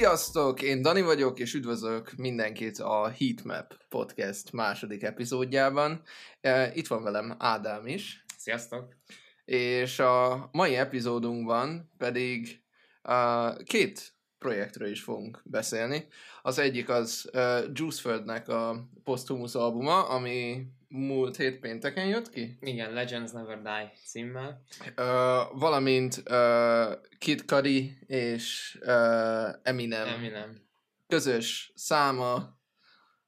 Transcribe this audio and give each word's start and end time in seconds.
Sziasztok! 0.00 0.62
Én 0.62 0.82
Dani 0.82 1.02
vagyok, 1.02 1.38
és 1.38 1.54
üdvözlök 1.54 2.12
mindenkit 2.16 2.78
a 2.78 3.08
Heatmap 3.18 3.74
podcast 3.88 4.52
második 4.52 5.02
epizódjában. 5.02 6.02
E, 6.40 6.72
Itt 6.74 6.86
van 6.86 7.02
velem 7.02 7.34
Ádám 7.38 7.86
is, 7.86 8.24
Sziasztok! 8.36 8.96
és 9.44 9.98
a 9.98 10.48
mai 10.52 10.76
epizódunkban 10.76 11.90
pedig 11.98 12.62
uh, 13.08 13.62
két 13.62 14.14
projektről 14.38 14.88
is 14.88 15.02
fogunk 15.02 15.42
beszélni. 15.44 16.06
Az 16.42 16.58
egyik 16.58 16.88
az 16.88 17.30
uh, 17.32 17.58
Juiceföldnek 17.72 18.48
a 18.48 18.88
Posthumus 19.04 19.54
albuma, 19.54 20.08
ami 20.08 20.66
múlt 20.92 21.36
hét 21.36 21.58
pénteken 21.60 22.06
jött 22.06 22.30
ki, 22.30 22.58
Igen, 22.60 22.92
Legends 22.92 23.32
Never 23.32 23.62
Die 23.62 23.92
címmel. 24.04 24.62
uh, 24.88 25.58
valamint 25.60 26.22
uh, 26.30 26.92
Kid 27.18 27.42
Cudi 27.46 27.98
és 28.06 28.78
uh, 28.82 29.48
Eminem. 29.62 30.06
Eminem. 30.08 30.62
közös 31.06 31.72
száma 31.74 32.34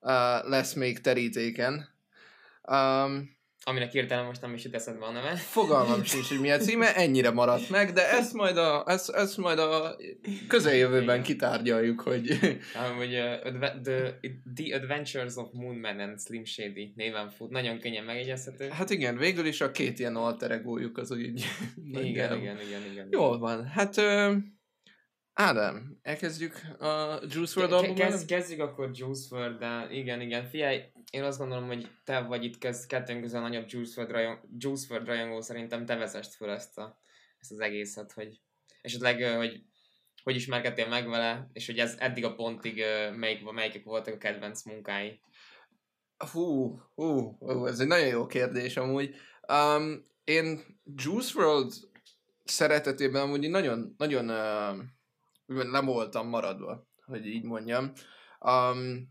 uh, 0.01 0.48
lesz 0.48 0.73
még 0.73 1.01
terítéken. 1.01 1.88
Um, 2.71 3.37
Aminek 3.65 3.93
hirtelen 3.93 4.25
most 4.25 4.41
nem 4.41 4.55
is 4.55 4.65
jut 4.65 4.75
eszedbe 4.75 5.05
a 5.05 5.11
neve. 5.12 5.34
fogalmam 5.37 6.05
sincs, 6.12 6.29
hogy 6.29 6.41
mi 6.41 6.51
a 6.51 6.59
címe, 6.59 6.95
ennyire 6.95 7.30
maradt 7.30 7.71
meg, 7.71 7.93
de 7.93 8.10
ezt 8.10 8.32
majd 8.32 8.57
a, 8.57 8.85
ezt, 8.87 9.10
ezt 9.10 9.37
majd 9.37 9.59
a 9.59 9.96
közeljövőben 10.49 11.02
Igen. 11.15 11.23
kitárgyaljuk, 11.23 12.01
hogy 12.01 12.38
Hogy 12.99 13.15
uh, 13.15 13.46
adve- 13.46 13.80
the, 13.83 14.18
the 14.55 14.77
Adventures 14.77 15.35
of 15.37 15.49
Moonman 15.52 16.01
and 16.01 16.21
Slim 16.21 16.45
Shady 16.45 16.93
néven 16.96 17.30
fut. 17.30 17.51
Nagyon 17.51 17.79
könnyen 17.79 18.05
megjegyezhető. 18.05 18.68
hát 18.68 18.90
igen, 18.90 19.16
végül 19.16 19.46
is 19.46 19.60
a 19.60 19.71
két 19.71 19.99
ilyen 19.99 20.16
alter 20.16 20.51
egójuk 20.51 20.99
az 20.99 21.10
úgy 21.10 21.21
igen, 21.24 21.45
nagyjából. 21.93 22.37
igen, 22.37 22.60
igen, 22.60 22.90
igen. 22.93 23.09
Jól 23.10 23.38
van, 23.38 23.66
hát 23.66 23.96
ö, 23.96 24.33
Ádám, 25.35 25.99
elkezdjük 26.02 26.60
a 26.79 27.21
Juice 27.30 27.60
WRLD 27.60 27.95
kezd, 27.95 28.27
kezdjük 28.27 28.60
akkor 28.60 28.90
Juice 28.95 29.37
WRLD, 29.37 29.59
de 29.59 29.87
igen, 29.90 30.21
igen. 30.21 30.49
Figyelj, 30.49 30.80
én 31.11 31.23
azt 31.23 31.39
gondolom, 31.39 31.67
hogy 31.67 31.89
te 32.05 32.21
vagy 32.21 32.45
itt 32.45 32.59
kezd, 32.59 32.87
kettőnk 32.87 33.21
közül 33.21 33.39
a 33.39 33.41
nagyobb 33.41 33.65
Juice 33.69 34.05
rajong, 34.05 34.41
Juice 34.59 34.99
rajongó, 35.05 35.41
szerintem 35.41 35.87
te 35.87 35.97
vezest 35.97 36.35
föl 36.35 36.51
ezt, 36.51 36.79
a, 36.79 37.01
ezt 37.41 37.51
az 37.51 37.61
egészet, 37.61 38.13
hogy 38.13 38.41
esetleg, 38.83 39.37
hogy 39.37 39.63
hogy 40.23 40.35
ismerkedtél 40.35 40.89
meg 40.89 41.09
vele, 41.09 41.51
és 41.53 41.67
hogy 41.67 41.79
ez 41.79 41.97
eddig 41.99 42.25
a 42.25 42.35
pontig 42.35 42.85
melyik, 43.17 43.51
melyikek 43.51 43.85
voltak 43.85 44.15
a 44.15 44.19
kedvenc 44.19 44.63
munkái. 44.63 45.21
Hú, 46.33 46.79
hú, 46.95 47.37
hú, 47.39 47.67
ez 47.67 47.80
egy 47.80 47.87
nagyon 47.87 48.07
jó 48.07 48.27
kérdés 48.27 48.77
amúgy. 48.77 49.15
Um, 49.49 50.05
én 50.25 50.79
Juice 50.95 51.39
WRLD 51.39 51.73
szeretetében 52.45 53.23
amúgy 53.23 53.51
nagyon, 53.51 53.95
nagyon 53.99 54.29
uh, 55.47 55.65
nem 55.71 55.87
voltam 55.87 56.29
maradva, 56.29 56.87
hogy 57.05 57.27
így 57.27 57.45
mondjam. 57.45 57.93
Um, 58.41 59.11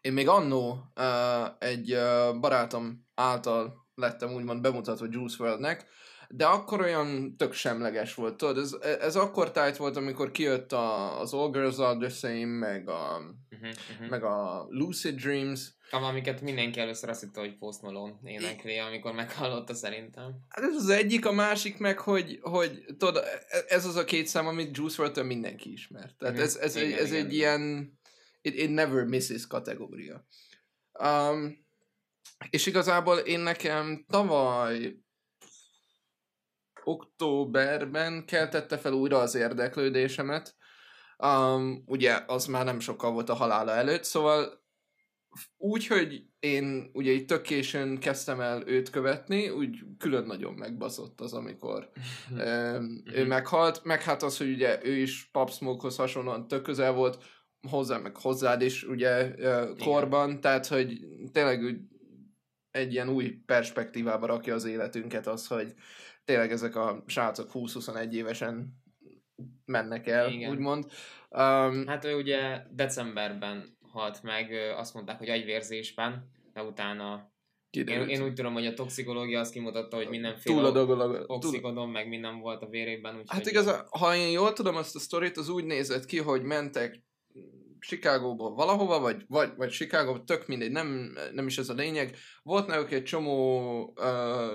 én 0.00 0.12
még 0.12 0.28
annó 0.28 0.92
uh, 0.96 1.46
egy 1.58 1.92
uh, 1.92 2.40
barátom 2.40 3.06
által 3.14 3.74
lettem 3.94 4.34
úgymond 4.34 4.60
bemutatva 4.60 5.06
Juice 5.10 5.44
WRLD-nek, 5.44 5.86
de 6.28 6.46
akkor 6.46 6.80
olyan 6.80 7.36
tök 7.36 7.52
semleges 7.52 8.14
volt, 8.14 8.36
tudod, 8.36 8.58
ez, 8.58 8.72
ez 9.00 9.16
akkor 9.16 9.50
tájt 9.50 9.76
volt, 9.76 9.96
amikor 9.96 10.30
kijött 10.30 10.72
a, 10.72 11.20
az 11.20 11.32
All 11.32 11.50
Girls 11.50 11.78
Are 11.78 11.98
The 11.98 12.08
Same, 12.08 12.44
meg 12.46 12.88
a, 12.88 13.20
Uh-huh, 13.50 13.70
uh-huh. 13.90 14.08
meg 14.08 14.24
a 14.24 14.66
Lucid 14.68 15.20
Dreams, 15.20 15.76
Amiket 15.90 16.40
mindenki 16.40 16.80
először 16.80 17.08
azt 17.08 17.20
hitte, 17.20 17.40
hogy 17.40 17.58
Post 17.58 17.82
Malone 17.82 18.14
énekli, 18.24 18.78
amikor 18.78 19.12
meghallotta 19.12 19.74
szerintem. 19.74 20.36
Hát 20.48 20.64
ez 20.64 20.74
az 20.74 20.88
egyik, 20.88 21.26
a 21.26 21.32
másik 21.32 21.78
meg, 21.78 21.98
hogy, 21.98 22.38
hogy 22.42 22.84
tudod, 22.98 23.24
ez 23.68 23.84
az 23.86 23.96
a 23.96 24.04
két 24.04 24.26
szám, 24.26 24.46
amit 24.46 24.76
Juice 24.76 25.02
wrld 25.02 25.26
mindenki 25.26 25.72
ismer. 25.72 26.10
Tehát 26.18 26.34
Mhm. 26.34 26.42
ez, 26.42 26.56
ez, 26.56 26.76
egy, 26.76 26.86
Igen, 26.88 26.98
ez 26.98 27.12
igen, 27.12 27.24
egy 27.26 27.34
ilyen 27.34 27.92
it, 28.46 28.54
it 28.54 28.70
never 28.70 29.04
misses 29.04 29.46
kategória. 29.46 30.26
Um, 31.02 31.66
és 32.50 32.66
igazából 32.66 33.16
én 33.18 33.40
nekem 33.40 34.04
tavaly 34.08 34.96
októberben 36.84 38.24
keltette 38.26 38.78
fel 38.78 38.92
újra 38.92 39.18
az 39.18 39.34
érdeklődésemet. 39.34 40.56
Um, 41.18 41.82
ugye 41.86 42.22
az 42.26 42.46
már 42.46 42.64
nem 42.64 42.80
sokkal 42.80 43.12
volt 43.12 43.28
a 43.28 43.34
halála 43.34 43.72
előtt, 43.72 44.04
szóval 44.04 44.64
úgy, 45.56 45.86
hogy 45.86 46.24
én 46.38 46.90
ugye 46.92 47.12
itt 47.12 47.28
tök 47.28 47.42
későn 47.42 47.98
kezdtem 47.98 48.40
el 48.40 48.68
őt 48.68 48.90
követni, 48.90 49.48
úgy 49.48 49.78
külön 49.98 50.26
nagyon 50.26 50.54
megbaszott 50.54 51.20
az, 51.20 51.32
amikor 51.32 51.90
um, 52.30 53.02
ő 53.12 53.20
Mhm. 53.20 53.28
meghalt, 53.28 53.84
meg 53.84 54.02
hát 54.02 54.22
az, 54.22 54.36
hogy 54.36 54.50
ugye 54.52 54.84
ő 54.84 54.96
is 54.96 55.28
Pop 55.32 55.50
Smoke-hoz 55.50 55.96
hasonlóan 55.96 56.48
tök 56.48 56.62
közel 56.62 56.92
volt, 56.92 57.24
hozzá, 57.68 57.98
meg 57.98 58.16
hozzád 58.16 58.62
is 58.62 58.84
ugye 58.84 59.34
korban, 59.78 60.40
tehát 60.40 60.66
hogy 60.66 60.98
tényleg 61.32 61.62
úgy 61.62 61.78
egy 62.70 62.92
ilyen 62.92 63.08
új 63.08 63.38
perspektívába 63.46 64.26
rakja 64.26 64.54
az 64.54 64.64
életünket 64.64 65.26
az, 65.26 65.46
hogy 65.46 65.74
tényleg 66.24 66.52
ezek 66.52 66.76
a 66.76 67.02
srácok 67.06 67.50
20-21 67.52 68.12
évesen 68.12 68.82
mennek 69.64 70.06
el, 70.06 70.30
Igen. 70.30 70.50
úgymond. 70.50 70.84
Um, 71.30 71.86
Hát 71.86 72.04
ő 72.04 72.16
ugye 72.16 72.62
decemberben 72.70 73.76
halt 73.80 74.22
meg, 74.22 74.52
azt 74.76 74.94
mondták, 74.94 75.18
hogy 75.18 75.28
agyvérzésben, 75.28 76.30
de 76.52 76.62
utána 76.62 77.34
én, 77.70 77.84
kiderült. 77.84 78.10
én 78.10 78.22
úgy 78.22 78.32
tudom, 78.32 78.52
hogy 78.52 78.66
a 78.66 78.74
toxikológia 78.74 79.40
azt 79.40 79.52
kimutatta, 79.52 79.96
hogy 79.96 80.08
mindenféle 80.08 80.72
oxikodon, 81.26 81.88
meg 81.88 82.08
minden 82.08 82.38
volt 82.38 82.62
a 82.62 82.68
vérében, 82.68 83.12
úgyhogy... 83.12 83.28
Hát 83.28 83.46
igaz, 83.46 83.84
ha 83.90 84.14
én 84.14 84.30
jól 84.30 84.52
tudom 84.52 84.76
azt 84.76 84.96
a 84.96 84.98
sztorit, 84.98 85.36
az 85.36 85.48
úgy 85.48 85.64
nézett 85.64 86.04
ki, 86.04 86.18
hogy 86.18 86.42
mentek 86.42 87.05
Chicagóból 87.80 88.54
valahova, 88.54 88.98
vagy, 88.98 89.24
vagy, 89.28 89.52
vagy 89.56 89.70
Chicago, 89.70 90.24
tök 90.24 90.46
mindegy, 90.46 90.70
nem, 90.70 91.16
nem 91.32 91.46
is 91.46 91.58
ez 91.58 91.68
a 91.68 91.74
lényeg. 91.74 92.16
Volt 92.42 92.66
náluk 92.66 92.92
egy 92.92 93.04
csomó 93.04 93.80
uh, 93.96 94.54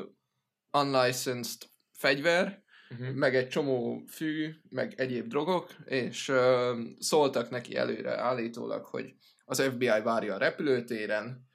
unlicensed 0.82 1.62
fegyver, 1.92 2.60
Uh-huh. 2.92 3.16
meg 3.16 3.36
egy 3.36 3.48
csomó 3.48 4.04
fű, 4.08 4.54
meg 4.70 4.94
egyéb 4.98 5.28
drogok, 5.28 5.76
és 5.86 6.28
uh, 6.30 6.78
szóltak 7.00 7.50
neki 7.50 7.76
előre 7.76 8.20
állítólag, 8.22 8.86
hogy 8.86 9.16
az 9.46 9.62
FBI 9.62 10.02
várja 10.04 10.34
a 10.34 10.38
repülőtéren, 10.38 11.48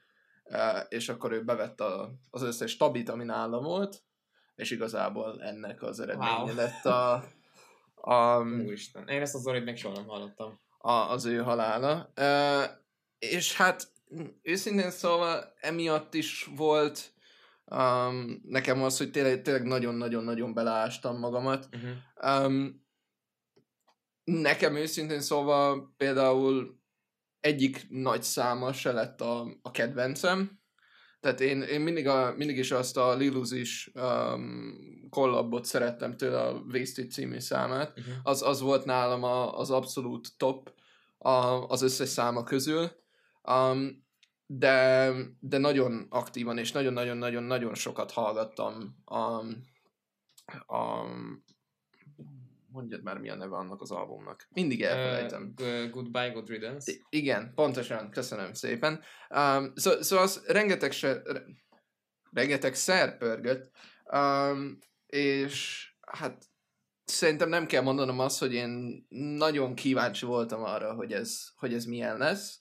uh, 0.44 0.58
és 0.88 1.08
akkor 1.08 1.32
ő 1.32 1.44
bevett 1.44 1.80
a, 1.80 2.10
az 2.30 2.42
összes 2.42 2.76
tabit, 2.76 3.08
ami 3.08 3.24
nála 3.24 3.60
volt, 3.60 4.02
és 4.54 4.70
igazából 4.70 5.42
ennek 5.42 5.82
az 5.82 6.00
eredménye 6.00 6.42
Wow. 6.42 6.54
lett 6.54 6.84
a, 6.84 7.24
a, 8.12 8.40
Úristen, 8.44 9.08
én 9.08 9.20
ezt 9.20 9.34
a 9.34 9.38
Zorit 9.38 9.64
még 9.64 9.76
soha 9.76 9.94
nem 9.94 10.06
hallottam. 10.06 10.60
A, 10.86 11.10
az 11.10 11.24
ő 11.24 11.36
halála. 11.36 12.12
Uh, 12.16 12.64
és 13.18 13.56
hát 13.56 13.88
őszintén 14.42 14.90
szóval 14.90 15.52
emiatt 15.60 16.14
is 16.14 16.50
volt 16.56 17.12
um, 17.64 18.40
nekem 18.42 18.82
az, 18.82 18.98
hogy 18.98 19.10
tényleg, 19.10 19.42
tényleg 19.42 19.64
nagyon-nagyon-nagyon 19.64 20.54
beleástam 20.54 21.18
magamat. 21.18 21.68
Uh-huh. 21.72 22.44
Um, 22.44 22.84
nekem 24.24 24.76
őszintén 24.76 25.20
szóval 25.20 25.94
például 25.96 26.80
egyik 27.40 27.86
nagy 27.88 28.22
száma 28.22 28.72
se 28.72 28.92
lett 28.92 29.20
a, 29.20 29.58
a 29.62 29.70
kedvencem. 29.70 30.60
Tehát 31.20 31.40
én, 31.40 31.62
én 31.62 31.80
mindig, 31.80 32.08
a, 32.08 32.34
mindig 32.36 32.58
is 32.58 32.70
azt 32.70 32.96
a 32.96 33.14
Lil 33.14 33.34
Uzi-s 33.34 33.90
um, 33.94 35.08
kollabot 35.10 35.64
szerettem 35.64 36.16
tőle, 36.16 36.40
a 36.40 36.62
Wasted 36.72 37.10
című 37.10 37.38
számát. 37.38 37.98
Uh-huh. 37.98 38.14
Az, 38.22 38.42
az 38.42 38.60
volt 38.60 38.84
nálam 38.84 39.22
a, 39.22 39.58
az 39.58 39.70
abszolút 39.70 40.28
top 40.36 40.74
a, 41.26 41.66
az 41.68 41.82
összes 41.82 42.08
száma 42.08 42.42
közül. 42.42 42.90
Um, 43.42 44.04
de, 44.46 45.12
de 45.40 45.58
nagyon 45.58 46.06
aktívan 46.10 46.58
és 46.58 46.72
nagyon-nagyon-nagyon-nagyon 46.72 47.74
sokat 47.74 48.10
hallgattam 48.10 48.96
a, 49.04 49.20
a 50.76 51.04
mondjad 52.68 53.02
már 53.02 53.18
mi 53.18 53.28
a 53.28 53.34
neve 53.34 53.56
annak 53.56 53.80
az 53.80 53.90
albumnak. 53.90 54.48
Mindig 54.50 54.82
elfelejtem. 54.82 55.54
Uh, 55.60 55.90
goodbye, 55.90 56.30
good 56.30 56.48
riddance. 56.48 56.92
I- 56.92 57.04
igen, 57.08 57.52
pontosan, 57.54 58.10
köszönöm 58.10 58.52
szépen. 58.52 59.00
Um, 59.30 59.72
szó, 59.74 60.02
szóval 60.02 60.24
az 60.24 60.42
rengeteg, 60.46 60.92
se, 60.92 61.22
re, 61.24 61.42
rengeteg 62.32 62.74
szer 62.74 63.18
pörgött, 63.18 63.70
um, 64.12 64.78
és 65.06 65.84
hát 66.00 66.44
szerintem 67.06 67.48
nem 67.48 67.66
kell 67.66 67.82
mondanom 67.82 68.18
azt, 68.18 68.38
hogy 68.38 68.52
én 68.52 69.04
nagyon 69.38 69.74
kíváncsi 69.74 70.26
voltam 70.26 70.62
arra, 70.62 70.94
hogy 70.94 71.12
ez, 71.12 71.46
hogy 71.56 71.74
ez 71.74 71.84
milyen 71.84 72.16
lesz. 72.16 72.58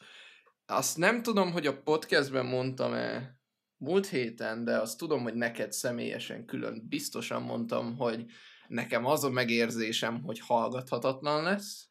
Azt 0.65 0.97
nem 0.97 1.21
tudom, 1.21 1.51
hogy 1.51 1.67
a 1.67 1.81
podcastben 1.81 2.45
mondtam-e 2.45 3.39
múlt 3.77 4.07
héten, 4.07 4.63
de 4.63 4.77
azt 4.77 4.97
tudom, 4.97 5.23
hogy 5.23 5.33
neked 5.33 5.71
személyesen 5.71 6.45
külön 6.45 6.85
biztosan 6.89 7.41
mondtam, 7.41 7.97
hogy 7.97 8.25
nekem 8.67 9.05
az 9.05 9.23
a 9.23 9.29
megérzésem, 9.29 10.21
hogy 10.23 10.39
hallgathatatlan 10.39 11.43
lesz. 11.43 11.87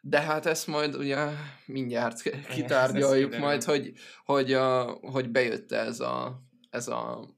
De 0.00 0.20
hát 0.20 0.46
ezt 0.46 0.66
majd 0.66 0.94
ugye 0.96 1.26
mindjárt 1.66 2.22
kitárgyaljuk 2.54 3.30
kiderül. 3.30 3.46
majd, 3.46 3.64
hogy, 3.64 3.92
hogy, 4.24 4.52
a, 4.52 4.84
hogy 4.90 5.30
bejött 5.30 5.72
ez, 5.72 6.00
a, 6.00 6.42
ez 6.70 6.88
a, 6.88 7.28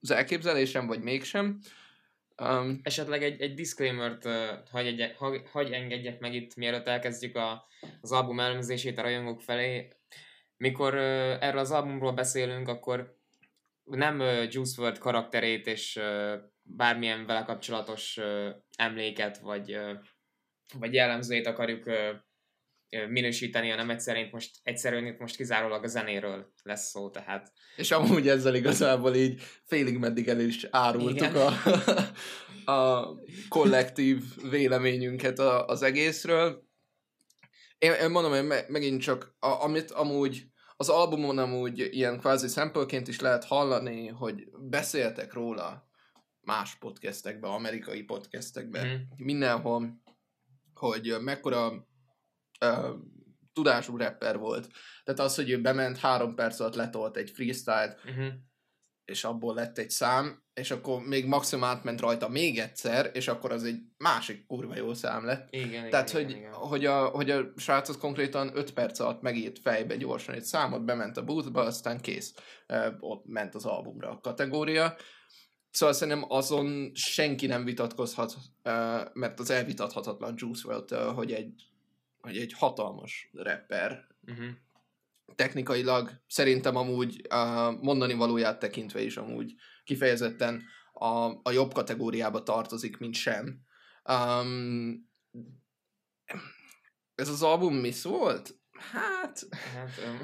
az 0.00 0.10
elképzelésem, 0.10 0.86
vagy 0.86 1.00
mégsem. 1.00 1.58
Um, 2.42 2.80
Esetleg 2.82 3.22
egy, 3.22 3.40
egy 3.40 3.54
disclaimer-t 3.54 4.24
uh, 4.24 4.32
hagy, 4.70 4.86
egy, 4.86 5.14
hagy, 5.16 5.42
hagy 5.52 5.72
engedjek 5.72 6.20
meg 6.20 6.34
itt, 6.34 6.56
mielőtt 6.56 6.86
elkezdjük 6.86 7.36
a, 7.36 7.66
az 8.00 8.12
album 8.12 8.40
elemzését 8.40 8.98
a 8.98 9.02
rajongók 9.02 9.40
felé. 9.40 9.88
Mikor 10.56 10.94
uh, 10.94 11.00
erről 11.40 11.60
az 11.60 11.70
albumról 11.70 12.12
beszélünk, 12.12 12.68
akkor 12.68 13.16
nem 13.84 14.20
uh, 14.20 14.52
Juice 14.52 14.82
WRLD 14.82 14.98
karakterét 14.98 15.66
és 15.66 15.96
uh, 15.96 16.32
bármilyen 16.62 17.26
vele 17.26 17.42
kapcsolatos 17.42 18.16
uh, 18.16 18.48
emléket, 18.76 19.38
vagy, 19.38 19.76
uh, 19.76 19.92
vagy 20.78 20.92
jellemzőjét 20.92 21.46
akarjuk 21.46 21.86
uh, 21.86 22.08
minősíteni 23.08 23.70
a 23.70 23.76
nemet 23.76 24.00
szerint, 24.00 24.32
most 24.32 24.50
egyszerűen 24.62 25.06
itt 25.06 25.18
most 25.18 25.36
kizárólag 25.36 25.84
a 25.84 25.86
zenéről 25.86 26.52
lesz 26.62 26.88
szó, 26.88 27.10
tehát. 27.10 27.52
És 27.76 27.90
amúgy 27.90 28.28
ezzel 28.28 28.54
igazából 28.54 29.14
így 29.14 29.42
félig 29.64 29.98
meddig 29.98 30.28
el 30.28 30.40
is 30.40 30.66
árultuk 30.70 31.34
a, 31.34 31.52
a 32.72 33.08
kollektív 33.48 34.22
véleményünket 34.50 35.38
a, 35.38 35.66
az 35.66 35.82
egészről. 35.82 36.64
Én, 37.78 37.92
én 37.92 38.10
mondom, 38.10 38.32
hogy 38.32 38.46
me, 38.46 38.64
megint 38.68 39.02
csak, 39.02 39.36
a, 39.38 39.46
amit 39.46 39.90
amúgy 39.90 40.46
az 40.76 40.88
albumon 40.88 41.38
amúgy 41.38 41.78
ilyen 41.78 42.18
kvázi 42.18 42.48
szempelként 42.48 43.08
is 43.08 43.20
lehet 43.20 43.44
hallani, 43.44 44.06
hogy 44.06 44.48
beszéltek 44.68 45.32
róla 45.32 45.88
más 46.40 46.76
podcastekbe, 46.78 47.48
amerikai 47.48 48.02
podcastekbe, 48.02 48.84
mm. 48.84 48.94
mindenhol, 49.16 50.00
hogy 50.74 51.16
mekkora 51.20 51.86
uh, 52.62 52.88
tudású 53.52 53.96
rapper 53.96 54.38
volt. 54.38 54.68
Tehát 55.04 55.20
az, 55.20 55.34
hogy 55.34 55.50
ő 55.50 55.60
bement, 55.60 55.98
három 55.98 56.34
perc 56.34 56.60
alatt 56.60 56.74
letolt 56.74 57.16
egy 57.16 57.30
freestyle-t, 57.30 58.00
uh-huh. 58.04 58.32
és 59.04 59.24
abból 59.24 59.54
lett 59.54 59.78
egy 59.78 59.90
szám, 59.90 60.42
és 60.54 60.70
akkor 60.70 61.02
még 61.02 61.26
maximum 61.26 61.64
átment 61.64 62.00
rajta 62.00 62.28
még 62.28 62.58
egyszer, 62.58 63.10
és 63.14 63.28
akkor 63.28 63.52
az 63.52 63.64
egy 63.64 63.78
másik 63.96 64.46
kurva 64.46 64.76
jó 64.76 64.94
szám 64.94 65.24
lett. 65.24 65.46
Igen, 65.50 65.90
Tehát, 65.90 66.10
igen, 66.10 66.24
hogy, 66.24 66.36
igen. 66.36 66.52
Hogy, 66.52 66.86
a, 66.86 67.04
hogy 67.04 67.30
a 67.30 67.52
srác 67.56 67.88
az 67.88 67.96
konkrétan 67.98 68.56
5 68.56 68.72
perc 68.72 68.98
alatt 68.98 69.22
megírt 69.22 69.58
fejbe 69.58 69.96
gyorsan 69.96 70.34
egy 70.34 70.44
számot, 70.44 70.84
bement 70.84 71.16
a 71.16 71.24
boothba, 71.24 71.60
aztán 71.60 72.00
kész. 72.00 72.34
Uh, 72.68 72.94
ott 72.98 73.26
ment 73.26 73.54
az 73.54 73.64
albumra 73.64 74.10
a 74.10 74.20
kategória. 74.20 74.96
Szóval 75.70 75.94
szerintem 75.94 76.24
azon 76.28 76.90
senki 76.94 77.46
nem 77.46 77.64
vitatkozhat, 77.64 78.34
mert 79.12 79.40
az 79.40 79.50
elvitathatatlan 79.50 80.34
Juice 80.36 80.68
WRLD, 80.68 80.94
hogy 80.94 81.32
egy 81.32 81.71
hogy 82.22 82.36
egy 82.36 82.52
hatalmas 82.52 83.30
rapper, 83.32 84.06
uh-huh. 84.26 84.46
technikailag 85.34 86.10
szerintem 86.26 86.76
amúgy 86.76 87.26
uh, 87.30 87.80
mondani 87.80 88.14
valóját 88.14 88.58
tekintve 88.58 89.00
is 89.00 89.16
amúgy 89.16 89.54
kifejezetten 89.84 90.62
a, 90.92 91.40
a 91.42 91.50
jobb 91.50 91.72
kategóriába 91.72 92.42
tartozik, 92.42 92.98
mint 92.98 93.14
sem. 93.14 93.60
Um, 94.10 95.10
ez 97.14 97.28
az 97.28 97.42
album 97.42 97.74
mi 97.74 97.92
volt? 98.02 98.54
Hát... 98.92 99.46
hát 99.74 99.90
um, 100.06 100.18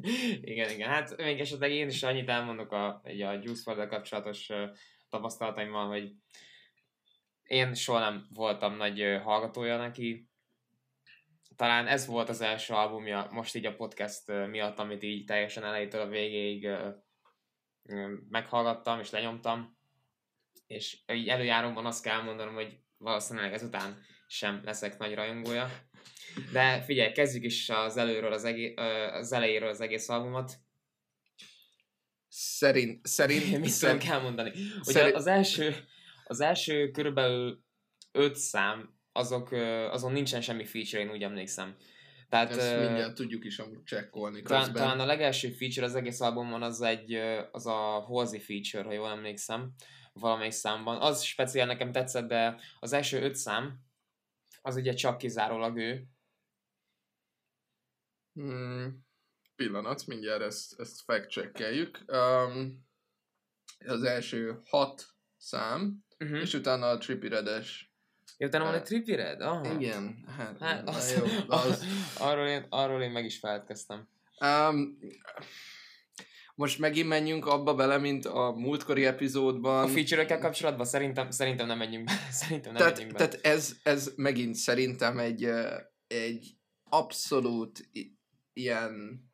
igen, 0.52 0.70
igen. 0.70 0.88
Hát 0.88 1.16
még 1.16 1.40
esetleg 1.40 1.70
én 1.70 1.88
is 1.88 2.02
annyit 2.02 2.28
elmondok 2.28 2.72
a, 2.72 2.86
a 3.04 3.32
Juice 3.42 3.86
kapcsolatos 3.86 4.48
uh, 4.48 4.70
tapasztalataimmal, 5.08 5.88
hogy 5.88 6.12
én 7.42 7.74
soha 7.74 7.98
nem 7.98 8.26
voltam 8.34 8.76
nagy 8.76 9.02
uh, 9.02 9.22
hallgatója 9.22 9.76
neki, 9.76 10.30
talán 11.56 11.86
ez 11.86 12.06
volt 12.06 12.28
az 12.28 12.40
első 12.40 12.74
albumja 12.74 13.28
most 13.30 13.54
így 13.54 13.66
a 13.66 13.74
podcast 13.74 14.22
miatt, 14.50 14.78
amit 14.78 15.02
így 15.02 15.24
teljesen 15.24 15.64
elejétől 15.64 16.00
a 16.00 16.08
végéig 16.08 16.68
meghallgattam 18.28 19.00
és 19.00 19.10
lenyomtam, 19.10 19.78
és 20.66 20.98
így 21.12 21.28
előjáróban 21.28 21.86
azt 21.86 22.02
kell 22.02 22.22
mondanom, 22.22 22.54
hogy 22.54 22.78
valószínűleg 22.96 23.52
ezután 23.52 24.04
sem 24.26 24.60
leszek 24.64 24.98
nagy 24.98 25.14
rajongója. 25.14 25.70
De 26.52 26.80
figyelj, 26.80 27.12
kezdjük 27.12 27.44
is 27.44 27.68
az 27.68 27.96
előről, 27.96 28.32
az, 28.32 28.44
egész, 28.44 28.74
az 29.12 29.32
elejéről 29.32 29.68
az 29.68 29.80
egész 29.80 30.08
albumot. 30.08 30.52
Szerint, 32.28 33.06
szerint... 33.06 33.58
Mit 33.58 33.70
szerint, 33.70 34.02
kell 34.02 34.20
mondani? 34.20 34.50
Ugye 34.50 34.92
szerint... 34.92 35.14
az 35.14 35.26
első, 35.26 35.74
az 36.24 36.40
első 36.40 36.90
körülbelül 36.90 37.64
öt 38.12 38.36
szám 38.36 39.00
azok, 39.12 39.52
azon 39.90 40.12
nincsen 40.12 40.40
semmi 40.40 40.64
feature, 40.64 41.02
én 41.02 41.10
úgy 41.10 41.22
emlékszem. 41.22 41.76
Tehát, 42.28 42.50
Ezt 42.50 42.74
uh, 42.74 42.84
mindjárt 42.84 43.14
tudjuk 43.14 43.44
is 43.44 43.58
amúgy 43.58 43.82
csekkolni 43.82 44.42
talán, 44.42 44.72
talán 44.72 45.00
a 45.00 45.04
legelső 45.04 45.50
feature 45.50 45.86
az 45.86 45.94
egész 45.94 46.20
albumon 46.20 46.62
az 46.62 46.80
egy, 46.80 47.14
az 47.50 47.66
a 47.66 48.00
Halsey 48.00 48.40
feature, 48.40 48.84
ha 48.84 48.92
jól 48.92 49.10
emlékszem, 49.10 49.74
valamelyik 50.12 50.52
számban. 50.52 51.00
Az 51.00 51.22
speciál 51.22 51.66
nekem 51.66 51.92
tetszett, 51.92 52.28
de 52.28 52.60
az 52.80 52.92
első 52.92 53.22
öt 53.22 53.34
szám, 53.34 53.80
az 54.62 54.76
ugye 54.76 54.94
csak 54.94 55.18
kizárólag 55.18 55.76
ő. 55.76 56.06
Hmm, 58.32 59.04
pillanat, 59.56 60.06
mindjárt 60.06 60.42
ezt, 60.42 60.80
ezt 60.80 61.00
fact-checkeljük. 61.00 62.04
Um, 62.06 62.86
az 63.86 64.02
első 64.02 64.60
hat 64.64 65.06
szám, 65.36 66.04
uh-huh. 66.18 66.40
és 66.40 66.54
utána 66.54 66.88
a 66.88 66.98
Trippy 66.98 67.28
Redes 67.28 67.91
Ja, 68.42 68.48
utána 68.48 68.64
van 68.64 68.74
egy 68.74 68.82
Trippy 68.82 69.14
Red? 69.14 69.40
Aha. 69.40 69.72
Igen, 69.72 70.24
hát, 70.36 70.58
hát 70.60 70.88
az, 70.88 71.14
jó, 71.16 71.24
az... 71.56 71.84
arról, 72.18 72.46
én, 72.46 72.66
arról 72.68 73.02
én 73.02 73.10
meg 73.10 73.24
is 73.24 73.38
feledkeztem. 73.38 74.08
Um, 74.40 74.98
most 76.54 76.78
megint 76.78 77.08
menjünk 77.08 77.46
abba 77.46 77.74
bele, 77.74 77.98
mint 77.98 78.26
a 78.26 78.52
múltkori 78.52 79.04
epizódban. 79.04 79.84
A 79.84 79.88
feature 79.88 80.38
kapcsolatban 80.38 80.86
szerintem, 80.86 81.30
szerintem 81.30 81.66
nem 81.66 81.78
menjünk 81.78 82.04
be. 82.04 82.12
Szerintem 82.30 82.72
nem 82.72 82.80
tehát, 82.80 82.96
menjünk 82.96 83.18
be. 83.18 83.28
Tehát 83.28 83.46
ez, 83.46 83.76
ez 83.82 84.12
megint 84.16 84.54
szerintem 84.54 85.18
egy, 85.18 85.50
egy 86.06 86.56
abszolút 86.88 87.88
ilyen 88.52 89.24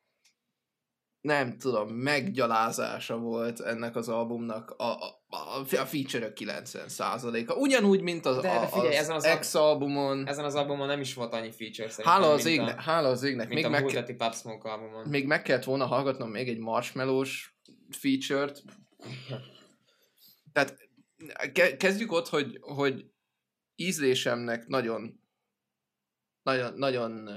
nem 1.21 1.59
tudom, 1.59 1.89
meggyalázása 1.89 3.19
volt 3.19 3.61
ennek 3.61 3.97
az 3.97 4.09
albumnak 4.09 4.71
a, 4.71 4.85
a, 4.85 5.18
a, 5.31 5.65
feature 5.65 6.33
90%-a. 6.35 7.53
Ugyanúgy, 7.53 8.01
mint 8.01 8.27
az, 8.27 8.37
de, 8.37 8.59
de 8.61 8.67
figyelj, 8.67 8.89
az, 8.89 8.95
ezen 8.95 9.15
az 9.15 9.25
ex-albumon. 9.25 10.27
Ezen 10.27 10.45
az 10.45 10.55
albumon 10.55 10.87
nem 10.87 11.01
is 11.01 11.15
volt 11.15 11.33
annyi 11.33 11.51
feature 11.51 11.89
szerintem. 11.89 12.05
Hála 12.05 12.33
az, 12.33 12.45
égnek, 12.45 12.81
hála 12.81 13.09
az 13.09 13.23
égnek. 13.23 13.49
Még 13.49 13.65
a 13.65 13.69
meg, 13.69 14.17
Pop 14.17 14.35
Smoke 14.35 14.71
albumon. 14.71 15.09
Még 15.09 15.27
meg 15.27 15.43
kellett 15.43 15.65
volna 15.65 15.87
hallgatnom 15.87 16.31
még 16.31 16.49
egy 16.49 16.59
marshmallows 16.59 17.59
feature-t. 17.91 18.63
Tehát 20.53 20.77
ke- 21.53 21.77
kezdjük 21.77 22.13
ott, 22.13 22.29
hogy, 22.29 22.59
hogy 22.61 23.05
ízlésemnek 23.75 24.67
nagyon 24.67 25.21
nagyon, 26.43 26.75
nagyon 26.75 27.31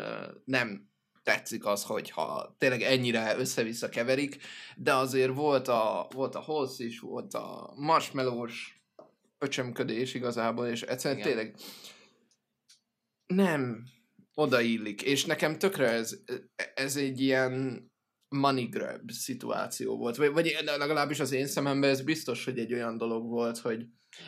nem 0.46 0.91
tetszik 1.24 1.66
az, 1.66 1.84
hogyha 1.84 2.56
tényleg 2.58 2.82
ennyire 2.82 3.38
össze-vissza 3.38 3.90
keverik, 3.90 4.38
de 4.76 4.94
azért 4.94 5.34
volt 5.34 5.68
a, 5.68 6.08
volt 6.14 6.36
a 6.36 6.40
holsz 6.40 6.80
is, 6.80 7.00
volt 7.00 7.34
a 7.34 7.74
marshmallows 7.76 8.82
öcsömködés 9.38 10.14
igazából, 10.14 10.68
és 10.68 10.82
egyszerűen 10.82 11.20
Igen. 11.20 11.32
tényleg 11.32 11.56
nem 13.26 13.84
odaillik, 14.34 15.02
és 15.02 15.26
nekem 15.26 15.58
tökre 15.58 15.90
ez, 15.90 16.20
ez 16.74 16.96
egy 16.96 17.20
ilyen 17.20 17.86
money 18.30 18.66
grab 18.66 19.12
szituáció 19.12 19.98
volt, 19.98 20.16
vagy, 20.16 20.32
vagy 20.32 20.58
legalábbis 20.64 21.20
az 21.20 21.32
én 21.32 21.48
szememben 21.48 21.90
ez 21.90 22.02
biztos, 22.02 22.46
hogy 22.46 22.60
egy 22.60 22.74
olyan 22.74 22.98
dolog 22.98 23.30
volt, 23.30 23.58
hogy 23.58 23.86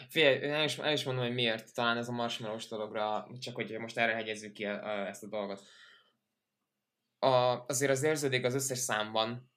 Figyelj, 0.09 0.49
el 0.49 0.63
is, 0.63 0.77
el 0.77 0.93
is 0.93 1.03
mondom, 1.03 1.25
hogy 1.25 1.33
miért 1.33 1.73
talán 1.73 1.97
ez 1.97 2.07
a 2.07 2.11
marshmallows 2.11 2.67
dologra, 2.67 3.27
csak 3.39 3.55
hogy 3.55 3.77
most 3.79 3.97
erre 3.97 4.13
hegyezzük 4.13 4.53
ki 4.53 4.63
ezt 5.07 5.23
a 5.23 5.27
dolgot 5.27 5.63
a, 7.23 7.65
azért 7.67 7.91
az 7.91 8.03
érződik 8.03 8.45
az 8.45 8.53
összes 8.53 8.77
számban, 8.77 9.51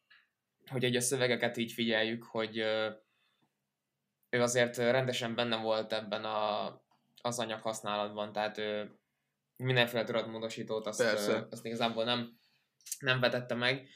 hogy 0.67 0.85
egy 0.85 0.97
a 0.97 1.01
szövegeket 1.01 1.57
így 1.57 1.73
figyeljük, 1.73 2.25
hogy 2.25 2.57
ő 4.31 4.43
azért 4.43 4.77
rendesen 4.77 5.35
benne 5.35 5.57
volt 5.57 5.93
ebben 5.93 6.25
a, 6.25 6.67
az 7.23 7.39
anyag 7.39 7.61
használatban, 7.61 8.33
tehát 8.33 8.59
ő 8.59 8.99
mindenféle 9.57 10.05
tudatmódosítót 10.05 10.87
azt, 10.87 11.01
azt 11.51 11.65
igazából 11.65 12.05
nem, 12.05 12.39
nem 12.99 13.21
vetette 13.21 13.55
meg, 13.55 13.89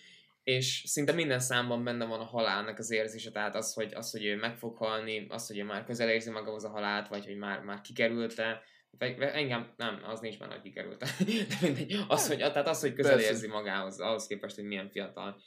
és 0.42 0.82
szinte 0.86 1.12
minden 1.12 1.40
számban 1.40 1.84
benne 1.84 2.04
van 2.04 2.20
a 2.20 2.24
halálnak 2.24 2.78
az 2.78 2.90
érzése, 2.90 3.30
tehát 3.30 3.54
az, 3.54 3.72
hogy, 3.72 3.94
az, 3.94 4.10
hogy 4.10 4.24
ő 4.24 4.36
meg 4.36 4.56
fog 4.56 4.76
halni, 4.76 5.26
az, 5.28 5.46
hogy 5.46 5.58
ő 5.58 5.64
már 5.64 5.84
közel 5.84 6.10
érzi 6.10 6.30
magához 6.30 6.64
a 6.64 6.68
halált, 6.68 7.08
vagy 7.08 7.24
hogy 7.24 7.36
már, 7.36 7.60
már 7.60 7.80
kikerülte, 7.80 8.62
Engem 8.98 9.74
nem, 9.76 10.00
az 10.04 10.20
nincs 10.20 10.38
benne, 10.38 10.52
hogy 10.52 10.62
kikerült. 10.62 11.04
De 11.50 11.56
mindegy. 11.62 12.04
Az, 12.08 12.28
hogy, 12.28 12.38
tehát 12.38 12.68
az, 12.68 12.80
hogy 12.80 12.92
közel 12.92 13.20
érzi 13.20 13.46
magához, 13.46 14.00
ahhoz 14.00 14.26
képest, 14.26 14.54
hogy 14.54 14.64
milyen 14.64 14.90
fiatal. 14.90 15.42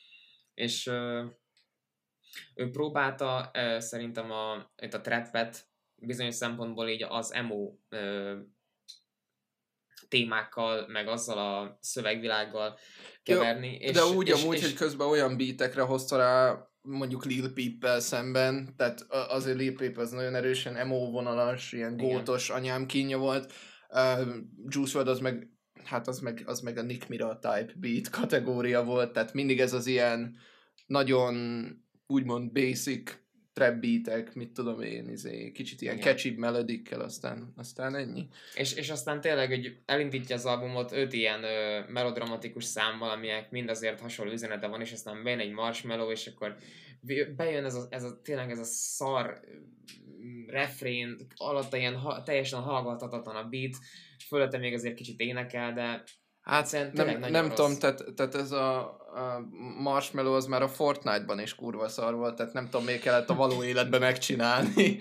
És 0.54 0.88
ö, 0.88 1.26
ő 2.56 2.70
próbálta 2.70 3.52
ö, 3.54 3.80
szerintem 3.80 4.32
a, 4.32 4.72
itt 4.82 4.94
a 4.94 5.02
trappet 5.02 5.68
bizonyos 5.96 6.36
szempontból 6.36 6.88
így 6.88 7.04
az 7.04 7.34
emo 7.34 7.74
ö, 7.90 8.38
témákkal, 10.08 10.88
meg 10.88 11.08
azzal 11.08 11.38
a 11.38 11.78
szövegvilággal 11.82 12.78
keverni. 13.24 13.72
Jó, 13.72 13.78
és, 13.78 13.92
de 13.92 14.04
úgy 14.04 14.28
és, 14.28 14.42
amúgy, 14.42 14.56
és, 14.56 14.64
hogy 14.64 14.74
közben 14.74 15.08
olyan 15.08 15.38
beatekre 15.38 15.82
hozta 15.82 16.18
rá 16.18 16.68
mondjuk 16.84 17.26
Lil 17.26 17.54
peep 17.54 18.00
szemben, 18.00 18.74
tehát 18.78 19.06
azért 19.10 19.58
Lil 19.58 19.76
Peep 19.76 19.98
az 19.98 20.12
nagyon 20.12 20.36
erősen 20.36 20.76
emo 20.76 21.12
vonalas, 21.12 21.72
ilyen 21.72 21.94
Igen. 22.00 22.08
gótos 22.08 22.50
anyám 22.50 22.86
kínja 22.86 23.18
volt, 23.18 23.54
uh, 23.90 24.28
Juice 24.68 24.98
WRLD 24.98 25.08
az 25.08 25.20
meg 25.20 25.48
hát 25.84 26.08
az 26.08 26.20
meg, 26.20 26.44
az 26.46 26.60
meg 26.60 26.78
a 26.78 26.82
Nick 26.82 27.08
Mira 27.08 27.40
type 27.40 27.74
beat 27.76 28.10
kategória 28.10 28.84
volt, 28.84 29.14
tehát 29.14 29.34
mindig 29.34 29.60
ez 29.60 29.74
az 29.74 29.88
ilyen 29.88 30.38
nagyon 30.86 31.36
úgymond 32.08 32.52
basic 32.52 33.23
trap 33.54 33.80
beatek, 33.80 34.36
mit 34.36 34.52
tudom 34.52 34.82
én, 34.82 35.10
izé, 35.10 35.52
kicsit 35.52 35.82
ilyen 35.82 35.98
Igen. 35.98 36.08
catchy 36.08 36.36
melodikkel, 36.38 37.02
aztán, 37.02 37.54
aztán 37.56 37.96
ennyi. 37.96 38.28
És, 38.56 38.74
és 38.74 38.90
aztán 38.90 39.22
tényleg, 39.22 39.48
hogy 39.48 39.78
elindítja 39.86 40.36
az 40.36 40.46
albumot 40.46 40.92
öt 40.92 41.14
ilyen 41.14 41.44
ö, 41.44 41.80
melodramatikus 41.88 42.64
számmal, 42.64 43.10
aminek 43.10 43.52
mind 43.52 43.70
azért 43.70 44.00
hasonló 44.00 44.32
üzenete 44.32 44.68
van, 44.68 44.82
és 44.82 44.92
aztán 44.92 45.24
bejön 45.24 45.40
egy 45.40 45.52
marshmallow, 45.52 46.12
és 46.12 46.28
akkor 46.28 46.56
bejön 47.36 47.66
ez 47.66 47.76
a, 47.76 47.88
ez 47.90 48.04
a 48.04 48.22
tényleg 48.22 48.52
ez 48.52 48.60
a 48.60 48.64
szar 48.64 49.40
refrén, 50.48 51.18
alatta 51.36 51.78
ilyen 51.78 51.96
ha, 51.96 52.24
teljesen 52.24 52.62
hallgathatatlan 52.62 53.36
a 53.36 53.50
beat, 53.50 53.76
fölötte 54.28 54.58
még 54.58 54.74
azért 54.74 54.96
kicsit 54.96 55.20
énekel, 55.20 55.74
de 55.74 56.04
Hát 56.44 56.72
nem, 56.94 57.20
nem 57.20 57.48
rossz. 57.48 57.56
tudom, 57.56 57.78
tehát, 57.78 58.04
tehát 58.16 58.36
ez 58.36 58.52
a, 58.52 58.80
a 58.80 59.48
Marshmallow 59.78 60.34
az 60.34 60.46
már 60.46 60.62
a 60.62 60.68
Fortnite-ban 60.68 61.40
is 61.40 61.56
kurva 61.56 61.88
szar 61.88 62.16
volt, 62.16 62.36
tehát 62.36 62.54
nem 62.54 62.66
tudom, 62.66 62.86
miért 62.86 63.02
kellett 63.02 63.30
a 63.30 63.36
való 63.36 63.64
életben 63.64 64.00
megcsinálni. 64.00 65.00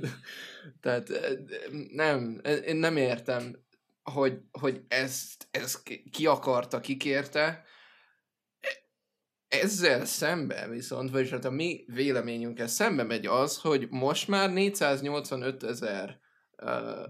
tehát 0.80 1.08
nem, 1.92 2.40
én 2.66 2.76
nem 2.76 2.96
értem, 2.96 3.56
hogy, 4.02 4.40
hogy 4.50 4.80
ezt, 4.88 5.48
ezt 5.50 5.82
ki 6.10 6.26
akarta, 6.26 6.80
kikérte. 6.80 7.64
Ezzel 9.48 10.04
szemben 10.04 10.70
viszont, 10.70 11.10
vagyis 11.10 11.30
hát 11.30 11.44
a 11.44 11.50
mi 11.50 11.84
véleményünkkel 11.86 12.66
szembe 12.66 13.02
megy 13.02 13.26
az, 13.26 13.58
hogy 13.58 13.86
most 13.90 14.28
már 14.28 14.52
485 14.52 15.62
ezer 15.62 16.18
uh, 16.62 17.06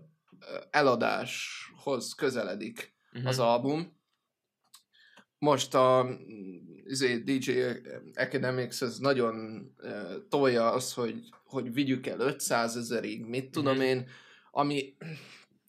eladáshoz 0.71 2.15
közeledik 2.15 2.93
uh-huh. 3.13 3.29
az 3.29 3.39
album. 3.39 4.01
Most 5.39 5.75
a 5.75 6.19
izé, 6.85 7.17
DJ 7.17 7.53
Academics 8.15 8.81
az 8.81 8.99
nagyon 8.99 9.67
tolja 10.29 10.73
az, 10.73 10.93
hogy, 10.93 11.29
hogy 11.45 11.73
vigyük 11.73 12.07
el 12.07 12.21
500 12.21 12.77
ezerig, 12.77 13.27
mit 13.27 13.51
tudom 13.51 13.73
uh-huh. 13.73 13.89
én, 13.89 14.09
ami... 14.51 14.97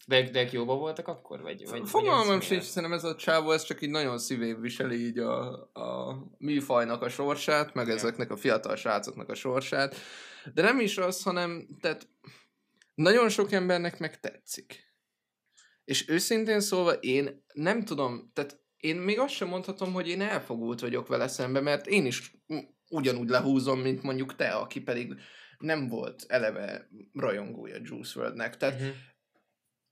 De, 0.07 0.29
de 0.29 0.49
jóban 0.51 0.77
voltak 0.77 1.07
akkor? 1.07 1.41
Vagy, 1.41 1.69
vagy, 1.69 1.89
Fogalmam 1.89 2.41
sincs, 2.41 2.63
szerintem 2.63 2.97
ez 2.97 3.03
a 3.03 3.15
csávó, 3.15 3.51
ez 3.51 3.63
csak 3.63 3.81
így 3.81 3.89
nagyon 3.89 4.17
szívébb 4.17 4.61
viseli 4.61 5.05
így 5.05 5.19
a, 5.19 5.51
a 5.73 6.17
műfajnak 6.37 7.01
a 7.01 7.09
sorsát, 7.09 7.73
meg 7.73 7.87
ja. 7.87 7.93
ezeknek 7.93 8.31
a 8.31 8.37
fiatal 8.37 8.75
srácoknak 8.75 9.29
a 9.29 9.35
sorsát. 9.35 9.95
De 10.53 10.61
nem 10.61 10.79
is 10.79 10.97
az, 10.97 11.23
hanem 11.23 11.67
tehát 11.81 12.07
nagyon 12.95 13.29
sok 13.29 13.51
embernek 13.51 13.99
meg 13.99 14.19
tetszik. 14.19 14.92
És 15.83 16.09
őszintén 16.09 16.59
szólva 16.59 16.91
én 16.91 17.45
nem 17.53 17.83
tudom, 17.83 18.31
tehát 18.33 18.61
én 18.77 18.95
még 18.95 19.19
azt 19.19 19.33
sem 19.33 19.47
mondhatom, 19.47 19.93
hogy 19.93 20.07
én 20.07 20.21
elfogult 20.21 20.79
vagyok 20.79 21.07
vele 21.07 21.27
szembe, 21.27 21.59
mert 21.59 21.87
én 21.87 22.05
is 22.05 22.33
ugyanúgy 22.89 23.29
lehúzom, 23.29 23.79
mint 23.79 24.03
mondjuk 24.03 24.35
te, 24.35 24.49
aki 24.49 24.81
pedig 24.81 25.13
nem 25.57 25.87
volt 25.87 26.25
eleve 26.27 26.89
rajongója 27.13 27.77
Juice 27.81 28.19
WRLD-nek. 28.19 28.57
Tehát 28.57 28.79
uh-huh. 28.79 28.95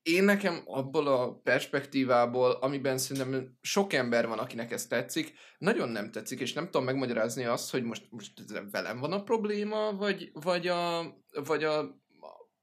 én 0.01 0.24
nekem 0.24 0.62
abból 0.65 1.07
a 1.07 1.39
perspektívából, 1.43 2.51
amiben 2.51 2.98
szerintem 2.98 3.57
sok 3.62 3.93
ember 3.93 4.27
van, 4.27 4.39
akinek 4.39 4.71
ez 4.71 4.88
tetszik, 4.88 5.33
nagyon 5.57 5.89
nem 5.89 6.12
tetszik, 6.12 6.39
és 6.39 6.53
nem 6.53 6.65
tudom 6.65 6.83
megmagyarázni 6.83 7.43
azt, 7.43 7.71
hogy 7.71 7.83
most, 7.83 8.07
most 8.10 8.31
velem 8.71 9.00
van 9.00 9.12
a 9.12 9.24
probléma, 9.24 9.91
vagy, 9.91 10.29
vagy, 10.33 10.67
a, 10.67 11.13
vagy 11.45 11.63
a 11.63 12.00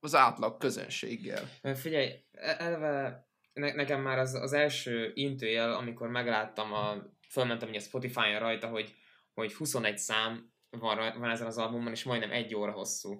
az 0.00 0.14
átlag 0.14 0.58
közönséggel. 0.58 1.48
Figyelj, 1.74 2.10
e- 2.32 2.56
eleve 2.58 3.28
ne, 3.52 3.74
nekem 3.74 4.02
már 4.02 4.18
az, 4.18 4.34
az 4.34 4.52
első 4.52 5.10
intőjel, 5.14 5.72
amikor 5.72 6.08
megláttam, 6.08 6.72
a, 6.72 6.96
fölmentem 7.30 7.70
a 7.74 7.80
Spotify-on 7.80 8.38
rajta, 8.38 8.68
hogy, 8.68 8.94
hogy 9.34 9.54
21 9.54 9.98
szám 9.98 10.52
van, 10.70 11.18
van 11.18 11.30
ezen 11.30 11.46
az 11.46 11.58
albumon, 11.58 11.92
és 11.92 12.04
majdnem 12.04 12.32
egy 12.32 12.54
óra 12.54 12.72
hosszú. 12.72 13.14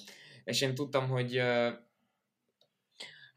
És 0.44 0.60
én 0.60 0.74
tudtam, 0.74 1.08
hogy 1.08 1.42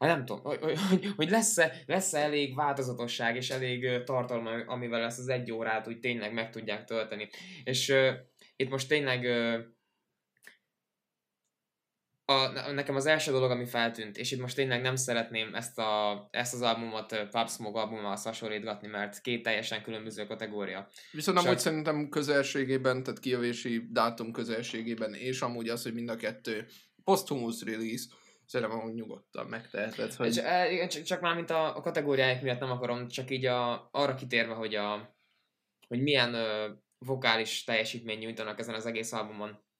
Hát 0.02 0.10
nem 0.10 0.24
tudom, 0.24 0.42
hogy, 0.42 0.78
hogy, 0.88 1.12
hogy 1.16 1.30
lesz-e, 1.30 1.82
lesz-e 1.86 2.18
elég 2.18 2.54
változatosság 2.54 3.36
és 3.36 3.50
elég 3.50 4.02
tartalma, 4.04 4.50
amivel 4.50 5.00
lesz 5.00 5.18
az 5.18 5.28
egy 5.28 5.52
órát 5.52 5.86
úgy 5.86 5.98
tényleg 5.98 6.32
meg 6.32 6.50
tudják 6.50 6.84
tölteni. 6.84 7.28
És 7.64 7.88
uh, 7.88 8.08
itt 8.56 8.70
most 8.70 8.88
tényleg 8.88 9.22
uh, 9.22 9.64
a, 12.32 12.72
nekem 12.72 12.96
az 12.96 13.06
első 13.06 13.32
dolog, 13.32 13.50
ami 13.50 13.66
feltűnt, 13.66 14.16
és 14.16 14.30
itt 14.30 14.40
most 14.40 14.54
tényleg 14.54 14.82
nem 14.82 14.96
szeretném 14.96 15.54
ezt, 15.54 15.78
a, 15.78 16.28
ezt 16.30 16.54
az 16.54 16.62
albumot 16.62 17.28
Pop 17.30 17.50
Smoke 17.50 17.80
albummal 17.80 18.16
hasonlítgatni, 18.24 18.88
mert 18.88 19.20
két 19.20 19.42
teljesen 19.42 19.82
különböző 19.82 20.26
kategória. 20.26 20.88
Viszont 21.10 21.36
Csak... 21.36 21.46
amúgy 21.46 21.58
szerintem 21.58 22.08
közelségében, 22.08 23.02
tehát 23.02 23.20
kijövési 23.20 23.88
dátum 23.90 24.32
közelségében, 24.32 25.14
és 25.14 25.40
amúgy 25.40 25.68
az, 25.68 25.82
hogy 25.82 25.94
mind 25.94 26.08
a 26.08 26.16
kettő 26.16 26.66
posthumous 27.04 27.62
release, 27.62 28.04
szerintem 28.46 28.78
amúgy 28.78 28.94
nyugodtan 28.94 29.46
megteheted, 29.46 30.14
hogy... 30.14 30.32
Csak, 30.32 30.88
csak, 30.88 31.02
csak 31.02 31.20
már 31.20 31.34
mint 31.34 31.50
a, 31.50 31.76
a 31.76 31.80
kategóriáik 31.80 32.42
miatt 32.42 32.60
nem 32.60 32.70
akarom, 32.70 33.08
csak 33.08 33.30
így 33.30 33.46
a, 33.46 33.88
arra 33.92 34.14
kitérve, 34.14 34.54
hogy, 34.54 34.74
a, 34.74 35.16
hogy 35.88 36.02
milyen 36.02 36.34
ö, 36.34 36.68
vokális 36.98 37.64
teljesítmény 37.64 38.18
nyújtanak 38.18 38.58
ezen 38.58 38.74
az 38.74 38.86
egész 38.86 39.12
albumon 39.12 39.70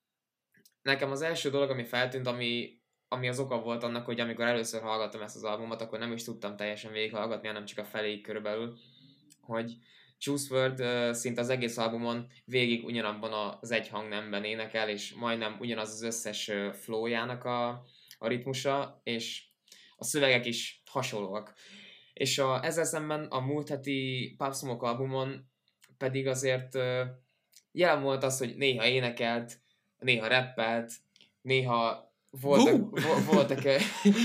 nekem 0.83 1.11
az 1.11 1.23
első 1.23 1.51
dolog, 1.51 1.71
ami 1.71 1.85
feltűnt, 1.85 2.27
ami, 2.27 2.81
ami 3.09 3.29
az 3.29 3.39
oka 3.39 3.61
volt 3.61 3.83
annak, 3.83 4.05
hogy 4.05 4.21
amikor 4.21 4.45
először 4.45 4.83
hallgattam 4.83 5.23
ezt 5.23 5.37
az 5.37 5.45
albumot, 5.45 5.81
akkor 5.81 5.99
nem 5.99 6.13
is 6.13 6.25
tudtam 6.25 6.57
teljesen 6.57 6.93
végighallgatni, 6.93 7.47
hanem 7.47 7.65
csak 7.65 7.79
a 7.79 7.85
feléig 7.85 8.23
körülbelül, 8.23 8.79
hogy 9.41 9.77
Juice 10.25 10.55
WRLD 10.55 10.81
uh, 10.81 11.13
szinte 11.13 11.41
az 11.41 11.49
egész 11.49 11.79
albumon 11.79 12.27
végig 12.45 12.85
ugyanabban 12.85 13.59
az 13.61 13.71
egy 13.71 13.89
hangnemben 13.89 14.45
énekel, 14.45 14.89
és 14.89 15.15
majdnem 15.15 15.57
ugyanaz 15.61 15.91
az 15.91 16.03
összes 16.03 16.51
flowjának 16.73 17.45
a, 17.45 17.69
a 18.19 18.29
ritmusa, 18.29 19.01
és 19.03 19.45
a 19.97 20.05
szövegek 20.05 20.47
is 20.47 20.83
hasonlóak. 20.91 21.55
És 22.13 22.39
a, 22.39 22.65
ezzel 22.65 22.85
szemben 22.85 23.25
a 23.25 23.41
múlt 23.41 23.69
heti 23.69 24.35
Pop 24.39 24.83
albumon 24.83 25.51
pedig 25.99 26.27
azért 26.27 26.75
uh, 26.75 27.07
jelen 27.73 28.03
volt 28.03 28.23
az, 28.23 28.39
hogy 28.39 28.57
néha 28.57 28.87
énekelt, 28.87 29.62
néha 30.03 30.27
rappelt, 30.27 30.93
néha 31.41 32.13
voltak, 32.31 33.01
vo- 33.01 33.25
voltak, 33.25 33.63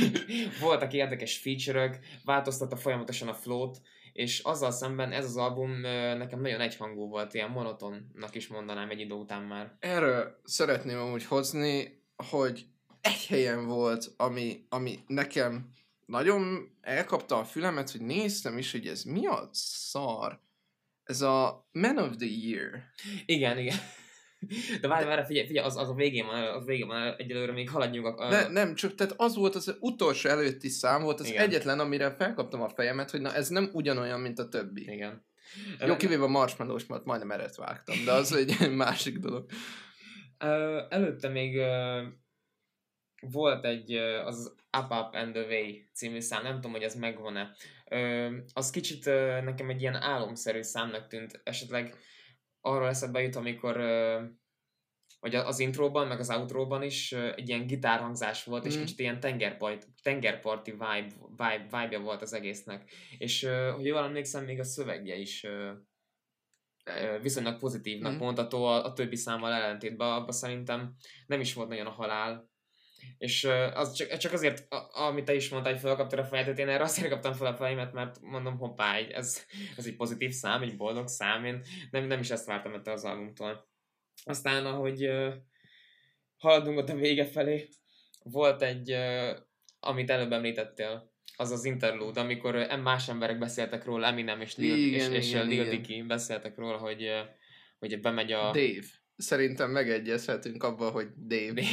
voltak 0.62 0.94
érdekes 0.94 1.38
feature-ök, 1.38 2.00
változtatta 2.26 2.76
folyamatosan 2.76 3.28
a 3.28 3.34
flót, 3.34 3.82
és 4.14 4.40
azzal 4.40 4.72
szemben 4.72 5.12
ez 5.12 5.26
az 5.26 5.38
album 5.38 5.80
nekem 6.18 6.42
nagyon 6.42 6.62
egyhangú 6.62 7.08
volt, 7.08 7.34
ilyen 7.34 7.50
monotonnak 7.50 8.36
is 8.36 8.48
mondanám 8.48 8.90
egy 8.90 9.00
idő 9.00 9.14
után 9.14 9.42
már. 9.42 9.76
Erről 9.80 10.42
szeretném 10.44 11.00
amúgy 11.00 11.26
hozni, 11.26 12.04
hogy 12.32 12.66
egy 13.02 13.26
helyen 13.28 13.66
volt, 13.66 14.14
ami, 14.18 14.66
ami 14.70 15.00
nekem 15.08 15.72
nagyon 16.06 16.72
elkapta 16.82 17.38
a 17.38 17.44
fülemet, 17.44 17.92
hogy 17.92 18.02
néztem 18.02 18.58
is, 18.58 18.72
hogy 18.72 18.88
ez 18.88 19.04
mi 19.04 19.26
a 19.26 19.50
szar. 19.52 20.40
Ez 21.04 21.22
a 21.22 21.68
Man 21.72 21.98
of 21.98 22.16
the 22.16 22.28
Year. 22.28 22.84
Igen, 23.26 23.58
igen. 23.58 23.78
De 24.82 24.88
várj, 24.88 25.06
várj, 25.06 25.26
figyelj, 25.26 25.48
figyelj, 25.48 25.66
az, 25.66 25.78
az 25.78 25.90
a 25.90 25.94
végén 25.94 26.26
van, 26.26 26.44
az 26.44 26.66
végén 26.66 26.88
van, 26.88 27.16
egyelőre 27.18 27.52
még 27.52 27.70
haladjunk. 27.70 28.20
A... 28.20 28.30
De, 28.30 28.48
nem, 28.48 28.76
csak 28.76 28.96
tehát 28.96 29.14
az 29.18 29.36
volt 29.36 29.56
az 29.56 29.78
utolsó 29.80 30.30
előtti 30.30 30.70
szám, 30.70 31.02
volt 31.04 31.20
az 31.20 31.28
Igen. 31.28 31.44
egyetlen, 31.44 31.80
amire 31.80 32.16
felkaptam 32.16 32.62
a 32.62 32.70
fejemet, 32.70 33.12
hogy 33.12 33.22
na 33.22 33.34
ez 33.34 33.50
nem 33.50 33.70
ugyanolyan, 33.74 34.20
mint 34.20 34.40
a 34.40 34.50
többi. 34.50 34.82
Igen. 34.82 35.26
Jó, 35.86 35.96
kivéve 35.96 36.24
a 36.24 36.28
marshmallows 36.28 36.86
mert 36.86 37.06
majdnem 37.06 37.32
eret 37.32 37.56
vágtam, 37.56 37.96
de 38.06 38.12
az 38.12 38.34
egy 38.34 38.70
másik 38.76 39.18
dolog. 39.18 39.50
Előtte 40.90 41.28
még 41.28 41.62
volt 43.20 43.66
egy, 43.66 43.94
az 44.26 44.56
Up 44.78 44.92
Up 44.92 45.16
and 45.16 45.34
the 45.34 45.46
Way 45.48 45.74
című 45.94 46.20
szám, 46.20 46.44
nem 46.44 46.56
tudom, 46.56 46.72
hogy 46.72 46.82
ez 46.82 46.96
megvan-e. 46.96 47.56
Az 48.54 48.70
kicsit 48.70 49.06
nekem 49.44 49.70
egy 49.70 49.82
ilyen 49.82 49.96
álomszerű 49.96 50.62
számnak 50.62 51.08
tűnt, 51.08 51.42
esetleg 51.44 51.96
arra 52.68 52.88
eszembe 52.88 53.22
jut, 53.22 53.36
amikor 53.36 53.78
vagy 55.20 55.36
az 55.36 55.60
intróban, 55.60 56.08
meg 56.08 56.20
az 56.20 56.30
outróban 56.30 56.84
is 56.84 57.12
egy 57.12 57.50
ilyen 57.50 57.68
gitárhangzás 57.68 58.44
volt, 58.44 58.64
mm. 58.64 58.68
és 58.68 58.78
kicsit 58.78 59.00
ilyen 59.00 59.20
tengerpart, 59.20 59.88
tengerparti 60.02 60.72
vibe, 60.72 61.14
vibe, 61.30 61.68
vibe 61.72 61.98
volt 61.98 62.22
az 62.22 62.34
egésznek. 62.34 62.92
És 63.18 63.48
hogy 63.76 63.86
jól 63.86 64.04
emlékszem, 64.04 64.46
még 64.46 64.60
a 64.60 64.64
szövegje 64.64 65.16
is 65.16 65.46
viszonylag 67.22 67.60
pozitívnak 67.60 68.14
mm. 68.14 68.18
mondható 68.18 68.66
a, 68.66 68.86
a 68.86 68.94
többi 68.94 69.16
számmal 69.16 69.54
ellentétben, 69.54 70.12
abban 70.12 70.32
szerintem 70.32 70.96
nem 71.26 71.40
is 71.40 71.54
volt 71.54 71.70
nagyon 71.70 71.86
a 71.86 71.92
halál. 71.92 72.50
És 73.18 73.44
az 73.74 73.94
csak, 73.94 74.18
csak 74.18 74.34
azért, 74.34 74.74
a, 74.74 75.06
amit 75.06 75.26
te 75.26 75.36
is 75.36 75.50
mondtál, 75.50 75.72
hogy 75.74 75.82
felkaptad 75.82 76.20
a 76.20 76.26
fejedet, 76.26 76.60
én 76.60 76.70
erre 76.70 76.84
azért 76.84 77.10
kaptam 77.10 77.34
fel 77.34 77.48
a 77.48 77.56
fejemet, 77.56 77.94
mert 77.94 78.22
mondom, 78.22 78.58
hoppá, 78.58 78.98
ez, 78.98 79.46
ez 79.78 79.86
egy 79.86 79.96
pozitív 79.96 80.32
szám, 80.32 80.62
egy 80.62 80.78
boldog 80.78 81.08
szám, 81.08 81.46
én 81.46 81.62
nem, 81.92 82.06
nem 82.06 82.20
is 82.20 82.30
ezt 82.30 82.46
vártam 82.46 82.74
ettől 82.74 82.94
az 82.94 83.04
albumtól. 83.04 83.68
Aztán, 84.24 84.66
ahogy 84.66 85.08
uh, 85.08 85.34
haladunk 86.38 86.78
ott 86.78 86.90
a 86.90 86.96
vége 86.96 87.26
felé, 87.26 87.68
volt 88.24 88.62
egy, 88.62 88.92
uh, 88.92 89.38
amit 89.80 90.10
előbb 90.10 90.32
említettél, 90.32 91.16
az 91.38 91.52
az 91.52 91.66
interlude, 91.66 92.20
amikor 92.20 92.68
más 92.84 93.10
emberek 93.10 93.38
beszéltek 93.38 93.86
róla, 93.86 94.08
Eminem 94.08 94.42
és 94.42 94.56
Lil, 94.56 94.76
igen, 94.76 95.14
és, 95.14 95.18
és 95.18 95.30
igen, 95.30 95.48
Lil 95.48 95.70
Dicky 95.70 96.02
beszéltek 96.02 96.58
róla, 96.58 96.78
hogy, 96.78 97.12
hogy 97.80 98.00
bemegy 98.00 98.32
a... 98.32 98.52
Dave. 98.52 98.88
Szerintem 99.18 99.72
megegyezhetünk 99.72 100.64
abban, 100.64 100.92
hogy 100.92 101.08
Dave. 101.28 101.54
Dave. 101.54 101.68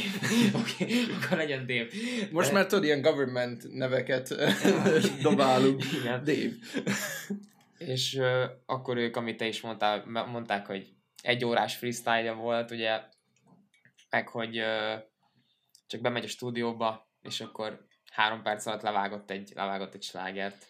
Oké, 0.59 0.83
okay, 0.83 1.15
akkor 1.21 1.37
legyen 1.37 1.65
Dave. 1.65 1.87
Most 2.31 2.47
De... 2.47 2.53
már 2.53 2.65
tudod, 2.65 2.83
ilyen 2.83 3.01
government 3.01 3.73
neveket 3.73 4.35
dobálunk. 5.21 5.83
Igen. 5.93 6.23
Dave. 6.23 6.51
És 7.77 8.13
uh, 8.13 8.43
akkor 8.65 8.97
ők, 8.97 9.15
amit 9.15 9.37
te 9.37 9.47
is 9.47 9.61
mondtál, 9.61 10.05
mondták, 10.05 10.65
hogy 10.65 10.93
egy 11.21 11.45
órás 11.45 11.75
freestyle 11.75 12.31
volt, 12.31 12.71
ugye, 12.71 13.01
meg 14.09 14.27
hogy 14.27 14.59
uh, 14.59 14.99
csak 15.87 16.01
bemegy 16.01 16.23
a 16.23 16.27
stúdióba, 16.27 17.11
és 17.21 17.41
akkor 17.41 17.85
három 18.11 18.41
perc 18.41 18.65
alatt 18.65 18.81
levágott 18.81 19.31
egy, 19.31 19.51
levágott 19.55 19.93
egy 19.93 20.03
slágert. 20.03 20.65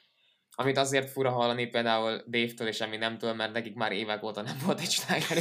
Amit 0.55 0.77
azért 0.77 1.09
fura 1.09 1.29
hallani 1.29 1.65
például 1.67 2.23
Dave-től 2.27 2.67
és 2.67 2.79
Eminemtől, 2.79 3.33
mert 3.33 3.53
nekik 3.53 3.75
már 3.75 3.91
évek 3.91 4.23
óta 4.23 4.41
nem 4.41 4.57
volt 4.65 4.79
egy 4.79 4.91
sláger. 4.91 5.37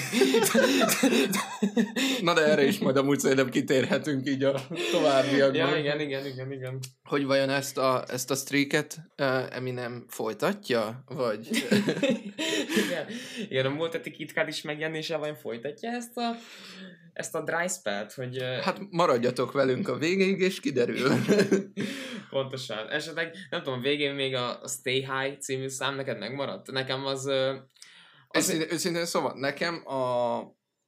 Na 2.22 2.34
de 2.34 2.40
erre 2.40 2.64
is 2.64 2.78
majd 2.78 2.96
amúgy 2.96 3.18
szerintem 3.18 3.48
kitérhetünk 3.48 4.28
így 4.28 4.42
a 4.42 4.60
továbbiakban. 4.92 5.68
Ja, 5.70 5.76
igen, 5.76 6.00
igen, 6.00 6.26
igen, 6.26 6.52
igen. 6.52 6.78
Hogy 7.02 7.24
vajon 7.24 7.50
ezt 7.50 7.78
a, 7.78 8.04
ezt 8.08 8.30
a 8.30 8.34
streaket 8.34 8.96
uh, 9.18 9.56
Eminem 9.56 10.04
folytatja, 10.08 11.04
vagy? 11.06 11.48
igen. 12.86 13.06
igen, 13.48 13.66
a 13.66 13.70
múlt 13.70 13.92
heti 13.92 14.10
KitKat 14.10 14.48
is 14.48 14.62
megjelenése 14.62 15.16
vajon 15.16 15.36
folytatja 15.36 15.90
ezt 15.90 16.16
a 16.16 16.36
ezt 17.14 17.34
a 17.34 17.42
dry 17.42 17.68
spell 17.68 18.06
hogy... 18.14 18.42
Hát 18.62 18.80
maradjatok 18.90 19.52
velünk 19.52 19.88
a 19.88 19.96
végéig, 19.96 20.40
és 20.40 20.60
kiderül. 20.60 21.10
Pontosan. 22.30 22.88
Esetleg, 22.90 23.34
nem 23.50 23.62
tudom, 23.62 23.80
végén 23.80 24.14
még 24.14 24.34
a, 24.34 24.60
Stay 24.66 24.98
High 24.98 25.38
című 25.38 25.68
szám 25.68 25.94
neked 25.94 26.18
megmaradt? 26.18 26.70
Nekem 26.70 27.06
az... 27.06 27.26
az... 27.26 28.36
Őszintén, 28.36 28.68
őszintén 28.70 29.04
szóval, 29.04 29.32
nekem 29.38 29.86
a, 29.86 30.38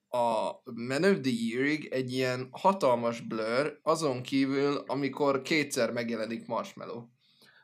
a 0.09 0.63
Man 0.75 1.05
of 1.05 1.21
the 1.21 1.33
year 1.33 1.79
egy 1.91 2.13
ilyen 2.13 2.49
hatalmas 2.51 3.21
blur, 3.21 3.79
azon 3.83 4.23
kívül, 4.23 4.85
amikor 4.87 5.43
kétszer 5.43 5.93
megjelenik 5.93 6.47
Marshmallow. 6.47 7.05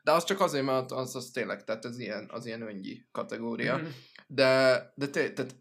De 0.03 0.11
az 0.11 0.23
csak 0.23 0.39
azért, 0.39 0.65
mert 0.65 0.91
az, 0.91 1.15
az 1.15 1.29
tényleg, 1.33 1.63
tehát 1.63 1.85
ez 1.85 1.99
ilyen, 1.99 2.29
az 2.31 2.45
ilyen 2.45 2.61
öngyi 2.61 3.07
kategória. 3.11 3.77
Mm-hmm. 3.77 3.89
De, 4.27 4.93
de 4.95 5.07
te, 5.07 5.31
tehát 5.31 5.55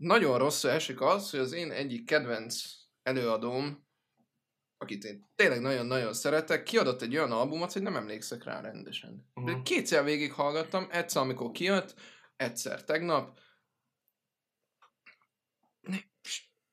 nagyon 0.00 0.38
rosszul 0.38 0.70
esik 0.70 1.00
az, 1.00 1.30
hogy 1.30 1.40
az 1.40 1.52
én 1.52 1.70
egyik 1.70 2.04
kedvenc 2.06 2.62
előadóm, 3.02 3.86
akit 4.78 5.04
én 5.04 5.30
tényleg 5.34 5.60
nagyon-nagyon 5.60 6.12
szeretek, 6.12 6.62
kiadott 6.62 7.02
egy 7.02 7.16
olyan 7.16 7.32
albumot, 7.32 7.72
hogy 7.72 7.82
nem 7.82 7.96
emlékszek 7.96 8.44
rá 8.44 8.60
rendesen. 8.60 9.30
Uh-huh. 9.34 9.54
De 9.54 9.62
kétszer 9.62 10.04
végig 10.04 10.32
hallgattam, 10.32 10.86
egyszer 10.90 11.22
amikor 11.22 11.50
kijött, 11.50 11.94
egyszer 12.36 12.84
tegnap. 12.84 13.40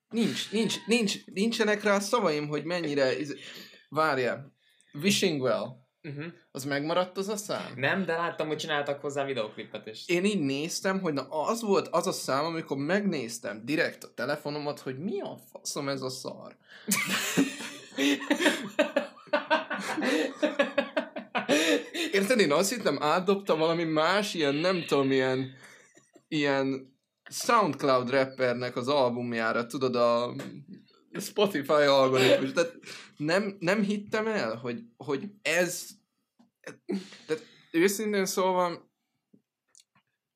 Nincs, 0.08 0.50
nincs, 0.50 0.86
nincs, 0.86 1.26
nincsenek 1.26 1.82
rá 1.82 1.98
szavaim, 1.98 2.48
hogy 2.48 2.64
mennyire... 2.64 3.14
Várjál. 3.88 4.56
Wishing 4.92 5.42
Well. 5.42 5.87
Uh-huh. 6.02 6.24
Az 6.50 6.64
megmaradt 6.64 7.18
az 7.18 7.28
a 7.28 7.36
szám? 7.36 7.72
Nem, 7.76 8.04
de 8.04 8.16
láttam, 8.16 8.46
hogy 8.46 8.56
csináltak 8.56 9.00
hozzá 9.00 9.24
videoklipet 9.24 9.86
is. 9.86 10.08
Én 10.08 10.24
így 10.24 10.40
néztem, 10.40 11.00
hogy 11.00 11.12
na 11.12 11.22
az 11.28 11.62
volt 11.62 11.88
az 11.88 12.06
a 12.06 12.12
szám, 12.12 12.44
amikor 12.44 12.76
megnéztem 12.76 13.64
direkt 13.64 14.04
a 14.04 14.14
telefonomat, 14.14 14.80
hogy 14.80 14.98
mi 14.98 15.20
a 15.20 15.38
faszom 15.52 15.88
ez 15.88 16.02
a 16.02 16.08
szar. 16.08 16.56
Érted, 22.12 22.38
én 22.40 22.52
azt 22.52 22.74
hittem, 22.74 23.02
átdobta 23.02 23.56
valami 23.56 23.84
más, 23.84 24.34
ilyen, 24.34 24.54
nem 24.54 24.84
tudom, 24.86 25.10
ilyen, 25.10 25.52
ilyen 26.28 26.96
Soundcloud 27.30 28.10
rappernek 28.10 28.76
az 28.76 28.88
albumjára, 28.88 29.66
tudod, 29.66 29.96
a 29.96 30.34
Spotify 31.20 31.72
algoritmus. 31.72 32.52
Tehát 32.52 32.74
nem, 33.16 33.56
nem 33.60 33.82
hittem 33.82 34.26
el, 34.26 34.56
hogy, 34.56 34.82
hogy 34.96 35.30
ez 35.42 35.88
tehát 37.26 37.46
őszintén 37.70 38.26
szólva, 38.26 38.90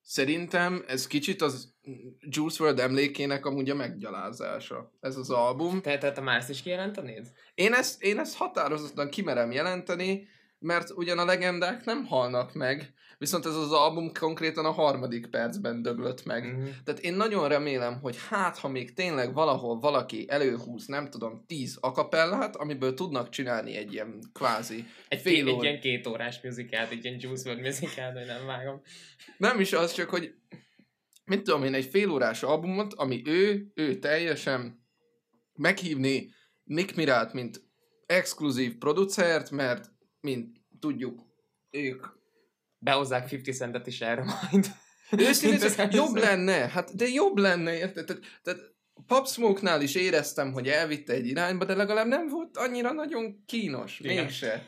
szerintem 0.03 0.85
ez 0.87 1.07
kicsit 1.07 1.43
az 1.43 1.75
Juice 2.21 2.65
WRLD 2.65 2.79
emlékének 2.79 3.47
amúgy 3.47 3.71
a 3.71 3.75
meggyalázása, 3.75 4.93
ez 5.01 5.17
az 5.17 5.31
album. 5.31 5.81
Te, 5.81 5.99
te, 5.99 6.13
te 6.13 6.21
már 6.21 6.39
ezt 6.39 6.51
is 6.51 6.63
kijelentenéd? 6.63 7.33
Én 7.55 7.73
ezt, 7.73 8.03
én 8.03 8.19
ezt 8.19 8.37
határozottan 8.37 9.09
kimerem 9.09 9.53
jelenteni, 9.53 10.29
mert 10.59 10.91
ugyan 10.91 11.19
a 11.19 11.25
legendák 11.25 11.85
nem 11.85 12.05
halnak 12.05 12.55
meg, 12.55 12.95
Viszont 13.23 13.47
ez 13.47 13.55
az 13.55 13.73
album 13.73 14.13
konkrétan 14.13 14.65
a 14.65 14.71
harmadik 14.71 15.27
percben 15.27 15.83
döglött 15.83 16.25
meg. 16.25 16.45
Mm-hmm. 16.47 16.65
Tehát 16.85 17.01
én 17.01 17.15
nagyon 17.15 17.49
remélem, 17.49 18.01
hogy 18.01 18.17
hát, 18.29 18.59
ha 18.59 18.69
még 18.69 18.95
tényleg 18.95 19.35
valahol 19.35 19.79
valaki 19.79 20.25
előhúz, 20.29 20.87
nem 20.87 21.11
tudom, 21.11 21.45
tíz 21.47 21.79
akapellát, 21.81 22.57
amiből 22.57 22.95
tudnak 22.95 23.29
csinálni 23.29 23.77
egy 23.77 23.93
ilyen 23.93 24.19
kvázi 24.33 24.85
egy, 25.09 25.21
fél 25.21 25.49
egy, 25.49 25.55
egy 25.55 25.63
ilyen 25.63 25.81
két 25.81 26.07
órás 26.07 26.41
muzikát, 26.43 26.91
egy 26.91 27.05
ilyen 27.05 27.17
Juice 27.21 27.51
WRLD 27.51 27.63
muzikát, 27.63 28.17
hogy 28.17 28.27
nem 28.27 28.47
vágom. 28.47 28.81
Nem 29.37 29.61
is 29.61 29.73
az, 29.73 29.93
csak 29.93 30.11
hogy 30.11 30.35
mit 31.25 31.43
tudom 31.43 31.65
én, 31.65 31.75
egy 31.75 31.87
fél 31.87 32.11
órás 32.11 32.43
albumot, 32.43 32.95
ami 32.95 33.23
ő, 33.25 33.73
ő 33.75 33.99
teljesen 33.99 34.87
meghívni 35.53 36.31
Nick 36.65 36.97
Mirát, 36.97 37.33
mint 37.33 37.63
exkluzív 38.07 38.79
producert, 38.79 39.51
mert 39.51 39.91
mint 40.21 40.61
tudjuk, 40.81 41.21
ők 41.71 42.21
behozzák 42.83 43.33
50 43.33 43.55
centet 43.55 43.87
is 43.87 44.01
erre 44.01 44.25
majd. 44.25 44.67
Őszintén, 45.17 45.89
jobb 45.91 46.17
lenne, 46.17 46.69
hát 46.69 46.97
de 46.97 47.09
jobb 47.09 47.37
lenne, 47.37 47.77
érted? 47.77 48.05
Tehát, 48.05 48.23
tehát 48.43 48.61
Pop 49.07 49.27
Smoke-nál 49.27 49.83
is 49.83 49.95
éreztem, 49.95 50.53
hogy 50.53 50.69
elvitte 50.69 51.13
egy 51.13 51.27
irányba, 51.27 51.65
de 51.65 51.75
legalább 51.75 52.07
nem 52.07 52.29
volt 52.29 52.57
annyira 52.57 52.93
nagyon 52.93 53.43
kínos, 53.47 54.01
Igen. 54.01 54.25
mégse. 54.25 54.67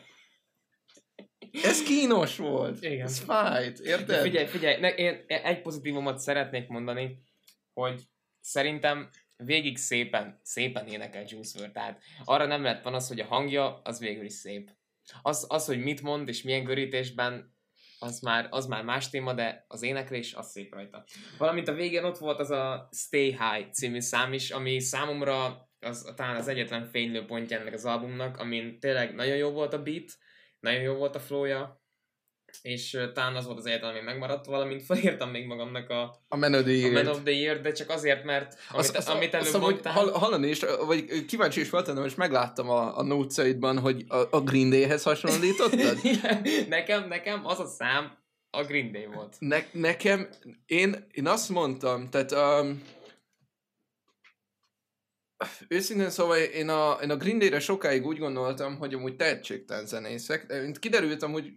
Ez 1.63 1.83
kínos 1.83 2.37
volt. 2.37 2.83
Igen. 2.83 3.05
Ez 3.05 3.19
fájt, 3.19 3.79
érted? 3.79 4.05
De 4.05 4.21
figyelj, 4.21 4.45
figyelj, 4.45 4.79
ne, 4.79 4.95
én 4.95 5.23
egy 5.27 5.61
pozitívumot 5.61 6.19
szeretnék 6.19 6.67
mondani, 6.67 7.21
hogy 7.73 8.01
szerintem 8.41 9.09
végig 9.37 9.77
szépen, 9.77 10.39
szépen 10.43 10.87
énekel 10.87 11.23
Juice 11.27 11.59
WRLD, 11.59 11.71
tehát 11.71 12.01
arra 12.23 12.45
nem 12.45 12.63
lett 12.63 12.83
van 12.83 12.93
az, 12.93 13.07
hogy 13.07 13.19
a 13.19 13.25
hangja, 13.25 13.81
az 13.83 13.99
végül 13.99 14.25
is 14.25 14.33
szép. 14.33 14.71
Az, 15.21 15.45
az 15.49 15.65
hogy 15.65 15.79
mit 15.79 16.01
mond 16.01 16.27
és 16.27 16.41
milyen 16.41 16.63
görítésben 16.63 17.54
az 17.99 18.19
már, 18.19 18.47
az 18.49 18.65
már 18.65 18.83
más 18.83 19.09
téma, 19.09 19.33
de 19.33 19.65
az 19.67 19.83
éneklés 19.83 20.33
az 20.33 20.49
szép 20.49 20.73
rajta. 20.73 21.03
Valamint 21.37 21.67
a 21.67 21.73
végén 21.73 22.03
ott 22.03 22.17
volt 22.17 22.39
az 22.39 22.51
a 22.51 22.89
Stay 22.91 23.29
High 23.29 23.69
című 23.71 23.99
szám 23.99 24.33
is, 24.33 24.51
ami 24.51 24.79
számomra 24.79 25.69
az, 25.79 26.13
talán 26.15 26.35
az 26.35 26.47
egyetlen 26.47 26.85
fénylő 26.85 27.25
pontja 27.25 27.59
ennek 27.59 27.73
az 27.73 27.85
albumnak, 27.85 28.37
amin 28.37 28.79
tényleg 28.79 29.15
nagyon 29.15 29.35
jó 29.35 29.49
volt 29.49 29.73
a 29.73 29.81
beat, 29.81 30.17
nagyon 30.59 30.81
jó 30.81 30.93
volt 30.93 31.15
a 31.15 31.19
flowja, 31.19 31.83
és 32.61 32.97
talán 33.13 33.35
az 33.35 33.45
volt 33.45 33.57
az 33.57 33.65
egyetlen, 33.65 33.89
ami 33.89 34.01
megmaradt, 34.01 34.45
valamint 34.45 34.83
felírtam 34.83 35.29
még 35.29 35.45
magamnak 35.45 35.89
a, 35.89 36.25
a 36.27 36.35
Man 36.35 36.53
of 36.53 36.61
the 36.61 36.71
Year, 36.71 36.95
a 36.95 37.03
Man 37.03 37.07
of 37.07 37.21
the 37.23 37.33
Year 37.33 37.61
de 37.61 37.71
csak 37.71 37.89
azért, 37.89 38.23
mert 38.23 38.57
amit, 38.69 38.95
azt, 38.95 39.09
amit 39.09 39.33
előbb 39.33 39.45
azt, 39.45 39.59
mondtál... 39.59 39.93
Hall, 39.93 40.11
hallani 40.11 40.47
is, 40.47 40.59
vagy 40.85 41.25
kíváncsi 41.25 41.59
is 41.59 41.69
feltennem, 41.69 42.05
és 42.05 42.15
megláttam 42.15 42.69
a, 42.69 42.97
a 42.97 43.03
nótszaidban, 43.03 43.79
hogy 43.79 44.03
a, 44.07 44.17
a 44.29 44.41
Green 44.41 44.69
Day-hez 44.69 45.03
hasonlítottad? 45.03 45.99
nekem, 46.69 47.07
nekem 47.07 47.45
az 47.45 47.59
a 47.59 47.65
szám 47.65 48.17
a 48.49 48.63
Green 48.63 48.91
Day 48.91 49.05
volt. 49.05 49.35
Ne, 49.39 49.63
nekem, 49.71 50.27
én, 50.65 51.07
én 51.11 51.27
azt 51.27 51.49
mondtam, 51.49 52.09
tehát 52.09 52.31
um, 52.31 52.81
Őszintén 55.67 56.09
szóval 56.09 56.37
én 56.37 56.69
a, 56.69 56.97
én 57.03 57.09
a 57.09 57.17
Green 57.17 57.39
Day-re 57.39 57.59
sokáig 57.59 58.05
úgy 58.05 58.17
gondoltam, 58.17 58.77
hogy 58.77 58.93
amúgy 58.93 59.15
tehetségtelen 59.15 59.85
zenészek. 59.85 60.61
Mint 60.61 60.79
kiderültem, 60.79 61.31
hogy 61.31 61.53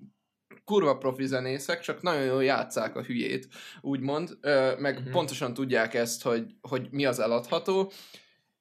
kurva 0.65 0.99
profi 0.99 1.27
zenészek, 1.27 1.81
csak 1.81 2.03
nagyon 2.03 2.25
jól 2.25 2.45
játszák 2.45 2.97
a 2.97 3.03
hülyét, 3.03 3.49
úgymond, 3.81 4.39
meg 4.79 4.97
uh-huh. 4.97 5.13
pontosan 5.13 5.55
tudják 5.55 5.95
ezt, 5.95 6.23
hogy, 6.23 6.55
hogy 6.61 6.89
mi 6.91 7.05
az 7.05 7.19
eladható. 7.19 7.93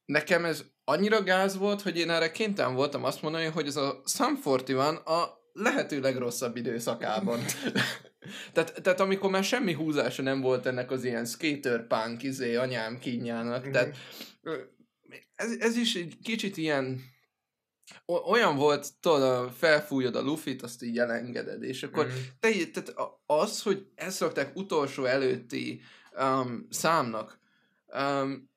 Nekem 0.05 0.45
ez 0.45 0.63
annyira 0.83 1.23
gáz 1.23 1.57
volt, 1.57 1.81
hogy 1.81 1.97
én 1.97 2.09
erre 2.09 2.31
kénytelen 2.31 2.75
voltam 2.75 3.03
azt 3.03 3.21
mondani, 3.21 3.45
hogy 3.45 3.67
ez 3.67 3.75
a 3.75 4.01
Sum 4.05 4.39
41 4.43 4.77
a 5.05 5.37
lehető 5.53 5.99
legrosszabb 5.99 6.55
időszakában. 6.55 7.39
tehát, 8.53 8.81
tehát 8.81 8.99
amikor 8.99 9.29
már 9.29 9.43
semmi 9.43 9.73
húzása 9.73 10.21
nem 10.21 10.41
volt 10.41 10.65
ennek 10.65 10.91
az 10.91 11.03
ilyen 11.03 11.25
skater 11.25 11.87
punk 11.87 12.23
izé 12.23 12.55
anyám 12.55 12.99
kínjának, 12.99 13.57
uh-huh. 13.57 13.71
tehát 13.71 13.97
ez, 15.35 15.55
ez 15.59 15.75
is 15.75 15.95
egy 15.95 16.17
kicsit 16.23 16.57
ilyen 16.57 17.01
olyan 18.05 18.55
volt, 18.55 18.87
tudod, 18.99 19.51
felfújod 19.51 20.15
a 20.15 20.21
lufit, 20.21 20.61
azt 20.61 20.83
így 20.83 20.99
elengeded, 20.99 21.63
és 21.63 21.83
akkor 21.83 22.05
Mhm. 22.05 22.15
te, 22.39 22.49
tehát 22.49 22.93
az, 23.25 23.61
hogy 23.61 23.87
ezt 23.95 24.15
szokták 24.15 24.55
utolsó 24.55 25.05
előtti 25.05 25.81
um, 26.19 26.67
számnak, 26.69 27.39
um, 27.97 28.49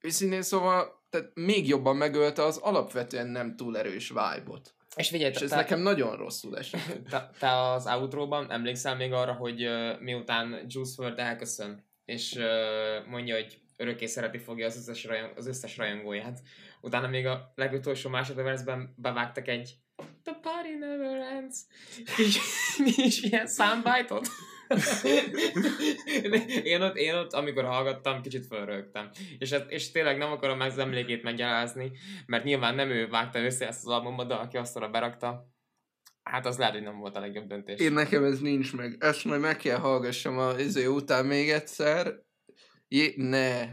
őszintén 0.00 0.42
szóval, 0.42 1.04
tehát 1.10 1.30
még 1.34 1.68
jobban 1.68 1.96
megölte 1.96 2.42
az 2.42 2.56
alapvetően 2.56 3.26
nem 3.26 3.56
túl 3.56 3.78
erős 3.78 4.08
vibe-ot. 4.08 4.74
És 4.96 5.08
figyelj, 5.08 5.32
És 5.32 5.40
ez 5.40 5.50
te, 5.50 5.56
nekem 5.56 5.80
nagyon 5.80 6.16
rosszul 6.16 6.58
esik. 6.58 6.80
te, 7.10 7.30
te 7.38 7.60
az 7.62 7.86
outro-ban 7.86 8.50
emlékszel 8.50 8.96
még 8.96 9.12
arra, 9.12 9.32
hogy 9.32 9.66
uh, 9.66 10.00
miután 10.00 10.64
Juice 10.68 11.02
WRLD 11.02 11.18
elköszön, 11.18 11.84
és 12.04 12.32
uh, 12.32 13.06
mondja, 13.10 13.34
hogy 13.34 13.60
örökké 13.76 14.06
szereti 14.06 14.38
fogja 14.38 14.66
az 14.66 14.76
összes, 14.76 15.04
rajong, 15.04 15.32
az 15.36 15.46
összes 15.46 15.76
rajongóját. 15.76 16.40
Utána 16.86 17.08
még 17.08 17.26
a 17.26 17.52
legutolsó 17.54 18.10
másodpercben 18.10 18.94
bevágtak 18.96 19.48
egy 19.48 19.74
The 20.22 20.34
party 20.42 20.74
never 20.78 21.18
ends. 21.20 21.56
És, 22.16 22.38
és 22.96 23.22
ilyen 23.22 23.46
soundbite-ot. 23.46 24.28
én, 26.62 26.82
ott, 26.82 26.96
én 26.96 27.14
ott, 27.14 27.32
amikor 27.32 27.64
hallgattam, 27.64 28.22
kicsit 28.22 28.46
fölrögtem. 28.46 29.10
És, 29.38 29.52
ez- 29.52 29.64
és 29.68 29.90
tényleg 29.90 30.18
nem 30.18 30.30
akarom 30.32 30.60
az 30.60 30.78
emlékét 30.78 31.22
meggyalázni, 31.22 31.92
mert 32.26 32.44
nyilván 32.44 32.74
nem 32.74 32.90
ő 32.90 33.08
vágta 33.08 33.38
össze 33.44 33.66
ezt 33.66 33.84
az 33.84 33.92
albumot, 33.92 34.28
de 34.28 34.34
aki 34.34 34.56
azt 34.56 34.76
oda 34.76 34.88
berakta, 34.88 35.50
hát 36.22 36.46
az 36.46 36.58
lehet, 36.58 36.74
hogy 36.74 36.82
nem 36.82 36.98
volt 36.98 37.16
a 37.16 37.20
legjobb 37.20 37.46
döntés. 37.46 37.80
Én 37.80 37.92
nekem 37.92 38.24
ez 38.24 38.38
nincs 38.40 38.72
meg. 38.72 38.96
Ezt 39.00 39.24
majd 39.24 39.40
meg 39.40 39.56
kell 39.56 39.78
hallgassam 39.78 40.38
a 40.38 40.58
izé 40.58 40.86
után 40.86 41.26
még 41.26 41.50
egyszer. 41.50 42.14
Jé, 42.88 43.14
ne. 43.16 43.68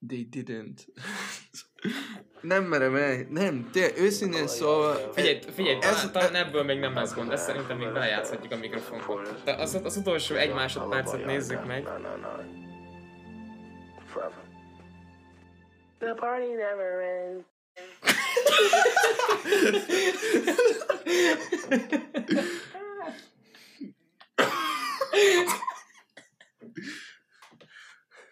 They 0.00 0.28
didn't. 0.30 0.86
nem 2.40 2.64
merem 2.64 2.94
el. 2.94 3.26
Nem, 3.30 3.68
tényleg, 3.72 3.98
őszintén 3.98 4.46
szólva... 4.46 4.94
Figyelj, 5.12 5.38
figyelj, 5.54 5.76
Ez- 5.80 6.10
talán, 6.10 6.12
talán 6.12 6.34
ebből 6.34 6.62
még 6.62 6.78
nem 6.78 6.94
lesz 6.94 7.14
gond, 7.14 7.32
ezt 7.32 7.44
szerintem 7.44 7.78
még 7.78 7.92
belejátszhatjuk 7.92 8.52
a 8.52 8.56
mikrofonba. 8.56 9.22
De 9.44 9.52
az, 9.54 9.80
az 9.84 9.96
utolsó 9.96 10.34
egy 10.34 10.54
másodpercet 10.54 11.24
nézzük 11.24 11.66
meg. 11.66 11.88
The 15.98 16.14
party 16.14 16.52
never 16.52 17.00
ends. 17.00 17.44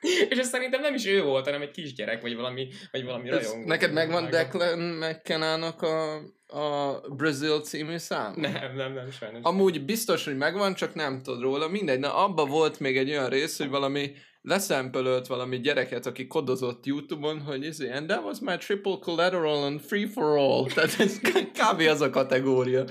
És 0.31 0.38
ez 0.38 0.49
szerintem 0.49 0.81
nem 0.81 0.95
is 0.95 1.07
ő 1.07 1.23
volt, 1.23 1.45
hanem 1.45 1.62
egy 1.62 1.71
kisgyerek, 1.71 2.23
vagy 2.23 2.35
valami, 2.35 2.69
vagy 2.90 3.05
valami 3.05 3.31
Ez, 3.31 3.35
rajongó. 3.37 3.69
neked 3.69 3.93
megvan. 3.93 4.31
Declan 4.31 4.79
McKenna-nak 4.79 5.83
a, 5.83 6.14
a 6.47 7.01
Brazil 7.17 7.61
című 7.61 7.97
szám? 7.97 8.35
Nem, 8.37 8.77
nem, 8.77 8.93
nem, 8.93 9.11
sajnos. 9.11 9.40
Amúgy 9.43 9.85
biztos, 9.85 10.25
hogy 10.25 10.37
megvan, 10.37 10.75
csak 10.75 10.95
nem 10.95 11.23
tudod 11.23 11.40
róla. 11.40 11.69
Mindegy, 11.69 11.99
na 11.99 12.14
abba 12.14 12.45
volt 12.47 12.81
még 12.81 12.97
egy 12.97 13.11
olyan 13.11 13.29
rész, 13.29 13.59
hogy 13.59 13.69
valami 13.69 14.12
leszempölölt 14.43 15.27
valami 15.27 15.61
gyereket, 15.61 16.07
aki 16.07 16.27
kodozott 16.27 16.87
Youtube-on, 16.87 17.40
hogy 17.40 17.64
izé, 17.64 17.90
and 17.90 18.07
that 18.07 18.25
was 18.25 18.38
my 18.40 18.57
triple 18.57 18.99
collateral 19.01 19.64
and 19.64 19.81
free 19.81 20.07
for 20.09 20.37
all. 20.37 20.67
Tehát 20.75 21.01
ez 21.01 21.19
kb. 21.53 21.81
az 21.81 22.01
a 22.01 22.11
kategória. 22.11 22.85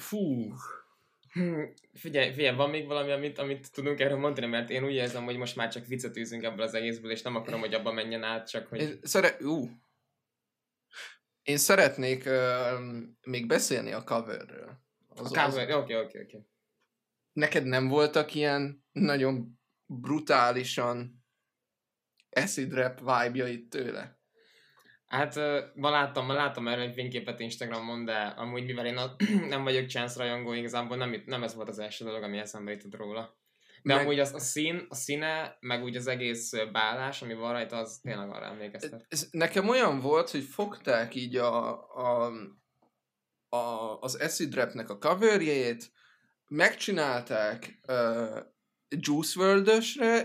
Fú. 0.00 0.52
Hm, 1.32 1.62
Figyelj, 2.02 2.32
figyelj, 2.32 2.56
van 2.56 2.70
még 2.70 2.86
valami, 2.86 3.10
amit, 3.10 3.38
amit 3.38 3.72
tudunk 3.72 4.00
erről 4.00 4.18
mondani, 4.18 4.46
mert 4.46 4.70
én 4.70 4.84
úgy 4.84 4.94
érzem, 4.94 5.24
hogy 5.24 5.36
most 5.36 5.56
már 5.56 5.72
csak 5.72 5.86
viccet 5.86 6.16
űzünk 6.16 6.42
ebből 6.42 6.62
az 6.62 6.74
egészből, 6.74 7.10
és 7.10 7.22
nem 7.22 7.36
akarom, 7.36 7.60
hogy 7.60 7.74
abba 7.74 7.92
menjen 7.92 8.22
át, 8.22 8.48
csak 8.48 8.66
hogy... 8.66 8.80
Én, 8.80 8.98
szere... 9.02 9.36
Ú. 9.40 9.70
Én 11.42 11.56
szeretnék 11.56 12.24
uh, 12.26 12.80
még 13.26 13.46
beszélni 13.46 13.92
a 13.92 14.04
coverről. 14.04 14.80
A 15.08 15.22
cover, 15.22 15.70
oké, 15.70 15.94
oké, 15.94 16.20
oké. 16.22 16.46
neked 17.32 17.64
nem 17.64 17.88
voltak 17.88 18.34
ilyen 18.34 18.84
nagyon 18.92 19.60
brutálisan 19.86 21.24
acid 22.30 22.72
rap 22.72 22.98
vibe-jait 22.98 23.68
tőle? 23.68 24.21
Hát 25.12 25.34
ma 25.74 25.90
láttam, 25.90 26.26
ma 26.26 26.32
láttam 26.32 26.68
erről 26.68 26.84
egy 26.84 26.94
fényképet 26.94 27.40
Instagramon, 27.40 28.04
de 28.04 28.16
amúgy 28.16 28.64
mivel 28.64 28.86
én 28.86 28.96
a, 28.96 29.16
nem 29.48 29.64
vagyok 29.64 29.86
Chance 29.86 30.18
rajongó, 30.18 30.52
igazából 30.52 30.96
nem, 30.96 31.22
nem 31.26 31.42
ez 31.42 31.54
volt 31.54 31.68
az 31.68 31.78
első 31.78 32.04
dolog, 32.04 32.22
ami 32.22 32.38
eszembe 32.38 32.70
jutott 32.70 32.96
róla. 32.96 33.36
De 33.82 33.94
Meg- 33.94 34.04
amúgy 34.04 34.18
az, 34.18 34.34
a 34.34 34.38
szín, 34.38 34.86
a 34.88 34.94
színe, 34.94 35.56
meg 35.60 35.82
úgy 35.82 35.96
az 35.96 36.06
egész 36.06 36.52
ö, 36.52 36.70
beállás, 36.70 37.22
ami 37.22 37.34
van 37.34 37.52
rajta, 37.52 37.76
az 37.76 37.98
tényleg 38.02 38.30
arra 38.30 38.44
emlékeztet. 38.44 39.06
Ez 39.08 39.28
nekem 39.30 39.68
olyan 39.68 40.00
volt, 40.00 40.30
hogy 40.30 40.42
fogták 40.42 41.14
így 41.14 41.36
a, 41.36 41.72
a, 41.96 42.32
a, 43.48 43.98
az 44.00 44.14
acid 44.14 44.54
rapnek 44.54 44.90
a 44.90 44.98
coverjét, 44.98 45.92
megcsinálták 46.48 47.80
uh, 47.88 48.38
Juice 48.88 49.40
world 49.40 49.70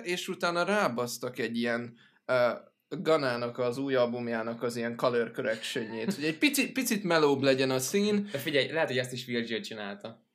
és 0.04 0.28
utána 0.28 0.64
rábasztak 0.64 1.40
egy 1.40 1.58
ilyen 1.58 1.98
uh, 2.28 2.76
Ganának 2.90 3.58
az 3.58 3.78
új 3.78 3.96
albumjának 3.96 4.64
az 4.64 4.76
ilyen 4.76 4.96
color 4.96 5.32
correctionjét, 5.32 6.14
hogy 6.14 6.24
egy 6.24 6.38
picit, 6.38 6.72
picit 6.72 7.04
melóbb 7.04 7.42
legyen 7.42 7.70
a 7.70 7.80
szín, 7.80 8.30
De 8.32 8.38
figyelj, 8.38 8.72
lehet, 8.72 8.88
hogy 8.88 8.98
ezt 8.98 9.14
is 9.14 9.26
Virgil 9.26 9.62
csinálta. 9.62 10.26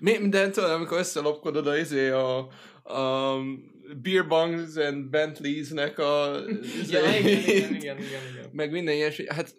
Mi, 0.00 0.28
de 0.28 0.50
tudod, 0.50 0.70
amikor 0.70 0.98
összelopkodod 0.98 1.66
a, 1.66 1.76
izé, 1.76 2.08
a, 2.08 2.38
a 2.82 3.36
Beer 4.02 4.26
Bongs 4.26 4.76
and 4.76 5.10
Bentleys-nek 5.10 5.98
a... 5.98 6.40
Ja, 6.88 7.16
igen, 7.16 7.26
igen, 7.26 7.74
igen, 7.74 7.98
igen, 7.98 7.98
igen. 8.32 8.50
meg 8.52 8.70
minden 8.70 8.94
ilyesmi. 8.94 9.24
Hát 9.28 9.54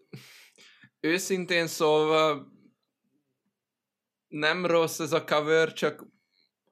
őszintén 1.00 1.68
szólva 1.68 2.52
nem 4.28 4.66
rossz 4.66 5.00
ez 5.00 5.12
a 5.12 5.24
cover, 5.24 5.74
csak 5.74 6.06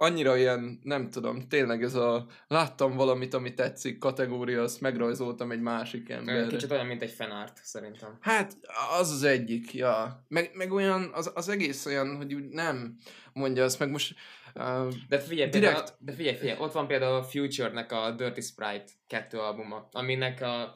annyira 0.01 0.37
ilyen, 0.37 0.79
nem 0.83 1.09
tudom, 1.09 1.47
tényleg 1.47 1.83
ez 1.83 1.95
a 1.95 2.25
láttam 2.47 2.95
valamit, 2.95 3.33
ami 3.33 3.53
tetszik 3.53 3.97
kategória, 3.97 4.61
azt 4.61 4.81
megrajzoltam 4.81 5.51
egy 5.51 5.61
másik 5.61 6.09
emberre. 6.09 6.47
Kicsit 6.47 6.71
olyan, 6.71 6.85
mint 6.85 7.01
egy 7.01 7.11
fanart, 7.11 7.59
szerintem. 7.63 8.17
Hát, 8.21 8.57
az 8.99 9.11
az 9.11 9.23
egyik, 9.23 9.73
ja. 9.73 10.25
Meg, 10.27 10.51
meg 10.53 10.71
olyan, 10.71 11.11
az, 11.13 11.31
az 11.35 11.49
egész 11.49 11.85
olyan, 11.85 12.15
hogy 12.15 12.33
úgy 12.33 12.47
nem 12.49 12.97
mondja 13.33 13.63
azt, 13.63 13.79
meg 13.79 13.89
most... 13.89 14.15
Uh, 14.55 14.93
De 15.09 15.19
figyelj, 15.19 15.49
Direkt- 15.49 15.73
például, 15.73 15.97
de 15.99 16.11
figyelj, 16.11 16.35
figyelj, 16.35 16.59
ott 16.59 16.71
van 16.71 16.87
például 16.87 17.15
a 17.15 17.23
Future-nek 17.23 17.91
a 17.91 18.11
Dirty 18.11 18.39
Sprite 18.41 18.91
2 19.07 19.37
albuma, 19.39 19.89
aminek 19.91 20.41
a, 20.41 20.75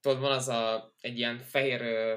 tudod, 0.00 0.20
van 0.20 0.32
az 0.32 0.48
a, 0.48 0.94
egy 1.00 1.18
ilyen 1.18 1.38
fehér 1.38 1.80
ö, 1.82 2.14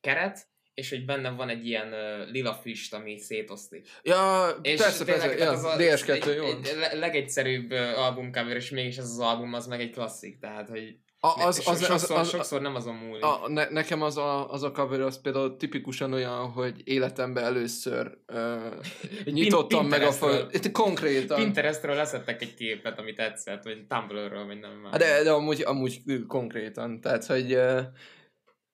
keret, 0.00 0.46
és 0.74 0.90
hogy 0.90 1.04
benne 1.04 1.30
van 1.30 1.48
egy 1.48 1.66
ilyen 1.66 1.92
ö, 1.92 2.30
lila 2.30 2.52
füst, 2.54 2.94
ami 2.94 3.18
szétosztik. 3.18 3.88
ja, 4.02 4.48
És 4.62 4.80
persze, 4.80 5.04
persze, 5.04 5.36
ja, 5.36 5.50
az 5.50 5.64
a- 5.64 5.76
DS2, 5.78 6.08
egy, 6.08 6.36
jó. 6.36 6.44
egy, 6.44 6.72
le- 6.78 6.94
legegyszerűbb 6.98 7.70
albumcover, 7.96 8.56
és 8.56 8.70
mégis 8.70 8.96
ez 8.96 9.04
az 9.04 9.18
album, 9.18 9.54
az 9.54 9.66
meg 9.66 9.80
egy 9.80 9.90
klasszik, 9.90 10.38
tehát, 10.38 10.68
hogy 10.68 10.96
A, 11.20 11.26
az, 11.46 11.58
az, 11.58 11.68
az, 11.68 11.84
sokszor, 11.84 12.16
az, 12.18 12.28
sokszor 12.28 12.60
nem 12.60 12.74
azon 12.74 12.94
múlik. 12.94 13.22
a, 13.24 13.44
ne, 13.48 13.68
nekem 13.70 14.02
az 14.02 14.16
a, 14.16 14.50
az 14.50 14.62
a 14.62 14.70
cover 14.72 15.00
az 15.00 15.20
például 15.20 15.56
tipikusan 15.56 16.12
olyan, 16.12 16.50
hogy 16.50 16.80
életemben 16.84 17.44
először 17.44 18.18
uh, 18.32 19.24
nyitottam 19.34 19.86
meg 19.86 20.02
a. 20.02 20.12
Itt 20.50 20.70
konkrétan. 20.70 21.36
Pinterestről 21.42 21.94
leszettek 21.94 22.42
egy 22.42 22.54
képet, 22.54 22.98
ami 22.98 23.12
tetszett, 23.12 23.62
vagy 23.62 23.86
Tumblr-ről, 23.86 24.46
vagy 24.46 24.58
nem 24.58 24.70
már. 24.70 24.98
De, 24.98 25.22
de 25.22 25.30
amúgy, 25.32 25.62
amúgy 25.66 26.00
konkrétan. 26.28 27.00
Tehát, 27.00 27.26
hogy 27.26 27.54
uh, 27.54 27.80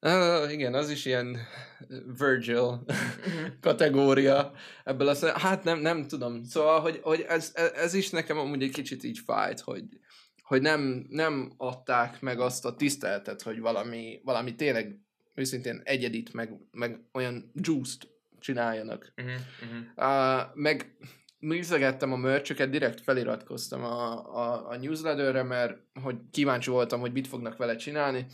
uh, 0.00 0.52
igen, 0.52 0.74
az 0.74 0.90
is 0.90 1.04
ilyen 1.04 1.38
Virgil 2.18 2.84
kategória 3.60 4.52
ebből 4.84 5.08
a 5.08 5.14
szem- 5.14 5.36
Hát 5.36 5.64
nem, 5.64 5.78
nem 5.78 6.06
tudom. 6.06 6.44
Szóval, 6.44 6.80
hogy, 6.80 7.00
hogy 7.02 7.24
ez, 7.28 7.50
ez, 7.54 7.70
ez, 7.70 7.94
is 7.94 8.10
nekem 8.10 8.38
amúgy 8.38 8.62
egy 8.62 8.72
kicsit 8.72 9.04
így 9.04 9.18
fájt, 9.18 9.60
hogy, 9.60 9.84
hogy 10.42 10.62
nem, 10.62 11.06
nem 11.08 11.52
adták 11.56 12.20
meg 12.20 12.40
azt 12.40 12.64
a 12.64 12.76
tiszteletet, 12.76 13.42
hogy 13.42 13.60
valami, 13.60 14.20
valami 14.24 14.54
tényleg 14.54 14.98
őszintén 15.34 15.80
egyedit, 15.84 16.32
meg, 16.32 16.52
meg 16.70 17.00
olyan 17.12 17.50
juice-t 17.54 18.08
csináljanak. 18.38 19.12
Uh-huh, 19.16 19.34
uh-huh. 19.62 19.80
Uh, 19.96 20.54
meg 20.54 20.96
nézegettem 21.38 22.12
a 22.12 22.16
merchöket, 22.16 22.70
direkt 22.70 23.00
feliratkoztam 23.00 23.84
a, 23.84 24.12
a, 24.36 24.68
a 24.68 24.76
newsletterre, 24.76 25.42
mert 25.42 25.78
hogy 26.02 26.16
kíváncsi 26.30 26.70
voltam, 26.70 27.00
hogy 27.00 27.12
mit 27.12 27.26
fognak 27.26 27.56
vele 27.56 27.76
csinálni. 27.76 28.26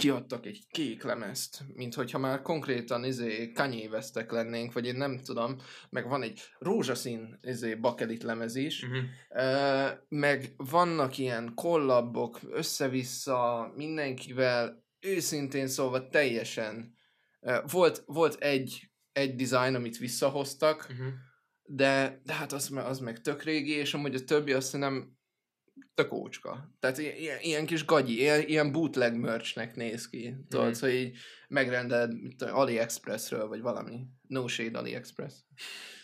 Kiadtak 0.00 0.46
egy 0.46 0.66
kék 0.70 1.02
lemezt, 1.02 1.62
mint 1.74 1.94
hogyha 1.94 2.18
már 2.18 2.42
konkrétan 2.42 3.04
izé 3.04 3.52
kanyéveztek 3.52 4.30
lennénk, 4.30 4.72
vagy 4.72 4.86
én 4.86 4.96
nem 4.96 5.18
tudom, 5.18 5.56
meg 5.90 6.08
van 6.08 6.22
egy 6.22 6.40
rózsaszín 6.58 7.38
izé 7.42 7.74
bakelit 7.74 8.22
lemez 8.22 8.54
is, 8.54 8.82
Uh-huh. 8.82 9.90
Meg 10.08 10.52
vannak 10.56 11.18
ilyen 11.18 11.52
kollabok 11.54 12.40
össze-vissza 12.50 13.72
mindenkivel, 13.76 14.84
őszintén 15.00 15.66
szólva 15.66 16.08
teljesen. 16.08 16.94
Volt, 17.66 18.02
volt 18.06 18.34
egy, 18.42 18.90
egy 19.12 19.34
design, 19.34 19.74
amit 19.74 19.98
visszahoztak, 19.98 20.86
Uh-huh. 20.90 21.06
de, 21.62 22.20
de 22.24 22.32
hát 22.32 22.52
az, 22.52 22.70
az 22.74 22.98
meg 22.98 23.20
tök 23.20 23.42
régi, 23.42 23.72
és 23.72 23.94
amúgy 23.94 24.14
a 24.14 24.24
többi 24.24 24.52
azt 24.52 24.76
nem 24.76 25.18
tök 25.94 26.12
ócska. 26.12 26.70
Tehát 26.80 26.98
ilyen, 26.98 27.38
ilyen 27.40 27.66
kis 27.66 27.84
gagyi, 27.84 28.18
ilyen, 28.18 28.40
ilyen 28.40 28.72
bootleg 28.72 29.18
merchnek 29.18 29.74
néz 29.74 30.08
ki. 30.08 30.34
Tudod, 30.48 30.68
mm. 30.68 30.80
hogy 30.80 30.94
így 30.94 31.16
megrendeled 31.48 32.22
mit 32.22 32.36
tudom, 32.36 32.54
AliExpressről, 32.54 33.48
vagy 33.48 33.60
valami. 33.60 34.06
No 34.26 34.46
shade 34.46 34.78
AliExpress. 34.78 35.34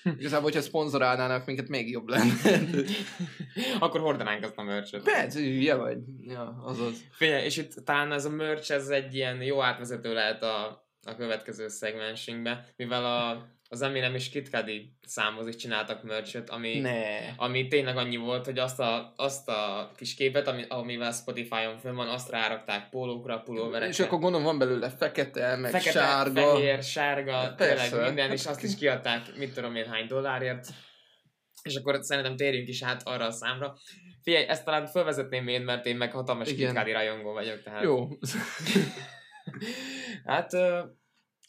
Igazából, 0.18 0.44
hogyha 0.44 0.60
szponzorálnának 0.60 1.46
minket, 1.46 1.68
még 1.68 1.90
jobb 1.90 2.08
lenne. 2.08 2.32
Akkor 3.78 4.00
hordanánk 4.00 4.44
azt 4.44 4.58
a 4.58 4.62
merch 4.62 5.02
Persze, 5.02 5.38
hülye 5.38 5.74
vagy. 5.74 5.98
Ja, 6.20 6.60
azaz. 6.62 7.04
Figyelj, 7.10 7.44
és 7.44 7.56
itt 7.56 7.74
talán 7.84 8.12
ez 8.12 8.24
a 8.24 8.30
merch, 8.30 8.70
ez 8.70 8.88
egy 8.88 9.14
ilyen 9.14 9.42
jó 9.42 9.62
átvezető 9.62 10.12
lehet 10.12 10.42
a, 10.42 10.86
a 11.02 11.16
következő 11.16 11.68
szegmensünkbe, 11.68 12.72
mivel 12.76 13.04
a, 13.04 13.48
az 13.68 13.82
Eminem 13.82 14.14
és 14.14 14.28
Kid 14.28 14.48
Cudi 14.48 14.96
számhoz 15.06 15.46
is 15.46 15.56
csináltak 15.56 16.02
merchet, 16.02 16.50
ami, 16.50 16.78
Ne. 16.78 17.18
ami 17.36 17.66
tényleg 17.68 17.96
annyi 17.96 18.16
volt, 18.16 18.44
hogy 18.44 18.58
azt 18.58 18.80
a, 18.80 19.12
azt 19.16 19.48
a 19.48 19.90
kis 19.96 20.14
képet, 20.14 20.46
ami, 20.48 20.64
amivel 20.68 21.12
Spotify-on 21.12 21.78
fönn 21.78 21.94
van, 21.94 22.08
azt 22.08 22.30
rárakták 22.30 22.88
pólókra, 22.88 23.38
pulóverekre. 23.40 23.88
És 23.88 24.00
akkor 24.00 24.18
gondolom 24.18 24.46
van 24.46 24.58
belőle 24.58 24.90
fekete, 24.90 25.56
meg 25.56 25.70
Fekete, 25.70 25.90
sárga. 25.90 26.40
fehér, 26.40 26.82
sárga, 26.82 27.54
Persze. 27.56 27.88
tényleg 27.88 28.06
minden, 28.06 28.32
és 28.32 28.44
Hát 28.44 28.54
azt 28.54 28.64
is 28.64 28.76
kiadták, 28.76 29.36
mit 29.36 29.54
tudom 29.54 29.76
én, 29.76 29.86
hány 29.86 30.06
dollárért. 30.06 30.68
És 31.62 31.74
akkor 31.74 31.98
szerintem 32.00 32.36
térjünk 32.36 32.68
is 32.68 32.82
át 32.82 33.02
arra 33.04 33.26
a 33.26 33.30
számra. 33.30 33.74
Figyelj, 34.22 34.44
ezt 34.46 34.64
talán 34.64 34.86
felvezetném 34.86 35.48
én, 35.48 35.62
mert 35.62 35.86
én 35.86 35.96
meg 35.96 36.12
hatalmas 36.12 36.50
Igen. 36.50 36.66
kitkádi 36.66 36.92
rajongó 36.92 37.32
vagyok. 37.32 37.62
Tehát... 37.62 37.82
Jó. 37.82 38.08
Hát 40.24 40.50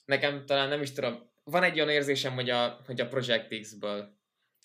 nekem 0.06 0.46
talán 0.46 0.70
nem 0.70 0.82
is 0.82 0.92
tudom, 0.94 1.30
van 1.50 1.64
egy 1.64 1.76
olyan 1.76 1.90
érzésem, 1.90 2.34
hogy 2.34 2.50
a, 2.50 2.82
hogy 2.86 3.02
a 3.02 3.08
Project 3.08 3.60
X-ből, 3.60 4.16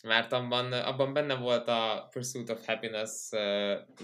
mert 0.03 0.33
abban, 0.33 0.73
abban 0.73 1.13
benne 1.13 1.35
volt 1.35 1.69
a 1.69 2.09
Pursuit 2.11 2.51
of 2.51 2.67
Happiness, 2.67 3.29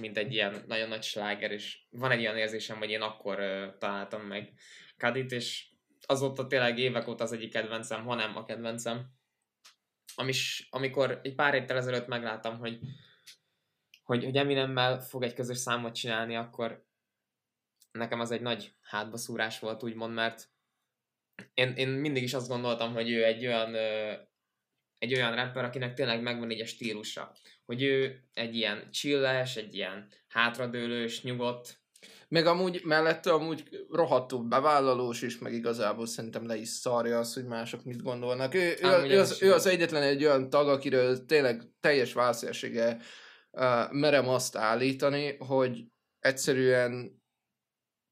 mint 0.01 0.17
egy 0.17 0.33
ilyen 0.33 0.65
nagyon 0.67 0.89
nagy 0.89 1.03
sláger, 1.03 1.51
és 1.51 1.79
van 1.91 2.11
egy 2.11 2.21
olyan 2.21 2.37
érzésem, 2.37 2.77
hogy 2.79 2.91
én 2.91 3.01
akkor 3.01 3.37
találtam 3.79 4.23
meg 4.23 4.53
Kadit, 4.97 5.33
és 5.33 5.69
azóta 6.07 6.47
tényleg 6.47 6.79
évek 6.79 7.09
óta 7.09 7.25
az 7.25 7.33
egyik 7.33 7.53
kedvencem, 7.53 8.05
ha 8.05 8.15
nem 8.15 8.37
a 8.37 8.45
kedvencem. 8.45 9.07
Amis, 10.15 10.69
amikor 10.71 11.21
egy 11.23 11.35
pár 11.35 11.53
héttel 11.53 11.77
ezelőtt 11.77 12.07
megláttam, 12.07 12.59
hogy, 12.59 12.79
hogy, 14.03 14.25
hogy 14.25 14.37
Eminemmel 14.37 15.01
fog 15.01 15.23
egy 15.23 15.35
közös 15.35 15.59
számot 15.59 15.95
csinálni, 15.95 16.37
akkor 16.37 16.87
nekem 17.93 18.21
az 18.21 18.31
egy 18.31 18.41
nagy 18.41 18.75
hátbaszúrás 18.81 19.59
volt, 19.59 19.83
úgymond, 19.83 20.15
mert 20.15 20.51
én, 21.55 21.73
én 21.77 21.89
mindig 21.89 22.23
is 22.23 22.35
azt 22.35 22.49
gondoltam, 22.49 22.93
hogy 22.93 23.11
ő 23.11 23.25
egy 23.25 23.47
olyan, 23.47 23.75
egy 24.99 25.15
olyan 25.15 25.35
rapper, 25.35 25.65
akinek 25.65 25.95
tényleg 25.95 26.23
megvan 26.23 26.51
így 26.51 26.61
a 26.61 26.67
stílusa. 26.67 27.33
Hogy 27.65 27.83
ő 27.83 28.25
egy 28.35 28.57
ilyen 28.57 28.91
chilles, 28.91 29.57
egy 29.57 29.75
ilyen 29.75 30.09
hátradőlős, 30.29 31.23
nyugodt, 31.23 31.81
Meg 32.29 32.47
amúgy 32.47 32.81
mellette 32.85 33.33
amúgy 33.33 33.87
rohadtul 33.91 34.43
bevállalós 34.43 35.23
is, 35.23 35.39
meg 35.39 35.53
igazából 35.53 36.07
szerintem 36.07 36.47
le 36.47 36.57
is 36.57 36.69
szarja 36.69 37.19
az, 37.19 37.35
hogy 37.35 37.45
mások 37.45 37.85
mit 37.85 38.03
gondolnak. 38.03 38.55
Ő, 38.55 38.77
ő, 38.83 38.89
ő, 39.09 39.19
az, 39.19 39.43
ő 39.43 39.53
az 39.53 39.67
egyetlen 39.67 40.03
egy 40.03 40.25
olyan 40.25 40.51
tag, 40.51 40.69
akiről 40.69 41.25
tényleg 41.25 41.63
teljes 41.81 42.13
válszélsége 42.13 42.97
uh, 43.51 43.93
merem 43.93 44.29
azt 44.29 44.57
állítani, 44.57 45.37
hogy 45.39 45.85
egyszerűen 46.19 47.23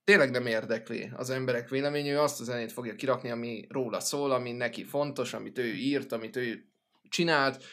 tényleg 0.06 0.30
nem 0.30 0.46
érdekli 0.46 1.10
az 1.16 1.30
emberek 1.30 1.68
véleménye, 1.68 2.12
ő 2.12 2.18
azt 2.18 2.40
a 2.40 2.44
zenét 2.44 2.72
fogja 2.72 2.94
kirakni, 2.94 3.30
ami 3.30 3.66
róla 3.68 4.00
szól, 4.00 4.30
ami 4.30 4.52
neki 4.52 4.84
fontos, 4.84 5.34
amit 5.34 5.58
ő 5.58 5.72
írt, 5.72 6.12
amit 6.12 6.36
ő 6.36 6.64
csinált, 7.08 7.64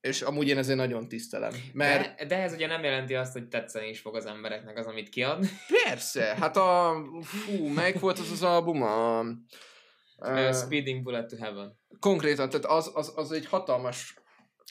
és 0.00 0.22
amúgy 0.22 0.48
én 0.48 0.58
ezért 0.58 0.78
nagyon 0.78 1.08
tisztelem. 1.08 1.52
Mert 1.72 2.16
de, 2.16 2.24
de 2.24 2.42
ez 2.42 2.52
ugye 2.52 2.66
nem 2.66 2.84
jelenti 2.84 3.14
azt, 3.14 3.32
hogy 3.32 3.48
tetszeni 3.48 3.88
is 3.88 4.00
fog 4.00 4.16
az 4.16 4.26
embereknek 4.26 4.78
az, 4.78 4.86
amit 4.86 5.08
kiad. 5.08 5.46
Persze, 5.84 6.34
hát 6.38 6.56
a... 6.56 6.96
Fú, 7.22 7.66
melyik 7.66 8.00
volt 8.00 8.18
az 8.18 8.30
az 8.30 8.42
album? 8.42 8.82
A, 8.82 9.20
uh, 10.18 10.54
Speeding 10.54 11.02
Bullet 11.02 11.26
to 11.26 11.36
Heaven 11.36 11.78
konkrétan, 12.00 12.48
tehát 12.48 12.66
az, 12.66 12.90
az, 12.94 13.12
az 13.16 13.32
egy 13.32 13.46
hatalmas 13.46 14.14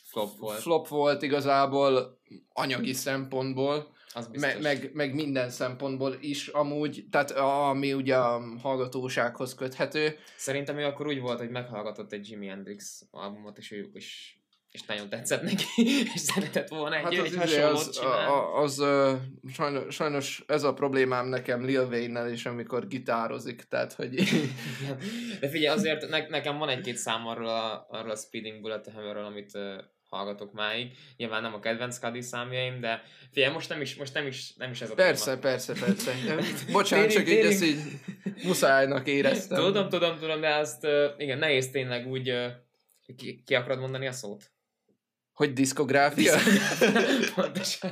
flop 0.03 0.37
volt. 0.37 0.59
flop 0.59 0.87
volt 0.87 1.21
igazából 1.21 2.19
anyagi 2.53 2.93
szempontból, 2.93 3.95
Az 4.13 4.27
biztos. 4.27 4.53
me, 4.53 4.59
meg, 4.59 4.89
meg 4.93 5.13
minden 5.13 5.49
szempontból 5.49 6.17
is 6.19 6.47
amúgy, 6.47 7.05
tehát 7.11 7.31
ami 7.31 7.93
ugye 7.93 8.15
a 8.15 8.57
hallgatósághoz 8.61 9.55
köthető. 9.55 10.17
Szerintem 10.37 10.77
ő 10.77 10.85
akkor 10.85 11.07
úgy 11.07 11.19
volt, 11.19 11.39
hogy 11.39 11.49
meghallgatott 11.49 12.11
egy 12.11 12.29
Jimi 12.29 12.47
Hendrix 12.47 13.01
albumot, 13.11 13.57
és 13.57 13.71
ő 13.71 13.89
is 13.93 14.37
és 14.71 14.83
nagyon 14.83 15.09
tetszett 15.09 15.41
neki, 15.41 15.65
és 16.13 16.19
szeretett 16.19 16.67
volna 16.67 16.95
egy, 16.95 17.03
Hát 17.03 17.11
egy 17.11 17.19
az, 17.19 17.25
izé, 17.25 17.37
hasonlót 17.37 17.79
az, 17.79 17.89
csinálni. 17.89 18.31
a, 18.31 18.61
az, 18.61 18.79
az 18.79 19.17
sajnos, 19.51 19.95
sajnos 19.95 20.43
ez 20.47 20.63
a 20.63 20.73
problémám 20.73 21.27
nekem 21.27 21.65
Lil 21.65 21.87
Wayne-nel 21.87 22.31
is, 22.31 22.45
amikor 22.45 22.87
gitározik, 22.87 23.61
tehát 23.61 23.93
hogy. 23.93 24.15
De 25.41 25.49
figyelj, 25.49 25.77
azért 25.77 26.09
ne, 26.09 26.27
nekem 26.27 26.57
van 26.57 26.69
egy-két 26.69 26.97
szám 26.97 27.27
arról 27.27 27.47
a, 27.47 27.85
arról 27.89 28.11
a 28.11 28.15
Speeding 28.15 28.61
Bullet 28.61 28.87
Heavenről, 28.87 29.25
amit 29.25 29.51
hallgatok 30.09 30.53
máig. 30.53 30.91
Nyilván 31.17 31.41
nem 31.41 31.53
a 31.53 31.59
kedvenc 31.59 31.99
Cudi 31.99 32.21
számjaim, 32.21 32.79
de 32.79 33.03
figyelj, 33.31 33.53
most 33.53 33.69
nem 33.69 33.81
is, 33.81 33.95
most 33.95 34.13
nem 34.13 34.27
is, 34.27 34.53
nem 34.55 34.71
is 34.71 34.81
ez 34.81 34.89
a 34.89 34.93
Persze, 34.93 35.29
téma. 35.29 35.41
persze, 35.41 35.73
persze. 35.73 36.13
Bocsánat, 36.71 37.11
csak 37.11 37.21
így 37.21 37.27
Térjünk, 37.27 37.53
ezt 37.53 37.63
így 37.63 37.79
muszájnak 38.43 39.07
éreztem. 39.07 39.57
Tudom, 39.63 39.89
tudom, 39.89 40.17
tudom, 40.19 40.41
de 40.41 40.55
azt 40.55 40.87
igen, 41.17 41.37
nehéz 41.37 41.71
tényleg 41.71 42.07
úgy 42.07 42.33
ki, 43.17 43.43
ki 43.45 43.55
akarod 43.55 43.79
mondani 43.79 44.07
a 44.07 44.11
szót? 44.11 44.51
Hogy 45.33 45.53
diszkográfia? 45.53 46.35
Pontosan. 47.35 47.91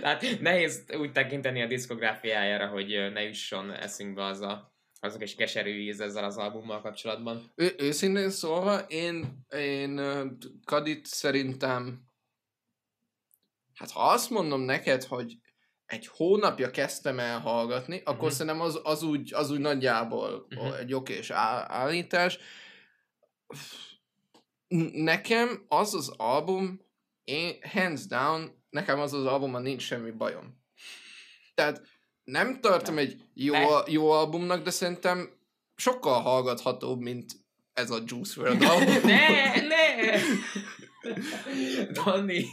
Tehát 0.00 0.40
nehéz 0.40 0.84
úgy 0.98 1.12
tekinteni 1.12 1.62
a 1.62 1.66
diszkográfiájára, 1.66 2.66
hogy 2.66 2.86
ne 3.12 3.22
jusson 3.22 3.72
eszünkbe 3.72 4.24
az 4.24 4.40
a, 4.40 4.71
azok 5.04 5.22
is 5.22 5.34
keserű 5.34 5.80
íz 5.80 6.00
ezzel 6.00 6.24
az 6.24 6.36
albummal 6.36 6.80
kapcsolatban. 6.80 7.52
Ő, 7.54 7.74
őszintén 7.78 8.30
szólva, 8.30 8.78
én, 8.78 9.44
én 9.56 10.00
Kadit 10.64 11.06
szerintem, 11.06 12.04
hát 13.74 13.90
ha 13.90 14.08
azt 14.08 14.30
mondom 14.30 14.60
neked, 14.60 15.04
hogy 15.04 15.36
egy 15.86 16.06
hónapja 16.06 16.70
kezdtem 16.70 17.18
el 17.18 17.40
hallgatni, 17.40 17.98
akkor 17.98 18.14
uh-huh. 18.14 18.30
szerintem 18.30 18.60
az, 18.60 18.80
az, 18.82 19.02
úgy, 19.02 19.34
az 19.34 19.50
úgy 19.50 19.60
nagyjából 19.60 20.46
uh-huh. 20.50 20.78
egy 20.78 20.94
okés 20.94 21.30
állítás. 21.30 22.38
N- 24.68 24.94
Nekem 24.94 25.64
az 25.68 25.94
az 25.94 26.08
album, 26.16 26.80
én, 27.24 27.58
hands 27.62 28.06
down, 28.06 28.64
nekem 28.70 29.00
az 29.00 29.12
az 29.12 29.26
albumon 29.26 29.62
nincs 29.62 29.82
semmi 29.82 30.10
bajom. 30.10 30.60
Tehát 31.54 31.82
nem 32.24 32.60
tartom 32.60 32.98
egy 32.98 33.16
jó, 33.34 33.54
jó 33.86 34.10
albumnak, 34.10 34.62
de 34.62 34.70
szerintem 34.70 35.30
sokkal 35.76 36.20
hallgathatóbb, 36.20 37.00
mint 37.00 37.32
ez 37.72 37.90
a 37.90 37.98
Juice 38.06 38.40
WRLD 38.40 38.62
album. 38.62 38.94
ne, 39.04 39.60
ne! 39.60 40.18
Dani! 42.04 42.44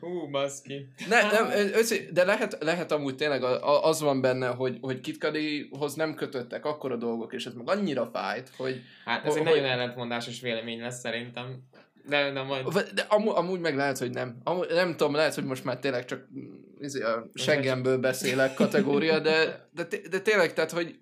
Hú, 0.00 0.30
baszki. 0.30 0.86
Ne, 1.08 1.30
nem, 1.30 1.50
össze, 1.74 1.96
de 2.12 2.24
lehet, 2.24 2.56
lehet 2.60 2.92
amúgy 2.92 3.16
tényleg 3.16 3.42
az 3.62 4.00
van 4.00 4.20
benne, 4.20 4.46
hogy, 4.48 4.78
hogy 4.80 5.00
Kid 5.00 5.16
Cudihoz 5.16 5.94
nem 5.94 6.14
kötöttek 6.14 6.64
akkora 6.64 6.96
dolgok, 6.96 7.32
és 7.32 7.46
ez 7.46 7.52
meg 7.54 7.68
annyira 7.68 8.10
fájt, 8.12 8.50
hogy 8.56 8.80
Hát 9.04 9.24
ez 9.24 9.34
egy 9.34 9.42
Hogy- 9.42 9.52
nagyon 9.52 9.70
ellentmondásos 9.70 10.40
vélemény 10.40 10.80
lesz 10.80 10.98
szerintem. 11.00 11.62
De, 12.08 12.32
de 12.32 12.42
majd... 12.42 12.68
de 12.94 13.02
amúgy, 13.08 13.32
amúgy 13.36 13.60
meg 13.60 13.76
lehet, 13.76 13.98
hogy 13.98 14.10
nem. 14.10 14.40
Amúgy, 14.44 14.66
nem 14.70 14.90
tudom, 14.96 15.14
lehet, 15.14 15.34
hogy 15.34 15.44
most 15.44 15.64
már 15.64 15.78
tényleg 15.78 16.04
csak 16.04 16.26
mm, 16.38 16.54
izé, 16.78 17.02
a 17.02 17.30
seggemből 17.34 17.98
beszélek 17.98 18.54
kategória, 18.54 19.20
de, 19.20 19.68
de, 19.72 19.86
de 20.10 20.20
tényleg, 20.20 20.52
tehát, 20.52 20.70
hogy 20.70 21.00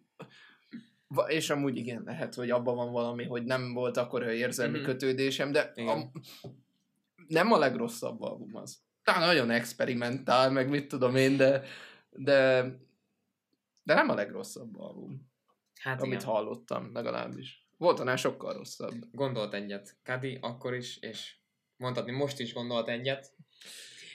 és 1.27 1.51
amúgy 1.51 1.77
igen, 1.77 2.03
lehet, 2.07 2.35
hogy 2.35 2.51
abban 2.51 2.77
van 2.77 2.93
valami, 2.93 3.25
hogy 3.25 3.45
nem 3.45 3.73
volt 3.73 3.97
akkor 3.97 4.23
érzelmi 4.23 4.77
Mhm. 4.79 4.87
kötődésem, 4.87 5.53
de 5.53 5.73
Igen. 5.75 5.99
a, 5.99 6.11
nem 7.27 7.53
a 7.53 7.59
legrosszabb 7.59 8.23
album 8.23 8.57
az. 8.57 8.79
Talán 9.05 9.27
nagyon 9.27 9.51
experimentál, 9.51 10.51
meg 10.51 10.69
mit 10.69 10.89
tudom 10.89 11.17
én, 11.17 11.37
de, 11.37 11.63
de, 12.11 12.63
de 13.83 13.95
nem 13.95 14.09
a 14.09 14.15
legrosszabb 14.15 14.79
album, 14.81 15.29
Hát 15.81 16.03
amit 16.03 16.21
igen. 16.23 16.27
hallottam 16.35 16.91
legalábbis. 16.93 17.60
Volt 17.81 18.01
annál 18.01 18.17
sokkal 18.17 18.53
rosszabb. 18.53 18.95
Gondolt 19.13 19.55
egyet. 19.55 19.97
Kadi 20.03 20.39
akkor 20.41 20.75
is, 20.75 20.97
és 20.97 21.37
mondhatni 21.77 22.13
most 22.13 22.39
is 22.39 22.53
gondolt 22.53 22.89
egyet. 22.89 23.35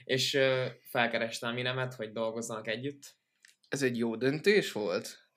És 0.04 0.34
ö, 0.34 0.66
felkerestem 0.82 1.54
Minemet, 1.54 1.94
hogy 1.94 2.12
dolgozzanak 2.12 2.68
együtt. 2.68 3.16
Ez 3.68 3.82
egy 3.82 3.98
jó 3.98 4.16
döntés 4.16 4.72
volt. 4.72 5.30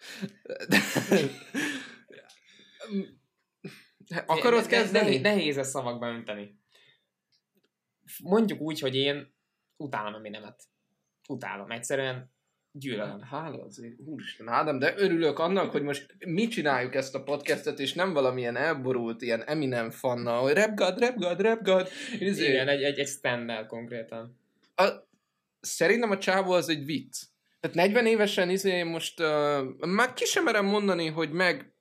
Akarod 4.26 4.66
kezdeni? 4.66 5.04
Nehéz, 5.04 5.20
nehéz 5.20 5.56
ezt 5.56 5.70
szavakba 5.70 6.08
önteni. 6.08 6.60
Mondjuk 8.22 8.60
úgy, 8.60 8.80
hogy 8.80 8.94
én 8.94 9.34
utálom 9.76 10.14
a 10.14 10.18
Minemet. 10.18 10.62
Utálom. 11.28 11.70
Egyszerűen 11.70 12.32
gyűlölöm. 12.78 13.20
Hála 13.20 13.64
azért, 13.64 13.94
úristen, 14.04 14.48
Ádám, 14.48 14.78
de 14.78 14.94
örülök 14.96 15.38
annak, 15.38 15.70
hogy 15.70 15.82
most 15.82 16.16
mi 16.26 16.46
csináljuk 16.46 16.94
ezt 16.94 17.14
a 17.14 17.22
podcastet, 17.22 17.78
és 17.78 17.92
nem 17.92 18.12
valamilyen 18.12 18.56
elborult 18.56 19.22
ilyen 19.22 19.42
Eminem 19.42 19.90
fanna, 19.90 20.38
hogy 20.38 20.54
god, 20.74 21.40
rap 21.40 21.62
god. 21.62 21.88
Izé, 22.18 22.48
Igen, 22.48 22.68
egy, 22.68 22.82
egy, 22.82 22.98
egy 22.98 23.08
stand 23.08 23.66
konkrétan. 23.66 24.36
a, 24.76 25.08
szerintem 25.60 26.10
a 26.10 26.18
csávó 26.18 26.52
az 26.52 26.68
egy 26.68 26.84
vicc. 26.84 27.22
Tehát 27.60 27.76
40 27.76 28.06
évesen 28.06 28.50
izé 28.50 28.82
most 28.82 29.20
uh, 29.20 29.86
már 29.86 30.12
ki 30.12 30.24
sem 30.24 30.44
merem 30.44 30.64
mondani, 30.64 31.06
hogy 31.06 31.30
meg 31.30 31.72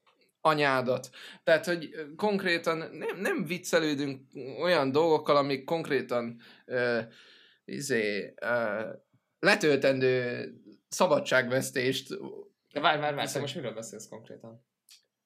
anyádat. 0.41 1.09
Tehát, 1.43 1.65
hogy 1.65 1.89
konkrétan 2.15 2.77
nem, 2.77 3.19
nem 3.19 3.45
viccelődünk 3.45 4.21
olyan 4.61 4.91
dolgokkal, 4.91 5.35
amik 5.35 5.63
konkrétan 5.63 6.41
uh, 6.65 6.99
izé, 7.65 8.33
uh, 8.41 8.95
letöltendő 9.39 10.51
szabadságvesztést 10.89 12.07
De 12.73 12.79
várj, 12.79 12.99
várj, 12.99 13.15
várj, 13.15 13.39
most 13.39 13.55
miről 13.55 13.73
beszélsz 13.73 14.07
konkrétan? 14.07 14.65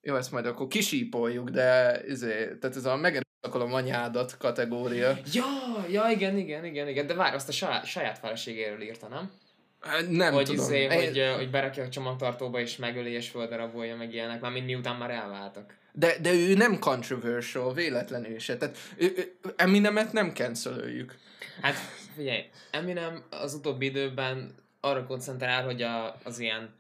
jó, 0.02 0.15
ezt 0.15 0.32
majd 0.32 0.45
akkor 0.45 0.67
kisípoljuk, 0.67 1.50
de 1.50 2.02
izé, 2.08 2.58
tehát 2.60 2.76
ez 2.76 2.86
a 2.86 2.95
megerőszakolom 2.95 3.74
anyádat 3.74 4.38
kategória. 4.38 5.17
Ja, 5.34 5.45
ja, 5.89 6.08
igen, 6.10 6.38
igen, 6.38 6.65
igen, 6.65 6.88
igen, 6.88 7.08
de 7.08 7.13
várj, 7.13 7.36
azt 7.36 7.50
a 7.50 7.52
saját, 7.52 7.86
saját 7.86 8.17
feleségéről 8.17 8.82
írta, 8.82 9.08
nem? 9.08 9.32
Hát 9.80 10.10
Nem 10.10 10.34
hogy 10.34 10.45
tudom. 10.45 10.65
Izé, 10.65 10.80
Én- 10.82 10.91
hogy, 10.91 11.17
ö, 11.17 11.32
hogy 11.36 11.50
berakja 11.50 11.84
a 11.84 11.89
csomagtartóba 11.89 12.60
és 12.60 12.78
megöli 12.78 13.12
és 13.12 13.30
földarabolja 13.30 13.95
meg 13.95 14.13
ilyenek, 14.13 14.41
már 14.41 14.52
mind 14.52 14.65
miután 14.65 14.95
már 14.95 15.12
elváltak. 15.12 15.76
De, 15.93 16.17
de 16.21 16.34
ő 16.34 16.54
nem 16.54 16.80
controversial, 16.80 17.74
véletlenül 17.74 18.39
se. 18.39 18.58
Tehát 18.58 18.78
ő, 18.97 19.13
ő, 19.15 19.36
Eminemet 19.56 20.13
nem 20.13 20.34
cancelöljük. 20.34 21.15
Hát 21.62 21.76
figyelj, 22.15 22.43
Eminem 22.71 23.24
az 23.30 23.54
utóbbi 23.54 23.86
időben 23.86 24.56
arra 24.82 25.06
koncentrál, 25.06 25.63
hogy 25.63 25.82
a, 25.82 26.15
az 26.24 26.39
ilyen 26.39 26.80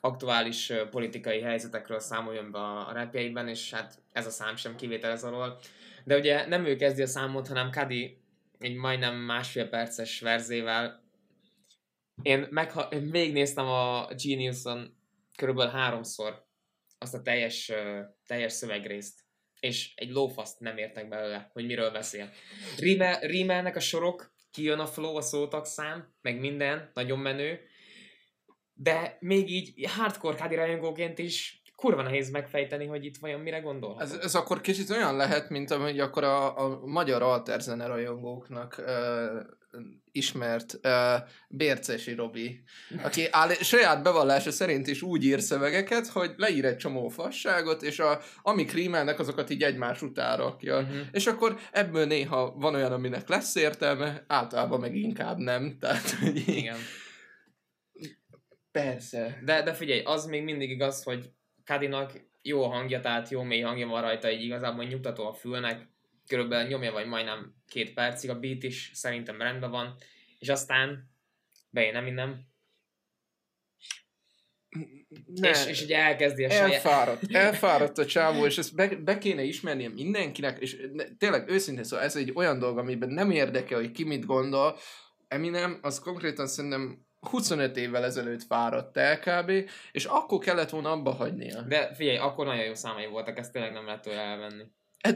aktuális 0.00 0.72
politikai 0.90 1.40
helyzetekről 1.40 1.98
számoljon 1.98 2.50
be 2.50 2.58
a, 2.58 2.92
rapjeiben, 2.92 3.48
és 3.48 3.70
hát 3.70 3.98
ez 4.12 4.26
a 4.26 4.30
szám 4.30 4.56
sem 4.56 4.76
kivétel 4.76 5.10
ez 5.10 5.24
alól. 5.24 5.58
De 6.04 6.16
ugye 6.16 6.46
nem 6.46 6.64
ő 6.64 6.76
kezdi 6.76 7.02
a 7.02 7.06
számot, 7.06 7.48
hanem 7.48 7.70
Kadi 7.70 8.18
egy 8.58 8.74
majdnem 8.74 9.14
másfél 9.16 9.68
perces 9.68 10.20
verzével. 10.20 11.02
Én, 12.22 12.46
megha- 12.50 12.92
én 12.92 13.10
végignéztem 13.10 13.66
a 13.66 14.08
Geniuson 14.24 14.96
körülbelül 15.36 15.72
háromszor 15.72 16.46
azt 16.98 17.14
a 17.14 17.22
teljes, 17.22 17.72
teljes 18.26 18.52
szövegrészt, 18.52 19.20
és 19.60 19.92
egy 19.94 20.10
lófaszt 20.10 20.60
nem 20.60 20.76
értek 20.76 21.08
belőle, 21.08 21.50
hogy 21.52 21.66
miről 21.66 21.90
beszél. 21.90 22.30
Rímel, 22.78 23.20
rímelnek 23.20 23.76
a 23.76 23.80
sorok, 23.80 24.32
kijön 24.58 24.78
a 24.78 24.86
flow, 24.86 25.16
a 25.16 25.20
szótagszám, 25.20 26.14
meg 26.20 26.40
minden, 26.40 26.90
nagyon 26.94 27.18
menő, 27.18 27.60
de 28.72 29.16
még 29.20 29.50
így 29.50 29.90
hardcore 29.90 30.36
kádi 30.36 30.54
rajongóként 30.54 31.18
is 31.18 31.62
kurva 31.78 32.02
nehéz 32.02 32.30
megfejteni, 32.30 32.86
hogy 32.86 33.04
itt 33.04 33.16
vajon 33.16 33.40
mire 33.40 33.58
gondol. 33.58 33.96
Ez, 34.00 34.12
ez 34.12 34.34
akkor 34.34 34.60
kicsit 34.60 34.90
olyan 34.90 35.16
lehet, 35.16 35.48
mint 35.48 35.70
ahogy 35.70 36.00
akkor 36.00 36.24
a, 36.24 36.64
a 36.64 36.86
magyar 36.86 37.22
alterzene 37.22 37.86
rajongóknak 37.86 38.74
uh, 38.78 39.84
ismert 40.12 40.78
uh, 40.82 40.90
Bércesi 41.48 42.14
Robi, 42.14 42.62
aki 43.02 43.26
áll, 43.30 43.48
saját 43.48 44.02
bevallása 44.02 44.50
szerint 44.50 44.86
is 44.86 45.02
úgy 45.02 45.24
ír 45.24 45.40
szövegeket, 45.40 46.06
hogy 46.06 46.34
leír 46.36 46.64
egy 46.64 46.76
csomó 46.76 47.08
fasságot, 47.08 47.82
és 47.82 47.98
a, 47.98 48.20
amik 48.42 48.72
rímelnek, 48.72 49.18
azokat 49.18 49.50
így 49.50 49.62
egymás 49.62 50.02
után 50.02 50.36
rakja. 50.36 50.80
Mhm. 50.80 50.98
És 51.12 51.26
akkor 51.26 51.58
ebből 51.72 52.06
néha 52.06 52.54
van 52.56 52.74
olyan, 52.74 52.92
aminek 52.92 53.28
lesz 53.28 53.54
értelme, 53.54 54.24
általában 54.26 54.80
meg 54.80 54.94
inkább 54.94 55.36
nem. 55.36 55.76
Tehát, 55.80 56.10
hogy 56.10 56.48
Igen. 56.48 56.76
Persze. 58.72 59.38
De, 59.44 59.62
de 59.62 59.72
figyelj, 59.72 60.00
az 60.04 60.26
még 60.26 60.42
mindig 60.42 60.70
igaz, 60.70 61.02
hogy 61.02 61.30
Kadinak 61.68 62.12
jó 62.42 62.64
a 62.64 62.68
hangja, 62.68 63.00
tehát 63.00 63.28
jó 63.28 63.42
mély 63.42 63.60
hangja 63.60 63.86
van 63.86 64.02
rajta, 64.02 64.30
így 64.30 64.42
igazából 64.42 64.84
nyugtató 64.84 65.26
a 65.26 65.32
fülnek, 65.32 65.88
körülbelül 66.26 66.68
nyomja 66.68 66.92
vagy 66.92 67.06
majdnem 67.06 67.54
két 67.68 67.94
percig, 67.94 68.30
a 68.30 68.38
beat 68.38 68.62
is 68.62 68.90
szerintem 68.94 69.40
rendben 69.40 69.70
van, 69.70 69.96
és 70.38 70.48
aztán 70.48 71.10
bejön 71.70 71.96
Eminem, 71.96 72.46
Ne. 75.26 75.50
és, 75.50 75.66
és 75.66 75.82
ugye 75.82 75.96
elkezdi 75.96 76.44
a 76.44 76.50
saját... 76.50 76.72
Elfáradt, 76.72 77.22
elfáradt 77.46 77.98
a 77.98 78.06
csávó, 78.06 78.46
és 78.46 78.58
ezt 78.58 78.74
be, 78.74 78.96
be 78.96 79.18
kéne 79.18 79.42
ismernie 79.42 79.88
mindenkinek, 79.88 80.58
és 80.58 80.76
ne, 80.92 81.04
tényleg 81.04 81.48
őszintén 81.48 81.84
szóval 81.84 82.04
ez 82.04 82.16
egy 82.16 82.32
olyan 82.34 82.58
dolog, 82.58 82.78
amiben 82.78 83.08
nem 83.08 83.30
érdekel, 83.30 83.78
hogy 83.78 83.90
ki 83.90 84.04
mit 84.04 84.26
gondol. 84.26 84.78
Eminem, 85.28 85.78
az 85.82 85.98
konkrétan 85.98 86.46
szerintem 86.46 87.07
25 87.20 87.76
évvel 87.76 88.04
ezelőtt 88.04 88.42
fáradt 88.42 88.96
el 88.96 89.18
kb. 89.18 89.70
és 89.92 90.04
akkor 90.04 90.38
kellett 90.38 90.70
volna 90.70 90.90
abba 90.90 91.10
hagynia. 91.10 91.60
De, 91.62 91.94
figyelj, 91.94 92.16
akkor 92.16 92.46
nagyon 92.46 92.64
jó 92.64 92.74
számai 92.74 93.06
voltak, 93.06 93.38
ezt 93.38 93.52
tényleg 93.52 93.72
nem 93.72 93.84
lehet 93.84 94.02
tőle 94.02 94.20
elvenni. 94.20 94.64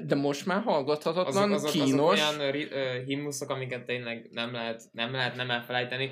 de 0.06 0.14
most 0.14 0.46
már 0.46 0.62
hallgathatatlan, 0.62 1.52
Azok, 1.52 1.68
azok, 1.68 1.84
kínos. 1.84 2.20
azok 2.20 2.40
olyan 2.40 2.54
ö, 2.70 3.02
himnuszok, 3.04 3.50
amiket 3.50 3.84
tényleg 3.84 4.28
nem 4.30 4.52
lehet, 4.52 4.82
nem 4.92 5.12
lehet 5.12 5.36
nem 5.36 5.50
elfelejteni. 5.50 6.10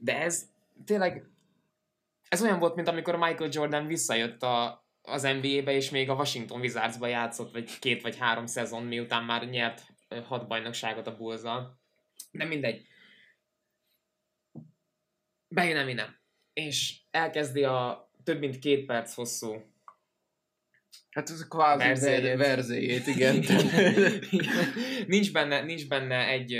De 0.00 0.20
ez 0.20 0.42
tényleg, 0.84 1.24
ez 2.28 2.42
olyan 2.42 2.58
volt, 2.58 2.74
mint 2.74 2.88
amikor 2.88 3.16
Michael 3.16 3.50
Jordan 3.52 3.86
visszajött 3.86 4.42
a, 4.42 4.86
az 5.02 5.22
NBA-be, 5.22 5.72
és 5.72 5.90
még 5.90 6.10
a 6.10 6.14
Washington 6.14 6.60
Wizardsba 6.60 7.06
játszott, 7.06 7.52
vagy 7.52 7.78
két 7.78 8.02
vagy 8.02 8.16
három 8.16 8.46
szezon, 8.46 8.82
miután 8.82 9.24
már 9.24 9.48
nyert 9.48 9.82
hat 10.24 10.46
bajnokságot 10.46 11.06
a 11.06 11.16
bulls 11.16 11.40
De 12.30 12.44
mindegy. 12.44 12.86
Bejön 15.54 15.76
Eminem, 15.76 16.16
és 16.52 17.00
elkezdi 17.10 17.64
a 17.64 18.10
több 18.24 18.38
mint 18.38 18.58
két 18.58 18.86
perc 18.86 19.14
hosszú 19.14 19.54
Hát 21.10 21.30
ez 21.30 21.48
kvázi 21.48 21.84
Verzéjét. 21.86 22.36
verzéjét, 22.36 23.06
igen. 23.16 23.44
nincs, 25.06 25.32
benne, 25.32 25.62
nincs 25.62 25.88
benne 25.88 26.28
egy 26.28 26.56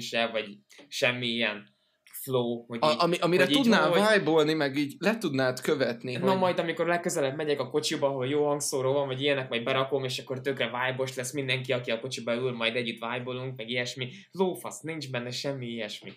se, 0.00 0.26
vagy 0.26 0.56
semmi 0.88 1.26
ilyen 1.26 1.74
flow, 2.22 2.64
hogy 2.66 2.76
így, 2.76 2.82
A, 2.98 3.02
ami, 3.02 3.16
amire 3.18 3.42
hogy 3.44 3.52
így 3.52 3.60
tudnál 3.60 3.88
hogy- 3.88 4.18
vibe 4.18 4.30
meg 4.54 4.76
így 4.76 4.94
le 4.98 5.18
tudnád 5.18 5.60
követni. 5.60 6.16
Na 6.16 6.30
hogy... 6.30 6.38
majd, 6.38 6.58
amikor 6.58 6.86
legközelebb 6.86 7.36
megyek 7.36 7.60
a 7.60 7.70
kocsiba, 7.70 8.06
ahol 8.06 8.26
jó 8.26 8.46
hangszóró 8.46 8.92
van, 8.92 9.06
vagy 9.06 9.22
ilyenek, 9.22 9.48
majd 9.48 9.62
berakom, 9.64 10.04
és 10.04 10.18
akkor 10.18 10.40
tökre 10.40 10.64
vibe 10.64 11.10
lesz 11.16 11.32
mindenki, 11.32 11.72
aki 11.72 11.90
a 11.90 12.00
kocsiba 12.00 12.34
ül, 12.34 12.52
majd 12.52 12.76
együtt 12.76 13.04
vibe 13.08 13.22
meg 13.56 13.70
ilyesmi. 13.70 14.10
Lófasz, 14.30 14.80
nincs 14.80 15.10
benne 15.10 15.30
semmi 15.30 15.66
ilyesmi. 15.66 16.12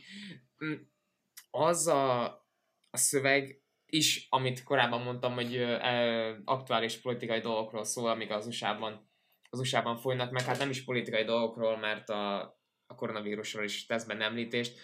Az 1.51 1.87
a, 1.87 2.23
a 2.89 2.97
szöveg 2.97 3.61
is, 3.85 4.27
amit 4.29 4.63
korábban 4.63 5.01
mondtam, 5.01 5.33
hogy 5.33 5.55
ö, 5.55 6.35
aktuális 6.43 7.01
politikai 7.01 7.39
dolgokról 7.39 7.83
szól, 7.83 8.09
amik 8.09 8.31
az 8.31 8.47
USA-ban, 8.47 9.09
az 9.49 9.59
USA-ban 9.59 9.97
folynak, 9.97 10.31
meg 10.31 10.43
hát 10.43 10.57
nem 10.57 10.69
is 10.69 10.83
politikai 10.83 11.23
dolgokról, 11.23 11.77
mert 11.77 12.09
a, 12.09 12.39
a 12.87 12.95
koronavírusról 12.95 13.63
is 13.63 13.85
tesz 13.85 14.05
benne 14.05 14.25
említést, 14.25 14.79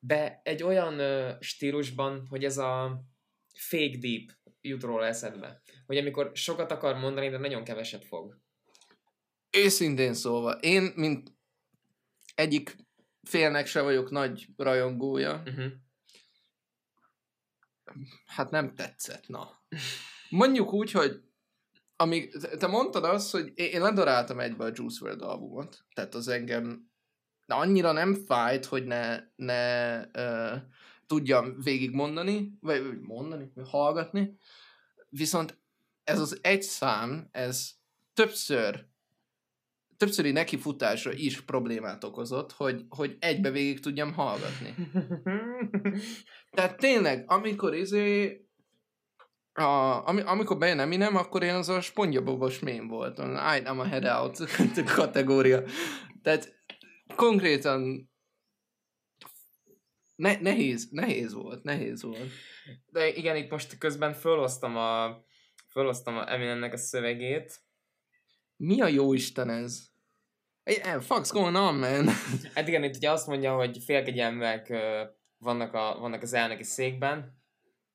de 0.00 0.40
egy 0.44 0.62
olyan 0.62 0.98
ö, 0.98 1.32
stílusban, 1.40 2.26
hogy 2.28 2.44
ez 2.44 2.58
a 2.58 3.02
fake 3.54 3.98
deep 3.98 4.30
jut 4.60 4.82
róla 4.82 5.06
eszedbe. 5.06 5.62
Hogy 5.86 5.96
amikor 5.96 6.30
sokat 6.34 6.70
akar 6.70 6.96
mondani, 6.96 7.28
de 7.28 7.38
nagyon 7.38 7.64
keveset 7.64 8.04
fog. 8.04 8.38
Őszintén 9.50 10.14
szólva, 10.14 10.50
én, 10.50 10.92
mint 10.94 11.32
egyik 12.34 12.76
félnek 13.22 13.66
se 13.66 13.80
vagyok 13.80 14.10
nagy 14.10 14.46
rajongója, 14.56 15.42
Uh-huh. 15.46 15.72
Hát 18.26 18.50
nem 18.50 18.74
tetszett, 18.74 19.28
na. 19.28 19.62
Mondjuk 20.30 20.72
úgy, 20.72 20.90
hogy 20.90 21.22
amíg, 21.96 22.36
te 22.58 22.66
mondtad 22.66 23.04
azt, 23.04 23.30
hogy 23.30 23.52
én 23.54 23.80
ledoráltam 23.80 24.40
egybe 24.40 24.64
a 24.64 24.70
Juice 24.74 25.04
WRLD 25.04 25.22
albumot, 25.22 25.84
tehát 25.94 26.14
az 26.14 26.28
engem 26.28 26.92
de 27.46 27.54
annyira 27.54 27.92
nem 27.92 28.14
fájt, 28.14 28.64
hogy 28.64 28.84
ne, 28.84 29.20
ne 29.36 29.96
uh, 30.00 30.60
tudjam 31.06 31.60
végigmondani, 31.60 32.58
vagy 32.60 33.00
mondani, 33.00 33.50
vagy 33.54 33.68
hallgatni, 33.68 34.38
viszont 35.08 35.62
ez 36.04 36.20
az 36.20 36.38
egy 36.42 36.62
szám, 36.62 37.28
ez 37.32 37.70
többször 38.14 38.86
többszöri 39.96 40.30
nekifutásra 40.30 41.12
is 41.12 41.40
problémát 41.40 42.04
okozott, 42.04 42.52
hogy, 42.52 42.84
hogy 42.88 43.16
egybe 43.18 43.50
végig 43.50 43.80
tudjam 43.80 44.12
hallgatni. 44.12 44.74
Tehát 46.56 46.76
tényleg, 46.76 47.24
amikor 47.26 47.74
izé 47.74 48.38
a, 49.52 50.06
ami, 50.06 50.20
amikor 50.20 50.58
bejön 50.58 50.78
Eminem, 50.78 51.16
akkor 51.16 51.42
én 51.42 51.54
az 51.54 51.68
a 51.68 51.80
spongyabobos 51.80 52.58
mém 52.58 52.88
voltam. 52.88 53.30
I 53.30 53.64
am 53.64 53.80
a 53.80 53.84
head 53.84 54.04
out 54.04 54.38
kategória. 54.94 55.62
Tehát 56.22 56.54
konkrétan 57.16 58.10
ne, 60.16 60.40
nehéz, 60.40 60.88
nehéz 60.90 61.32
volt, 61.32 61.62
nehéz 61.62 62.02
volt. 62.02 62.30
De 62.86 63.08
igen, 63.08 63.36
itt 63.36 63.50
most 63.50 63.78
közben 63.78 64.12
fölhoztam 64.12 64.76
a, 64.76 65.22
fölhoztam 65.70 66.16
a 66.16 66.32
Eminemnek 66.32 66.72
a 66.72 66.76
szövegét. 66.76 67.63
Mi 68.64 68.80
a 68.80 68.86
jó 68.86 69.12
Isten 69.12 69.50
ez? 69.50 69.82
Hey, 70.64 70.76
fuck's 71.08 71.30
going 71.32 71.56
on, 71.56 71.74
man? 71.74 72.08
Hát 72.54 72.68
igen, 72.68 72.84
itt 72.84 72.96
ugye 72.96 73.10
azt 73.10 73.26
mondja, 73.26 73.54
hogy 73.54 73.78
félkegyelmek 73.84 74.72
vannak, 75.38 75.74
a, 75.74 75.96
vannak 76.00 76.22
az 76.22 76.32
elnöki 76.32 76.62
székben, 76.62 77.42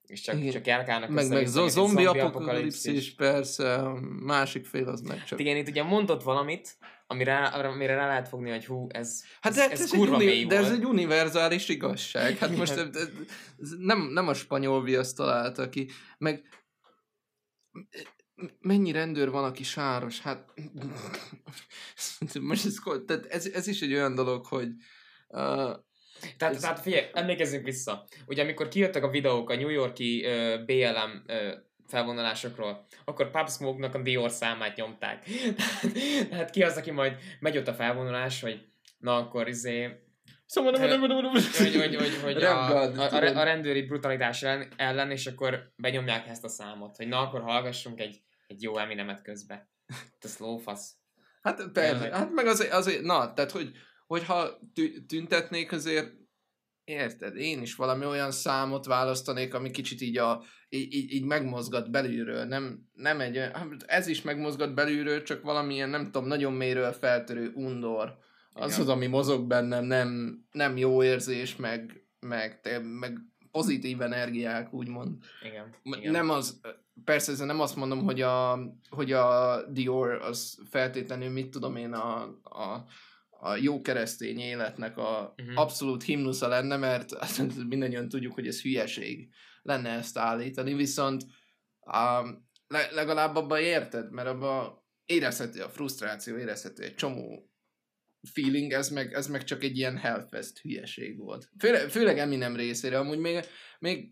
és 0.02 0.22
csak, 0.22 0.38
Igen. 0.38 0.52
csak 0.52 0.66
járkálnak 0.66 1.10
meg, 1.10 1.30
meg 1.30 1.42
össze-vissza, 1.44 1.68
zo- 1.68 1.88
mint 1.88 2.00
egy 2.00 2.06
zombi 2.06 2.20
apokalipszis, 2.20 3.16
persze, 3.16 3.82
másik 4.20 4.66
fél 4.66 4.88
az 4.88 5.02
meg 5.02 5.18
csak. 5.18 5.30
Hát 5.30 5.40
igen, 5.40 5.58
itt 5.58 5.68
ugye 5.68 5.84
mondott 5.84 6.24
valamit, 6.24 6.78
amire, 7.08 7.38
amire 7.46 7.96
rá 7.96 8.08
lehet 8.08 8.28
fogni, 8.28 8.50
hogy 8.50 8.66
hú, 8.66 8.88
ez, 8.90 9.24
Hát 9.42 9.52
ez, 9.52 9.58
de, 9.58 9.64
ez 9.72 9.82
ez, 9.82 9.92
egy 9.94 10.00
kurva 10.00 10.16
uni- 10.16 10.26
mély 10.26 10.46
de 10.46 10.58
ez 10.58 10.72
egy 10.72 10.86
univerzális 10.86 11.70
igazság. 11.70 12.38
Hát 12.38 12.56
most 12.58 12.72
ez, 12.72 12.88
ez 13.60 13.70
nem, 13.80 14.02
nem 14.02 14.28
a 14.28 14.34
spanyol 14.34 14.84
viasz 14.84 15.14
találta 15.14 15.70
ki. 15.70 15.90
Meg 16.18 16.44
mennyi 18.60 18.92
rendőr 18.92 19.30
van, 19.30 19.44
aki 19.44 19.64
sáros? 19.64 20.20
Hát 20.20 20.54
most 22.42 22.66
ez, 22.66 22.76
tehát 23.06 23.26
ez, 23.26 23.46
ez 23.46 23.68
is 23.68 23.82
egy 23.82 23.94
olyan 23.94 24.16
dolog, 24.16 24.46
hogy 24.46 24.68
uh, 25.28 25.76
Tehát, 26.38 26.56
Ez- 26.56 26.62
tehát 26.62 26.80
figyelj, 26.80 27.06
emlékezzünk 27.14 27.66
vissza. 27.66 28.08
Ugye 28.26 28.42
amikor 28.42 28.68
kijöttek 28.68 29.04
a 29.04 29.10
videók 29.10 29.50
a 29.50 29.56
New 29.56 29.70
Yorki 29.70 30.26
uh, 30.26 30.66
BLM 30.66 31.24
uh, 31.28 31.54
felvonulásokról, 31.88 32.86
akkor 33.06 33.32
Pub 33.32 33.50
Smoke-nak 33.50 33.96
a 33.96 34.02
Dior 34.02 34.32
számát 34.32 34.76
nyomták. 34.76 35.26
Tehát 36.30 36.50
ki 36.50 36.64
az, 36.64 36.78
aki 36.78 36.92
majd 36.92 37.18
megy 37.40 37.58
ott 37.58 37.68
a 37.68 37.74
felvonulás, 37.74 38.42
hogy 38.42 38.68
na 38.98 39.18
akkor 39.18 39.48
izé, 39.48 40.08
Szóval 40.50 40.72
nem- 40.72 41.00
hogy, 41.00 41.76
hogy, 41.76 41.96
hogy, 41.96 42.20
hogy 42.24 42.44
a, 42.44 42.84
a, 42.84 42.92
a, 42.98 43.38
a, 43.40 43.44
rendőri 43.44 43.82
brutalitás 43.82 44.44
ellen, 44.44 44.68
ellen, 44.76 45.12
és 45.12 45.28
akkor 45.28 45.72
benyomják 45.76 46.28
ezt 46.28 46.44
a 46.44 46.48
számot, 46.48 46.96
hogy 46.96 47.08
na 47.08 47.20
akkor 47.20 47.42
hallgassunk 47.42 48.00
egy, 48.00 48.22
egy 48.50 48.62
jó 48.62 48.78
Eminemet 48.78 49.22
közbe. 49.22 49.70
Te 50.20 50.30
lófasz. 50.38 50.98
Hát 51.42 51.72
persze, 51.72 52.16
hát 52.16 52.32
meg 52.32 52.48
azért, 52.48 52.72
azért 52.72 53.02
na, 53.02 53.34
tehát 53.34 53.52
hogy, 53.52 53.72
hogyha 54.08 54.60
tü- 54.74 55.06
tüntetnék 55.08 55.72
azért, 55.72 56.14
érted, 56.84 57.36
én 57.36 57.62
is 57.62 57.76
valami 57.76 58.06
olyan 58.06 58.32
számot 58.32 58.86
választanék, 58.86 59.54
ami 59.54 59.72
kicsit 59.72 60.02
így, 60.02 60.18
a, 60.18 60.44
így, 60.70 61.14
így, 61.14 61.26
megmozgat 61.26 61.92
belülről, 61.92 62.46
nem, 62.46 62.90
nem 62.94 63.20
egy, 63.20 63.38
olyan- 63.38 63.54
hát 63.56 63.84
ez 63.86 64.08
is 64.08 64.22
megmozgat 64.22 64.74
belülről, 64.74 65.24
csak 65.24 65.42
valamilyen, 65.42 65.90
nem 65.90 66.04
tudom, 66.04 66.28
nagyon 66.28 66.54
mélyről 66.54 66.92
feltörő 66.92 67.52
undor. 67.54 68.18
Az 68.52 68.72
Igen. 68.72 68.82
az, 68.82 68.90
ami 68.90 69.08
mozog 69.08 69.48
bennem, 69.48 69.84
nem, 69.86 70.40
nem 70.52 70.78
jó 70.78 71.04
érzés, 71.04 71.56
meg, 71.56 72.04
meg, 72.20 72.62
meg 72.84 73.18
pozitív 73.52 74.02
energiák, 74.02 74.74
úgymond. 74.74 75.18
Igen. 75.44 75.76
M- 75.84 75.96
igen. 75.96 76.12
Nem 76.12 76.30
az, 76.30 76.60
persze 77.04 77.32
ezzel 77.32 77.46
nem 77.46 77.60
azt 77.60 77.76
mondom, 77.76 78.04
hogy 78.04 78.22
a, 78.22 78.60
hogy 78.90 79.12
a 79.12 79.62
Dior 79.72 80.10
az 80.12 80.58
feltétlenül, 80.70 81.30
mit 81.30 81.50
tudom 81.50 81.76
én, 81.76 81.94
a, 81.94 82.24
a, 82.44 82.86
a 83.30 83.56
jó 83.56 83.82
keresztény 83.82 84.40
életnek 84.40 84.98
a 84.98 85.34
Mhm. 85.38 85.58
abszolút 85.58 86.04
himnusza 86.04 86.48
lenne, 86.48 86.78
mert 86.78 87.18
hát 87.18 87.42
mindannyian 87.68 88.10
tudjuk, 88.10 88.34
hogy 88.34 88.48
ez 88.48 88.62
hülyeség 88.62 89.30
lenne 89.62 89.90
ezt 89.90 90.18
állítani, 90.18 90.74
viszont 90.74 91.24
um, 91.80 92.48
le, 92.68 92.92
legalább 92.92 93.36
abban 93.36 93.60
érted, 93.60 94.12
mert 94.12 94.28
abban 94.28 94.84
érezhető 95.06 95.62
a 95.62 95.70
frusztráció, 95.70 96.38
érezhető 96.38 96.84
egy 96.84 96.96
csomó 96.96 97.49
feeling, 98.34 98.72
ez 98.72 98.90
meg, 98.90 99.14
ez 99.14 99.28
meg 99.28 99.44
csak 99.44 99.64
egy 99.64 99.78
ilyen 99.78 99.98
Hellfest 99.98 100.60
hülyeség 100.60 101.18
volt. 101.18 101.50
Főle, 101.60 101.90
főleg 101.90 102.18
Eminem 102.18 102.56
részére, 102.56 103.00
amúgy 103.00 103.20
még, 103.20 103.40
még 103.80 104.12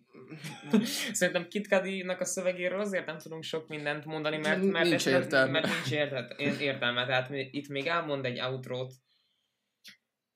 Szerintem 1.13 1.47
Kit 1.47 1.67
Cudi-nak 1.67 2.19
a 2.19 2.25
szövegéről 2.25 2.79
azért 2.79 3.05
nem 3.05 3.17
tudunk 3.17 3.43
sok 3.43 3.67
mindent 3.67 4.05
mondani, 4.05 4.37
mert, 4.37 4.59
Nincs 4.61 4.71
mert, 4.71 4.91
ez 4.91 5.03
nem- 5.05 5.13
értelme. 5.21 5.51
mert 5.51 5.67
nincs 5.67 5.91
értelme. 5.91 6.59
értelme. 6.59 7.05
Tehát 7.05 7.29
itt 7.31 7.67
még 7.67 7.85
elmond 7.87 8.25
egy 8.25 8.39
outrót, 8.39 8.93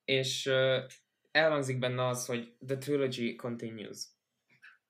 és 0.05 0.49
elhangzik 1.31 1.79
benne 1.79 2.07
az, 2.07 2.25
hogy 2.25 2.53
the 2.67 2.77
trilogy 2.77 3.35
continues. 3.35 4.07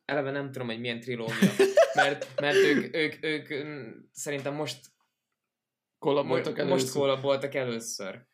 Eleve 0.06 0.32
nem 0.32 0.52
tudom, 0.52 0.68
hogy 0.68 0.80
milyen 0.80 1.00
trilógia, 1.00 1.52
mert, 1.94 2.42
mert 2.42 2.56
ők, 2.56 2.96
ők, 2.96 3.24
ők, 3.24 3.54
mm, 3.64 3.90
szerintem 4.12 4.54
most, 4.54 4.80
kollaboltak 6.00 6.58
először. 6.58 6.78
most 6.78 6.94
kollaboltak 6.94 7.56
először. 7.56 8.30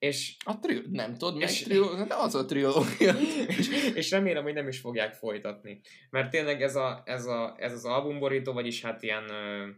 És, 0.00 0.36
A 0.44 0.58
trió, 0.58 0.80
nem 0.90 1.16
tudod, 1.16 1.34
meg 1.38 1.48
És- 1.48 1.62
trió, 1.62 1.94
de 1.94 2.14
az 2.14 2.34
a 2.34 2.44
triológia. 2.44 3.14
és, 3.58 3.68
és 3.94 4.10
remélem, 4.10 4.42
hogy 4.42 4.54
nem 4.54 4.68
is 4.68 4.78
fogják 4.80 5.14
folytatni. 5.14 5.80
Mert 6.10 6.30
tényleg 6.30 6.62
ez, 6.62 6.76
a, 6.76 7.02
ez, 7.04 7.26
a, 7.26 7.54
ez 7.58 7.72
az 7.72 7.84
albumborító, 7.84 8.52
vagyis 8.52 8.82
hát 8.82 9.02
ilyen, 9.02 9.30
ö, 9.30 9.68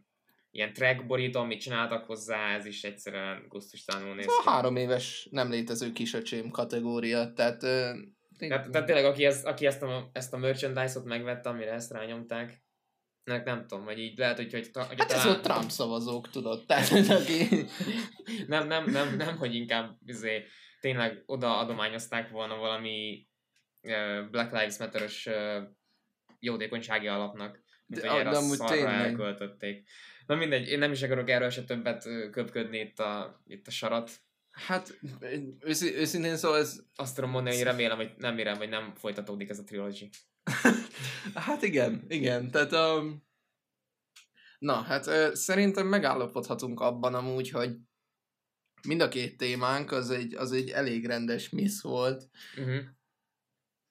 ilyen 0.51 0.73
track 0.73 1.07
borító, 1.07 1.41
amit 1.41 1.61
csináltak 1.61 2.05
hozzá, 2.05 2.55
ez 2.57 2.65
is 2.67 2.83
egyszerűen 2.85 3.45
gusztustalanul 3.49 4.15
néz 4.15 4.25
Ez 4.27 4.33
a 4.33 4.43
ki. 4.43 4.49
három 4.49 4.77
éves 4.77 5.29
nem 5.31 5.51
létező 5.51 5.93
kisöcsém 5.93 6.51
kategória, 6.51 7.33
tehát... 7.33 7.63
ö, 7.63 7.91
Tehát, 8.39 8.71
tehát 8.71 8.87
tényleg, 8.87 9.05
aki, 9.05 9.25
ez, 9.25 9.45
aki 9.45 9.67
ezt, 9.67 9.83
a, 9.83 10.11
ezt 10.13 10.33
a 10.33 10.37
merchandise-ot 10.37 11.05
megvette, 11.05 11.49
amire 11.49 11.73
ezt 11.73 11.93
rányomták, 11.93 12.62
nek 13.25 13.45
nem 13.45 13.67
tudom, 13.67 13.85
vagy 13.85 13.99
így 13.99 14.19
lehet, 14.19 14.37
hogy, 14.37 14.53
hogy, 14.53 14.71
hogy 14.73 14.99
Hát 14.99 15.13
ez 15.13 15.23
talán- 15.23 15.39
a 15.39 15.41
Trump 15.41 15.71
szavazók, 15.71 16.31
tudod, 16.31 16.67
tehát 16.67 16.91
aki... 17.09 17.49
nem, 18.47 18.67
nem, 18.67 18.91
nem, 18.91 19.17
nem, 19.17 19.37
hogy 19.37 19.55
inkább 19.55 19.99
izé, 20.07 20.45
tényleg 20.81 21.23
oda 21.27 21.59
adományozták 21.59 22.31
volna 22.31 22.57
valami 22.57 23.27
uh, 23.83 24.31
Black 24.31 24.53
Lives 24.53 24.79
Matter-ös 24.79 25.27
uh, 25.27 25.63
jótékonysági 26.39 27.07
alapnak, 27.09 27.61
mint 27.87 28.03
De- 28.03 28.09
hogy 28.09 28.21
erre 28.21 28.31
de 28.31 28.37
amúgy 28.37 28.57
szarra 28.57 28.75
tényleg. 28.75 28.95
elköltötték. 28.95 29.89
Na 30.27 30.35
mindegy, 30.35 30.69
én 30.69 30.79
nem 30.79 30.93
is 30.93 31.03
akarok 31.03 31.31
erről 31.31 31.51
se 31.51 31.65
többet 31.65 32.09
köpködni 32.31 32.79
itt 32.79 32.99
a, 32.99 33.43
itt 33.47 33.67
a 33.67 33.71
sarat. 33.71 34.11
Hát, 34.51 34.99
őszi, 35.61 35.95
őszintén 35.95 36.37
szóval 36.37 36.59
ez... 36.59 36.81
Azt 36.95 37.15
tudom 37.15 37.31
mondani, 37.31 37.55
hogy 37.57 37.65
remélem, 37.65 37.97
hogy 37.97 38.13
nem 38.17 38.39
érem, 38.39 38.57
hogy 38.57 38.69
nem 38.69 38.95
folytatódik 38.95 39.49
ez 39.51 39.59
a 39.59 39.65
trilogy. 39.65 40.09
Hát 41.35 41.63
igen, 41.63 42.05
igen, 42.09 42.51
tehát... 42.51 42.73
Um, 42.73 43.23
na, 44.59 44.75
hát 44.75 45.07
ö, 45.07 45.31
szerintem 45.35 45.87
megállapodhatunk 45.87 46.81
abban 46.81 47.15
amúgy, 47.15 47.51
hogy 47.51 47.77
mind 48.89 49.01
a 49.01 49.09
két 49.09 49.37
témánk 49.37 49.91
az 49.91 50.11
egy, 50.11 50.35
az 50.35 50.53
egy 50.53 50.71
elég 50.71 51.07
rendes 51.07 51.49
miss 51.49 51.81
volt. 51.81 52.29
Uh-huh. 52.59 52.85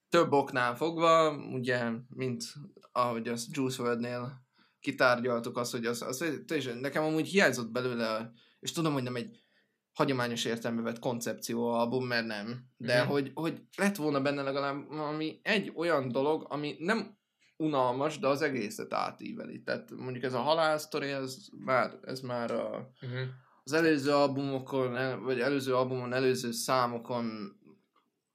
több 0.08 0.32
oknál 0.32 0.76
fogva, 0.76 1.36
ugye, 1.36 1.90
mint 2.08 2.44
ahogy 2.92 3.28
azt 3.28 3.56
Juice 3.56 3.82
WRLD-nél 3.82 4.46
kitárgyaltuk 4.80 5.56
azt, 5.56 5.72
hogy 5.72 5.86
az, 5.86 6.02
az 6.02 6.24
teljesen, 6.46 6.76
nekem 6.76 7.04
amúgy 7.04 7.28
hiányzott 7.28 7.70
belőle, 7.70 8.32
és 8.60 8.72
tudom, 8.72 8.92
hogy 8.92 9.02
nem 9.02 9.16
egy 9.16 9.41
hagyományos 9.92 10.44
értelme 10.44 10.82
vett 10.82 10.98
koncepció 10.98 11.68
album, 11.68 12.06
mert 12.06 12.26
nem, 12.26 12.64
de 12.76 13.02
Mhm. 13.02 13.10
hogy, 13.10 13.30
hogy 13.34 13.62
lett 13.76 13.96
volna 13.96 14.20
benne 14.20 14.42
legalább 14.42 14.86
valami 14.88 15.40
egy 15.42 15.72
olyan 15.76 16.08
dolog, 16.12 16.46
ami 16.48 16.76
nem 16.78 17.18
unalmas, 17.56 18.18
de 18.18 18.26
az 18.26 18.42
egészet 18.42 18.92
átíveli. 18.92 19.62
Tehát 19.62 19.90
mondjuk 19.90 20.24
ez 20.24 20.32
a 20.34 20.40
halálsztori, 20.40 21.08
ez 21.08 21.36
már, 21.64 21.98
ez 22.02 22.20
már 22.20 22.50
a, 22.50 22.90
Uh-huh. 23.02 23.20
az 23.64 23.72
előző 23.72 24.10
albumokon, 24.12 25.22
vagy 25.22 25.40
előző 25.40 25.74
albumon, 25.74 26.12
előző 26.12 26.50
számokon 26.52 27.56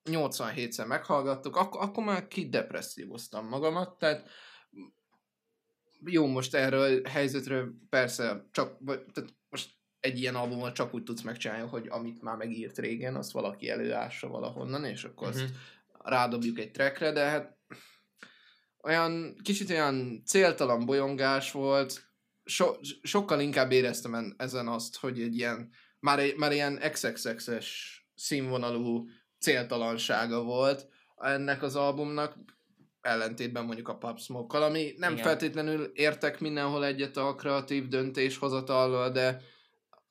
87-szer 0.10 0.88
meghallgattuk, 0.88 1.55
akkor, 1.55 1.82
akkor 1.82 2.03
már 2.03 2.28
kidepresszívoztam 2.28 3.47
magamat, 3.47 3.97
tehát 3.97 4.30
jó, 6.05 6.26
most 6.28 6.55
erről 6.55 7.01
a 7.05 7.10
helyzetről 7.10 7.74
persze 7.89 8.47
csak, 8.51 8.78
vagy, 8.80 9.05
tehát 9.14 9.36
egy 10.00 10.20
ilyen 10.20 10.36
albumot 10.36 10.74
csak 10.74 10.93
úgy 10.93 11.04
tudsz 11.04 11.22
megcsinálni, 11.22 11.68
hogy 11.68 11.88
amit 11.89 12.22
már 12.22 12.36
megírt 12.36 12.78
régen, 12.78 13.16
azt 13.16 13.32
valaki 13.32 13.70
előássa 13.70 14.28
valahonnan, 14.28 14.86
és 14.86 15.04
akkor 15.04 15.28
azt 15.28 15.39
Mhm. 15.39 15.52
rádobjuk 16.04 16.60
egy 16.60 16.72
trackre, 16.72 17.12
de 17.12 17.26
hát 17.26 17.58
olyan, 18.82 19.36
kicsit 19.43 19.70
olyan 19.70 20.24
céltalan 20.26 20.86
bolyongás 20.86 21.52
volt, 21.52 22.10
so, 22.43 22.74
sokkal 23.02 23.39
inkább 23.39 23.72
éreztem 23.72 24.14
en, 24.16 24.36
ezen 24.38 24.68
azt, 24.68 24.98
hogy 24.98 25.22
egy 25.22 25.38
ilyen, 25.38 25.70
már, 26.00 26.20
egy, 26.20 26.36
már 26.36 26.52
ilyen 26.52 26.80
XXX-es 26.91 27.68
színvonalú 28.16 29.08
céltalansága 29.39 30.43
volt 30.43 30.88
ennek 31.18 31.64
az 31.64 31.76
albumnak, 31.76 32.36
ellentétben 33.02 33.66
mondjuk 33.66 33.88
a 33.88 33.98
Pop 33.98 34.20
Smoke-kal, 34.20 34.64
ami 34.64 34.93
nem. 34.98 35.12
Igen. 35.12 35.24
feltétlenül 35.24 35.91
értek 35.93 36.39
mindenhol 36.39 36.86
egyet 36.86 37.18
a 37.18 37.36
kreatív 37.36 37.88
döntéshozatallal, 37.88 39.10
de 39.10 39.41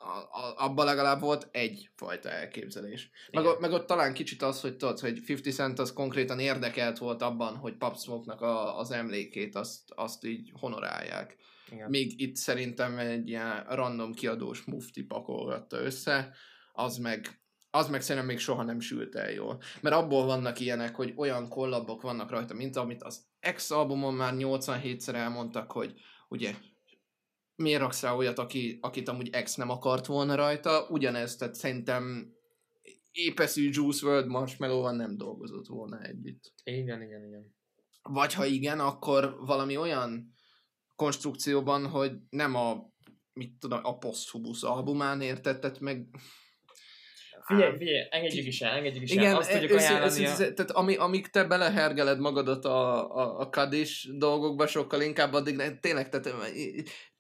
a, 0.06 0.38
a, 0.38 0.54
abban 0.56 0.84
legalább 0.84 1.20
volt 1.20 1.48
egy 1.50 1.90
fajta 1.94 2.30
elképzelés. 2.30 3.10
Meg, 3.30 3.44
Igen. 3.44 3.56
meg 3.60 3.72
ott 3.72 3.86
talán 3.86 4.12
kicsit 4.14 4.42
az, 4.42 4.60
hogy 4.60 4.76
tudod, 4.76 4.98
hogy 4.98 5.20
50 5.28 5.52
Cent 5.52 5.78
az 5.78 5.92
konkrétan 5.92 6.38
érdekelt 6.38 6.98
volt 6.98 7.22
abban, 7.22 7.56
hogy 7.56 7.76
Pop 7.76 7.98
Smoke-nak 7.98 8.40
a, 8.40 8.78
az 8.78 8.90
emlékét 8.90 9.54
azt, 9.54 9.80
azt 9.94 10.24
így 10.24 10.52
honorálják. 10.60 11.36
Igen. 11.70 11.90
Még 11.90 12.20
itt 12.20 12.36
szerintem 12.36 12.98
egy 12.98 13.28
ilyen 13.28 13.64
random 13.68 14.14
kiadós 14.14 14.64
mufti 14.64 15.02
pakolgatta 15.02 15.76
össze, 15.76 16.34
az 16.72 16.96
meg, 16.96 17.40
az 17.70 17.88
meg 17.88 18.02
szerintem 18.02 18.26
még 18.26 18.38
soha 18.38 18.62
nem 18.62 18.80
sült 18.80 19.14
el 19.14 19.30
jól. 19.30 19.60
Mert 19.80 19.96
abból 19.96 20.24
vannak 20.24 20.60
ilyenek, 20.60 20.94
hogy 20.94 21.12
olyan 21.16 21.48
kollabok 21.48 22.02
vannak 22.02 22.30
rajta, 22.30 22.54
mint 22.54 22.76
amit 22.76 23.02
az 23.02 23.24
X 23.54 23.70
albumon 23.70 24.14
már 24.14 24.34
87-szer 24.36 25.14
elmondtak, 25.14 25.72
hogy 25.72 25.92
ugye 26.28 26.54
miért 27.56 27.80
raksz 27.80 28.02
rá 28.02 28.14
olyat, 28.14 28.38
aki, 28.38 28.78
akit 28.80 29.08
amúgy 29.08 29.30
X 29.42 29.54
nem 29.54 29.70
akart 29.70 30.06
volna 30.06 30.34
rajta, 30.34 30.86
ugyanez, 30.88 31.36
tehát 31.36 31.54
szerintem 31.54 32.32
épeszű 33.12 33.68
Juice 33.72 34.06
WRLD 34.06 34.26
Marshmallow-val 34.26 34.96
nem 34.96 35.16
dolgozott 35.16 35.66
volna 35.66 36.02
együtt. 36.02 36.52
Igen, 36.64 37.02
igen, 37.02 37.24
igen. 37.26 37.54
Vagy 38.02 38.34
ha 38.34 38.44
igen, 38.44 38.80
akkor 38.80 39.36
valami 39.38 39.76
olyan 39.76 40.34
konstrukcióban, 40.94 41.86
hogy 41.86 42.12
nem 42.30 42.54
a 42.54 42.94
mit 43.32 43.58
tudom, 43.58 43.80
a 43.82 43.98
Posthumous 43.98 44.62
albumán 44.62 45.20
értettet 45.20 45.80
meg 45.80 46.06
Figyelj, 47.46 47.76
figyelj, 47.78 48.06
engedjük 48.10 48.46
is 48.46 48.60
el, 48.60 48.72
engedjük 48.76 49.02
is 49.02 49.10
el. 49.10 49.16
Igen, 49.22 49.36
Azt 49.36 49.50
tudjuk 49.50 49.70
őszintén- 49.70 49.96
ajánlani. 49.96 50.22
őszintén- 50.22 50.54
tehát 50.54 50.70
ami, 50.70 50.96
amíg 50.96 51.28
te 51.28 51.44
belehergeled 51.44 52.18
magadat 52.18 52.64
a, 52.64 53.10
a, 53.16 53.40
a 53.40 53.48
kadis 53.48 54.08
dolgokba, 54.16 54.66
sokkal 54.66 55.00
inkább 55.00 55.32
addig 55.32 55.56
ne, 55.56 55.78
tényleg, 55.78 56.08
tehát 56.08 56.52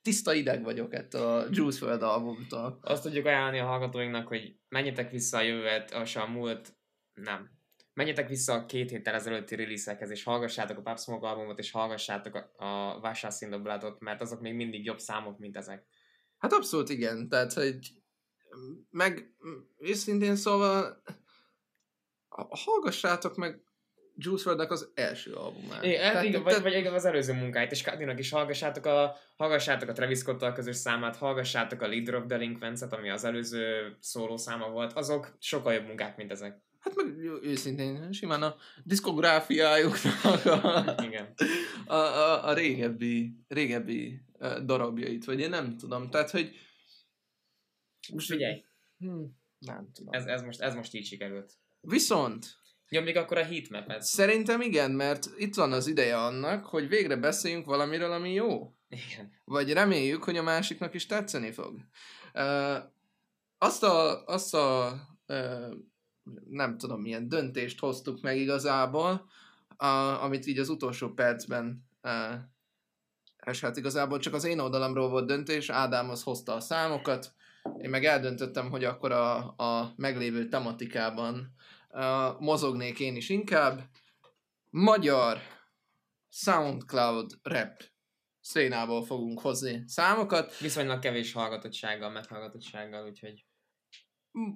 tiszta 0.06 0.34
ideg 0.34 0.62
vagyok 0.62 0.94
ettől 0.94 1.22
a 1.22 1.46
Juice 1.50 1.86
WRLD 1.86 2.02
albumtól. 2.02 2.78
Azt 2.82 3.02
tudjuk 3.02 3.26
ajánlani 3.26 3.58
a 3.58 3.66
hallgatóinknak, 3.66 4.28
hogy 4.28 4.56
menjetek 4.68 5.10
vissza 5.10 5.36
a 5.36 5.42
jövőt, 5.42 5.90
és 6.02 6.16
a 6.16 6.26
múlt, 6.26 6.76
nem. 7.14 7.50
Menjetek 7.92 8.28
vissza 8.28 8.52
a 8.52 8.66
két 8.66 8.90
héttel 8.90 9.14
ezelőtti 9.14 9.54
release 9.54 9.98
és 10.10 10.22
hallgassátok 10.22 10.78
a 10.78 10.82
Pop 10.82 10.98
Smoke 10.98 11.26
albumot, 11.26 11.58
és 11.58 11.70
hallgassátok 11.70 12.34
a, 12.34 12.64
a 12.64 13.60
Bloodot, 13.62 14.00
mert 14.00 14.20
azok 14.20 14.40
még 14.40 14.54
mindig 14.54 14.84
jobb 14.84 14.98
számok, 14.98 15.38
mint 15.38 15.56
ezek. 15.56 15.86
Hát 16.38 16.52
abszolút 16.52 16.88
igen, 16.88 17.28
tehát 17.28 17.52
hogy 17.52 17.78
meg 18.90 19.34
őszintén 19.78 20.36
szóval 20.36 21.02
ha- 22.28 22.48
hallgassátok 22.64 23.36
meg 23.36 23.62
Juice 24.18 24.48
WRLD-nek 24.50 24.70
az 24.70 24.90
első 24.94 25.32
albumát. 25.32 25.84
É, 25.84 25.96
hát 25.96 26.12
Tehát- 26.12 26.24
igen, 26.24 26.42
vagy, 26.42 26.62
vagy 26.62 26.74
igen, 26.74 26.94
az 26.94 27.04
előző 27.04 27.32
munkáit, 27.32 27.70
és 27.70 27.82
Kadinak 27.82 28.18
is 28.18 28.30
hallgassátok 28.30 28.86
a, 28.86 29.16
hallgassátok 29.36 29.88
a 29.88 29.92
Travis 29.92 30.18
Scott-tal 30.18 30.52
közös 30.52 30.76
számát, 30.76 31.16
hallgassátok 31.16 31.80
a 31.80 31.88
Leader 31.88 32.14
of 32.14 32.26
Delinquents-et, 32.26 32.92
ami 32.92 33.10
az 33.10 33.24
előző 33.24 33.96
szóló 34.00 34.36
száma 34.36 34.68
volt, 34.70 34.92
azok 34.92 35.36
sokkal 35.40 35.72
jobb 35.72 35.86
munkák, 35.86 36.16
mint 36.16 36.30
ezek. 36.30 36.60
Hát 36.78 36.94
meg 36.94 37.18
őszintén, 37.42 38.12
simán 38.12 38.42
a 38.42 38.56
diszkográfiájuknak 38.84 40.44
a, 40.44 40.94
Igen. 41.02 41.34
a, 41.86 41.94
a, 41.94 42.46
a 42.48 42.52
régebbi, 42.52 43.36
régebbi 43.48 44.20
darabjait, 44.64 45.24
vagy 45.24 45.40
én 45.40 45.48
nem 45.50 45.76
tudom. 45.76 46.10
Tehát, 46.10 46.30
hogy 46.30 46.54
Most 48.12 48.26
figyelj, 48.26 48.64
hm, 48.98 49.24
nem 49.58 49.90
tudom. 49.92 50.12
ez, 50.14 50.24
ez, 50.24 50.42
most, 50.42 50.60
ez 50.60 50.74
most 50.74 50.94
így 50.94 51.06
sikerült. 51.06 51.52
Viszont 51.80 52.46
Nyomjuk 52.88 53.16
akkor 53.16 53.38
a 53.38 53.44
heatmap-et. 53.44 54.02
szerintem 54.02 54.60
igen, 54.60 54.90
mert 54.90 55.28
itt 55.36 55.54
van 55.54 55.72
az 55.72 55.86
ideje 55.86 56.16
annak, 56.16 56.64
hogy 56.64 56.88
végre 56.88 57.16
beszéljünk 57.16 57.66
valamiről, 57.66 58.12
ami 58.12 58.32
jó. 58.32 58.74
Igen. 58.88 59.32
Vagy 59.44 59.72
reméljük, 59.72 60.24
hogy 60.24 60.36
a 60.36 60.42
másiknak 60.42 60.94
is 60.94 61.06
tetszeni 61.06 61.52
fog. 61.52 61.74
Uh, 62.34 62.76
azt 63.58 63.82
a, 63.82 64.24
azt 64.24 64.54
a 64.54 64.94
uh, 65.28 65.74
nem 66.50 66.78
tudom, 66.78 67.00
milyen 67.00 67.28
döntést 67.28 67.78
hoztuk 67.78 68.20
meg 68.20 68.38
igazából, 68.38 69.30
uh, 69.78 70.24
amit 70.24 70.46
így 70.46 70.58
az 70.58 70.68
utolsó 70.68 71.08
percben 71.08 71.88
uh, 72.02 72.34
és 73.46 73.60
hát 73.60 73.76
igazából 73.76 74.18
csak 74.18 74.34
az 74.34 74.44
én 74.44 74.58
oldalamról 74.58 75.08
volt 75.08 75.26
döntés, 75.26 75.70
Ádám 75.70 76.10
az 76.10 76.22
hozta 76.22 76.54
a 76.54 76.60
számokat, 76.60 77.32
én 77.78 77.90
meg 77.90 78.04
eldöntöttem, 78.04 78.70
hogy 78.70 78.84
akkor 78.84 79.12
a, 79.12 79.36
a 79.56 79.92
meglévő 79.96 80.48
tematikában 80.48 81.54
uh, 81.96 82.40
mozognék 82.40 83.00
én 83.00 83.16
is 83.16 83.28
inkább. 83.28 83.90
Magyar 84.70 85.38
SoundCloud 86.28 87.32
rap 87.42 87.82
szénából 88.40 89.04
fogunk 89.04 89.40
hozni 89.40 89.82
számokat, 89.86 90.58
Viszonylag 90.58 90.98
kevés 90.98 91.32
hallgatottsággal, 91.32 92.10
meghallgatottsággal, 92.10 93.06
úgyhogy 93.06 93.44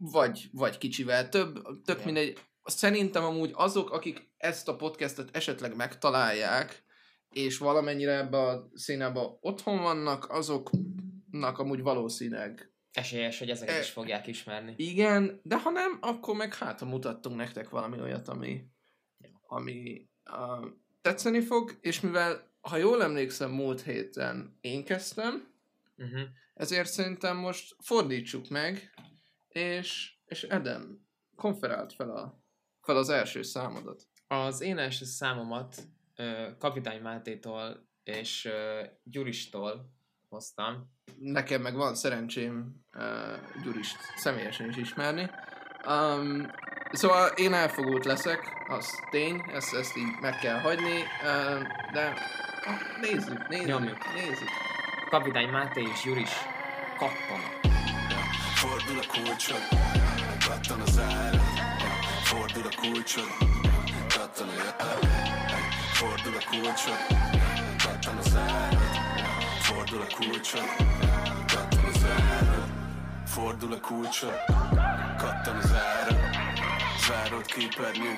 vagy, 0.01 0.49
vagy 0.53 0.79
kicsivel 0.79 1.29
több, 1.29 1.63
tök 1.85 2.01
Igen. 2.01 2.05
mindegy. 2.05 2.39
Szerintem 2.65 3.25
amúgy 3.25 3.51
azok, 3.55 3.91
akik 3.91 4.31
ezt 4.37 4.69
a 4.69 4.77
podcastet 4.77 5.37
esetleg 5.37 5.77
megtalálják, 5.77 6.85
és 7.31 7.59
valamennyire 7.59 8.17
ebbe 8.17 8.39
a 8.39 8.71
színába 8.75 9.39
otthon 9.41 9.83
vannak, 9.83 10.31
azoknak 10.31 11.59
amúgy 11.59 11.83
valószínűleg 11.83 12.73
esélyes, 12.93 13.39
hogy 13.39 13.51
ezeket 13.51 13.75
E- 13.75 13.81
is 13.81 13.91
fogják 13.91 14.27
ismerni. 14.27 14.75
igen, 14.77 15.41
de 15.43 15.59
ha 15.61 15.71
nem, 15.71 15.99
akkor 16.01 16.37
meg 16.37 16.55
hát 16.55 16.79
ha 16.81 16.87
mutattunk 16.87 17.37
nektek 17.37 17.69
valami 17.69 18.01
olyat, 18.01 18.29
ami, 18.29 18.65
ami 19.47 20.09
uh, 20.31 20.67
tetszeni 21.01 21.41
fog, 21.41 21.79
és 21.81 22.01
mivel, 22.01 22.51
ha 22.61 22.77
jól 22.77 23.03
emlékszem, 23.03 23.51
múlt 23.51 23.83
héten 23.83 24.59
én 24.61 24.85
kezdtem, 24.85 25.49
Uh-huh. 25.97 26.21
ezért 26.55 26.89
szerintem 26.89 27.37
most 27.37 27.77
fordítsuk 27.85 28.49
meg, 28.49 28.95
és, 29.49 30.13
és 30.25 30.43
Edem 30.43 31.07
konferált 31.37 31.93
fel, 31.93 32.11
a, 32.11 32.43
fel 32.81 32.97
az 32.97 33.09
első 33.09 33.43
számodat. 33.43 34.03
Az 34.27 34.61
én 34.61 34.79
első 34.79 35.05
számomat 35.05 35.77
ö, 36.17 36.49
Kapitány 36.59 37.01
Mátétól 37.03 37.89
és 38.03 38.45
ö, 38.45 38.83
Gyuristól 39.03 39.91
hoztam. 40.31 40.91
Nekem 41.19 41.63
meg 41.63 41.75
van 41.75 41.95
szerencsém 41.95 42.75
uh, 42.93 43.63
Gyurist 43.63 43.97
személyesen 44.17 44.69
is 44.69 44.77
ismerni. 44.77 45.31
Um, 45.87 46.51
szóval 46.93 47.29
én 47.29 47.53
elfogult 47.53 48.05
leszek, 48.05 48.41
az 48.69 48.91
tény, 49.11 49.43
ezt, 49.53 49.75
ezt 49.75 49.97
így 49.97 50.21
meg 50.21 50.39
kell 50.39 50.61
hagyni, 50.61 51.01
uh, 51.23 51.93
de 51.93 52.15
ah, 52.65 53.01
nézzük, 53.01 53.49
nézzük, 53.49 53.67
Nyomjuk. 53.67 54.13
nézzük. 54.15 54.49
Kapitány 55.11 55.49
Máté 55.49 55.81
és 55.81 56.03
Gyuris 56.05 56.33
kattona. 56.99 57.75
Fordul 58.55 58.99
a 58.99 59.07
kulcsod, 59.13 59.63
kattan 60.49 60.81
az 60.81 60.99
ára 60.99 61.43
Fordul 62.23 62.67
a 62.71 62.81
kulcsod, 62.81 63.31
kattan 64.15 64.49
a 64.49 64.53
Fordul 65.93 66.35
a 66.35 66.45
kulcsod, 66.51 66.99
kattan 67.85 68.17
az 68.17 68.37
ára 68.37 69.00
Fordul 69.91 70.07
a 70.11 70.15
kulcsod, 70.17 70.65
kattan 71.47 71.85
az 71.85 72.05
ára. 72.05 72.67
Fordul 73.27 73.73
a 73.73 73.81
kulcsod, 73.81 74.35
kattan 75.19 75.57
az 75.57 75.73
ára. 75.73 76.17
Zárod 77.07 77.47
képernyő, 77.47 78.15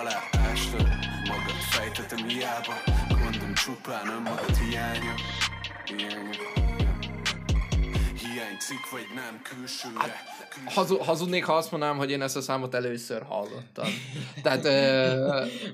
alá 0.00 0.22
ástad 0.50 0.88
Magad 1.28 1.60
fejtetem 1.70 2.28
hiába. 2.28 2.72
Gondom 3.08 3.54
csupán 3.54 4.08
önmagad 4.08 4.56
hiánya. 4.56 5.14
Hiánya. 5.84 6.38
Hiányzik 8.20 8.90
vagy 8.90 9.06
nem 9.14 9.40
külsőre? 9.42 10.24
Külső 10.48 10.74
Hazu, 10.74 10.96
hazudnék, 10.96 11.44
ha 11.44 11.56
azt 11.56 11.70
mondanám, 11.70 11.96
hogy 11.96 12.10
én 12.10 12.22
ezt 12.22 12.36
a 12.36 12.40
számot 12.40 12.74
először 12.74 13.22
hallottam. 13.22 13.88
Tehát 14.42 14.64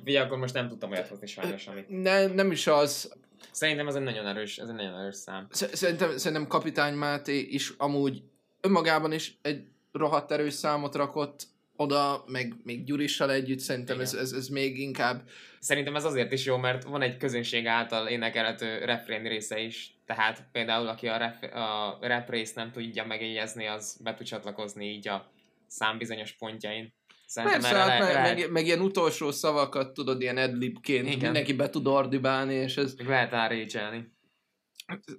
Ugye 0.05 0.21
akkor 0.21 0.39
most 0.39 0.55
nem 0.55 0.69
tudtam 0.69 0.91
olyat 0.91 1.09
hozni 1.09 1.27
sajnos, 1.27 1.67
amit. 1.67 2.03
ne, 2.03 2.27
nem 2.27 2.51
is 2.51 2.67
az, 2.67 3.13
Szerintem 3.57 3.89
ez 3.89 3.95
egy 3.95 4.03
nagyon 4.03 4.27
erős, 4.27 4.59
ez 4.59 4.69
egy 4.69 4.75
nagyon 4.75 4.99
erős 4.99 5.15
szám. 5.15 5.47
Sz- 5.51 5.75
Szerintem, 5.75 6.17
szerintem 6.17 6.47
Kapitány 6.47 6.95
Máté 6.95 7.39
is 7.39 7.73
amúgy 7.77 8.23
önmagában 8.61 9.13
is 9.13 9.39
egy 9.43 9.65
rohadt 9.93 10.33
erős 10.33 10.55
számot 10.55 10.95
rakott 10.95 11.43
oda, 11.77 12.25
meg 12.27 12.55
még 12.65 12.85
Gyurissal 12.85 13.31
együtt, 13.31 13.59
szerintem 13.59 14.01
ez, 14.01 14.13
Igen. 14.13 14.25
ez, 14.25 14.33
ez 14.33 14.49
még 14.49 14.79
inkább 14.79 15.29
Szerintem 15.59 15.97
ez 15.97 16.05
azért 16.05 16.33
is 16.33 16.45
jó, 16.45 16.57
mert 16.57 16.85
van 16.85 17.03
egy 17.03 17.17
közönség 17.17 17.67
által 17.67 18.09
énekelhető 18.09 18.85
refrén 18.85 19.23
része 19.23 19.59
is, 19.59 19.99
tehát 20.07 20.49
például 20.53 20.89
aki 20.89 21.09
a 21.09 21.19
rap, 21.19 21.43
a 21.55 21.99
rap 22.01 22.31
részt 22.31 22.55
nem 22.55 22.73
tudja 22.73 23.07
megjegyezni, 23.07 23.67
az 23.67 23.99
be 24.03 24.15
tud 24.15 24.27
csatlakozni 24.27 24.87
így 24.87 25.09
a 25.09 25.31
szám 25.67 25.99
bizonyos 25.99 26.33
pontjain. 26.33 26.93
Szerintem 27.27 27.61
Persze, 27.61 27.77
hát 27.77 28.01
meg, 28.01 28.13
lehet, 28.15 28.39
meg, 28.39 28.51
meg, 28.51 28.67
ilyen 28.67 28.81
utolsó 28.81 29.31
szavakat 29.31 29.93
tudod, 29.95 30.21
ilyen 30.21 30.37
adlibként 30.37 31.07
Igen. 31.07 31.19
mindenki 31.19 31.53
be 31.53 31.71
tud 31.71 31.87
ordibálni, 31.87 32.55
és 32.55 32.77
ez 32.77 32.95
meg 32.95 33.07
lehet 33.09 33.33
árécselni. 33.33 34.13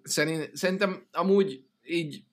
szerint, 0.04 0.56
szerintem 0.56 1.08
amúgy 1.12 1.64
így 1.84 2.24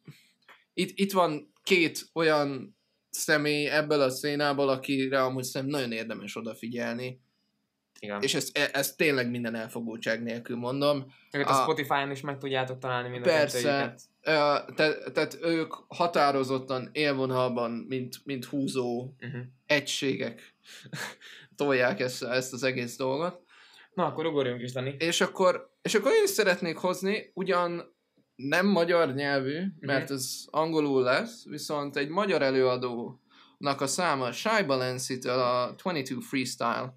itt, 0.75 0.99
itt 0.99 1.13
van 1.13 1.53
két 1.63 2.09
olyan 2.13 2.77
személy 3.11 3.67
ebből 3.69 4.01
a 4.01 4.11
szénából, 4.11 4.69
akire 4.69 5.23
amúgy 5.23 5.45
szerintem 5.45 5.81
nagyon 5.81 5.97
érdemes 5.97 6.37
odafigyelni, 6.37 7.21
Igen. 7.99 8.23
és 8.23 8.35
ezt, 8.35 8.59
e- 8.59 8.71
ezt 8.73 8.97
tényleg 8.97 9.31
minden 9.31 9.55
elfogultság 9.55 10.23
nélkül 10.23 10.57
mondom. 10.57 11.13
Őket 11.33 11.49
a 11.49 11.61
a- 11.61 11.63
Spotify-on 11.63 12.11
is 12.11 12.21
meg 12.21 12.39
tudjátok 12.39 12.79
találni 12.79 13.09
mind 13.09 13.23
Persze. 13.23 13.95
Te, 14.75 15.11
tehát 15.13 15.39
ők 15.43 15.73
határozottan 15.89 16.89
élvonalban, 16.93 17.71
mint, 17.71 18.21
mint 18.25 18.45
húzó 18.45 19.15
Uh-huh. 19.21 19.41
egységek 19.67 20.55
tolják 21.57 22.01
ezt, 22.01 22.23
ezt 22.23 22.53
az 22.53 22.63
egész 22.63 22.97
dolgot. 22.97 23.43
Na, 23.95 24.05
akkor 24.07 24.27
ugorjunk 24.27 24.63
is, 24.63 24.73
Dani. 24.73 24.97
És 24.99 25.21
akkor, 25.21 25.71
és 25.83 25.95
akkor 25.95 26.13
én 26.13 26.23
is 26.25 26.31
szeretnék 26.31 26.77
hozni, 26.77 27.31
ugyan 27.35 27.93
nem 28.37 28.67
magyar 28.67 29.15
nyelvű, 29.15 29.59
Mhm. 29.59 29.71
mert 29.81 30.11
ez 30.11 30.45
angolul 30.51 31.03
lesz, 31.03 31.45
viszont 31.49 31.97
egy 31.97 32.09
magyar 32.09 32.43
előadónak 32.43 33.81
a 33.81 33.87
száma, 33.87 34.33
Shy 34.33 34.63
Balenci-től 34.67 35.39
a 35.39 35.67
22 35.83 36.21
Freestyle 36.21 36.95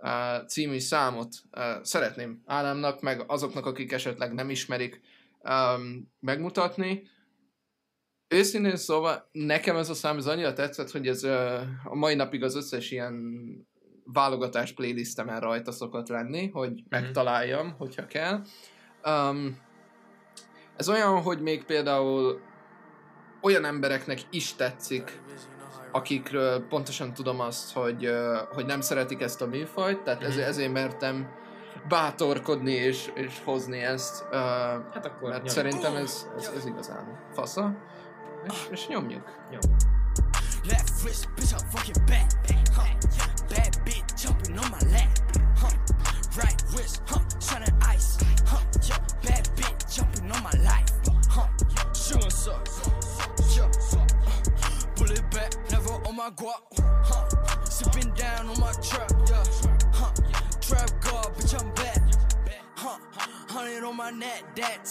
uh, 0.00 0.46
című 0.46 0.78
számot 0.78 1.28
uh, 1.56 1.62
szeretném 1.82 2.42
Ádámnak, 2.46 3.00
meg 3.00 3.24
azoknak, 3.26 3.66
akik 3.66 3.92
esetleg 3.92 4.32
nem 4.34 4.50
ismerik, 4.50 5.00
um, 5.48 6.12
megmutatni. 6.20 7.02
Őszintén 8.28 8.76
szóval 8.76 9.28
nekem 9.32 9.76
ez 9.76 9.90
a 9.90 9.94
szám 9.94 10.16
ez 10.16 10.26
annyira 10.26 10.52
tetszett, 10.52 10.90
hogy 10.90 11.06
ez 11.06 11.24
uh, 11.24 11.60
a 11.84 11.94
mai 11.94 12.14
napig 12.14 12.42
az 12.42 12.56
összes 12.56 12.90
ilyen 12.90 13.14
válogatás 14.04 14.72
playlistemen 14.72 15.40
rajta 15.40 15.72
szokott 15.72 16.08
lenni, 16.08 16.48
hogy 16.48 16.82
megtaláljam, 16.88 17.74
hogyha 17.78 18.06
kell. 18.06 18.42
Um, 19.04 19.58
ez 20.76 20.88
olyan, 20.88 21.22
hogy 21.22 21.40
még 21.40 21.64
például 21.64 22.40
olyan 23.42 23.64
embereknek 23.64 24.20
is 24.30 24.54
tetszik 24.54 25.20
akikről 25.96 26.66
pontosan 26.68 27.14
tudom 27.14 27.40
azt, 27.40 27.72
hogy, 27.72 28.04
ö, 28.04 28.38
hogy 28.52 28.66
nem 28.66 28.80
szeretik 28.80 29.20
ezt 29.20 29.42
a 29.42 29.46
műfajt, 29.46 30.02
tehát 30.02 30.20
Mhm. 30.20 30.30
ezért, 30.30 30.48
ezért 30.48 30.72
mertem 30.72 31.28
bátorkodni 31.88 32.72
és, 32.72 33.10
és 33.14 33.40
hozni 33.44 33.80
ezt, 33.80 34.24
ö, 34.30 34.36
Hát 34.36 35.06
akkor 35.06 35.28
mert 35.28 35.34
nyomjuk. 35.34 35.48
szerintem 35.48 35.96
ez, 35.96 36.26
ez, 36.38 36.50
ez 36.56 36.66
igazán 36.66 37.18
fasza, 37.32 37.74
és, 38.48 38.66
és 38.70 38.86
nyomjuk. 38.88 39.24
Left 40.68 41.02
wrist, 41.02 41.28
bitch, 41.34 41.54
I'm 41.54 41.64
fucking 41.70 42.04
bad. 42.06 42.45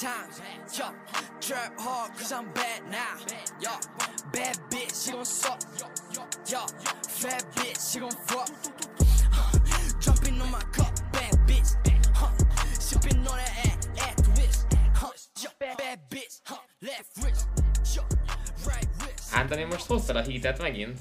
Neck 0.04 0.28
that 0.30 0.70
time. 0.72 0.74
Yeah. 0.74 0.92
Trap 1.40 1.80
hard, 1.80 2.12
cause 2.18 2.32
I'm 2.32 2.52
bad 2.54 2.82
now. 2.90 3.18
Yeah. 3.62 3.80
Bad 4.32 4.58
bitch, 4.70 5.06
she 5.06 5.12
gon' 5.12 5.26
suck. 5.26 5.62
Yeah. 6.48 6.66
Fat 7.08 7.46
bitch, 7.56 7.94
she 7.94 8.00
gon' 8.00 8.12
fuck. 8.12 8.50
Jumping 10.00 10.42
on 10.42 10.52
my 10.52 10.60
cup, 10.72 10.94
bad 11.12 11.34
bitch. 11.48 11.76
Huh. 12.14 12.32
Sipping 12.80 13.20
on 13.20 13.38
that 13.38 13.66
ass, 13.66 13.88
ass 13.98 14.22
twist. 14.34 14.68
Huh. 14.94 15.12
Bad 15.60 16.00
bitch, 16.10 16.42
huh. 16.46 16.58
Left 16.82 17.18
wrist. 17.24 17.48
Right 18.68 18.88
wrist. 19.00 19.34
Anthony, 19.34 19.66
most 19.66 19.88
hoztad 19.88 20.16
a 20.16 20.22
hitet 20.22 20.60
megint? 20.60 21.00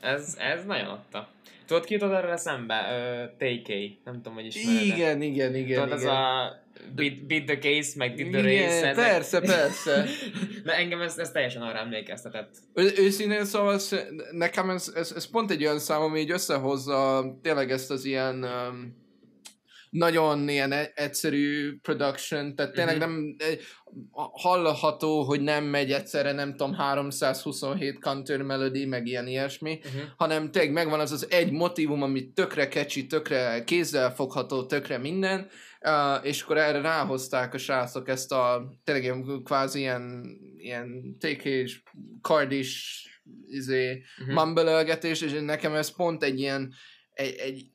Ez, 0.00 0.36
ez 0.38 0.64
nagyon 0.64 0.88
adta. 0.88 1.28
Tudod, 1.66 1.84
ki 1.84 1.92
jutott 1.92 2.12
erre 2.12 2.36
szembe? 2.36 2.74
Uh, 2.74 3.36
TK. 3.36 3.68
Nem 4.04 4.14
tudom, 4.14 4.34
hogy 4.34 4.46
ismered 4.46 4.82
Igen, 4.82 5.22
igen, 5.22 5.54
igen, 5.54 5.82
Tudod, 5.82 5.98
igen. 6.00 6.14
a 6.14 6.58
beat, 6.94 7.26
beat 7.26 7.44
the 7.44 7.58
case, 7.58 7.92
meg 7.96 8.14
did 8.14 8.30
the 8.30 8.38
Igen, 8.38 8.62
race. 8.66 8.88
ezek- 8.88 8.94
persze, 8.94 9.40
persze. 9.40 10.04
De 10.64 10.72
engem 10.76 11.00
ez, 11.00 11.18
ez 11.18 11.30
teljesen 11.30 11.62
arra 11.62 11.78
emlékeztetett. 11.78 12.50
Ő, 12.74 12.92
őszintén 12.96 13.44
szóval 13.44 13.78
sz- 13.78 14.06
nekem 14.30 14.70
ez, 14.70 14.92
ez, 14.94 15.12
ez 15.16 15.30
pont 15.30 15.50
egy 15.50 15.62
olyan 15.64 15.78
szám, 15.78 16.00
ami 16.00 16.20
így 16.20 16.30
összehozza 16.30 17.24
tényleg 17.42 17.70
ezt 17.70 17.90
az 17.90 18.04
ilyen 18.04 18.44
um, 18.44 19.06
nagyon 19.90 20.48
ilyen 20.48 20.72
e- 20.72 20.92
egyszerű 20.94 21.76
production, 21.82 22.54
tehát 22.54 22.72
tényleg 22.72 22.96
Mhm. 22.98 23.04
nem 23.04 23.36
hallható, 24.32 25.22
hogy 25.22 25.40
nem 25.40 25.64
megy 25.64 25.92
egyszerre, 25.92 26.32
nem 26.32 26.50
tudom, 26.50 26.74
327 26.74 27.98
counter 28.00 28.42
melody, 28.42 28.84
meg 28.86 29.06
ilyen 29.06 29.26
ilyesmi, 29.26 29.78
Uh-huh. 29.84 30.02
hanem 30.16 30.50
tényleg 30.50 30.72
megvan 30.72 31.00
az 31.00 31.12
az 31.12 31.26
egy 31.30 31.50
motivum, 31.50 32.02
ami 32.02 32.32
tökre 32.32 32.68
kecsi, 32.68 33.06
tökre 33.06 33.64
kézzel 33.64 34.14
fogható, 34.14 34.66
tökre 34.66 34.98
minden, 34.98 35.48
uh, 35.88 36.26
és 36.26 36.42
akkor 36.42 36.56
erre 36.56 36.80
ráhozták 36.80 37.54
a 37.54 37.58
srácok 37.58 38.08
ezt 38.08 38.32
a 38.32 38.72
tényleg 38.84 39.04
ilyen 39.04 39.42
kvázi 39.44 39.78
ilyen, 39.78 40.24
ilyen 40.56 41.16
tékés, 41.18 41.82
kardis 42.20 43.02
izé, 43.46 44.02
Uh-huh. 44.20 44.34
mumbleölgetés, 44.34 45.20
és 45.20 45.40
nekem 45.40 45.74
ez 45.74 45.96
pont 45.96 46.22
egy 46.22 46.38
ilyen 46.38 46.74
egy, 47.12 47.34
egy, 47.34 47.70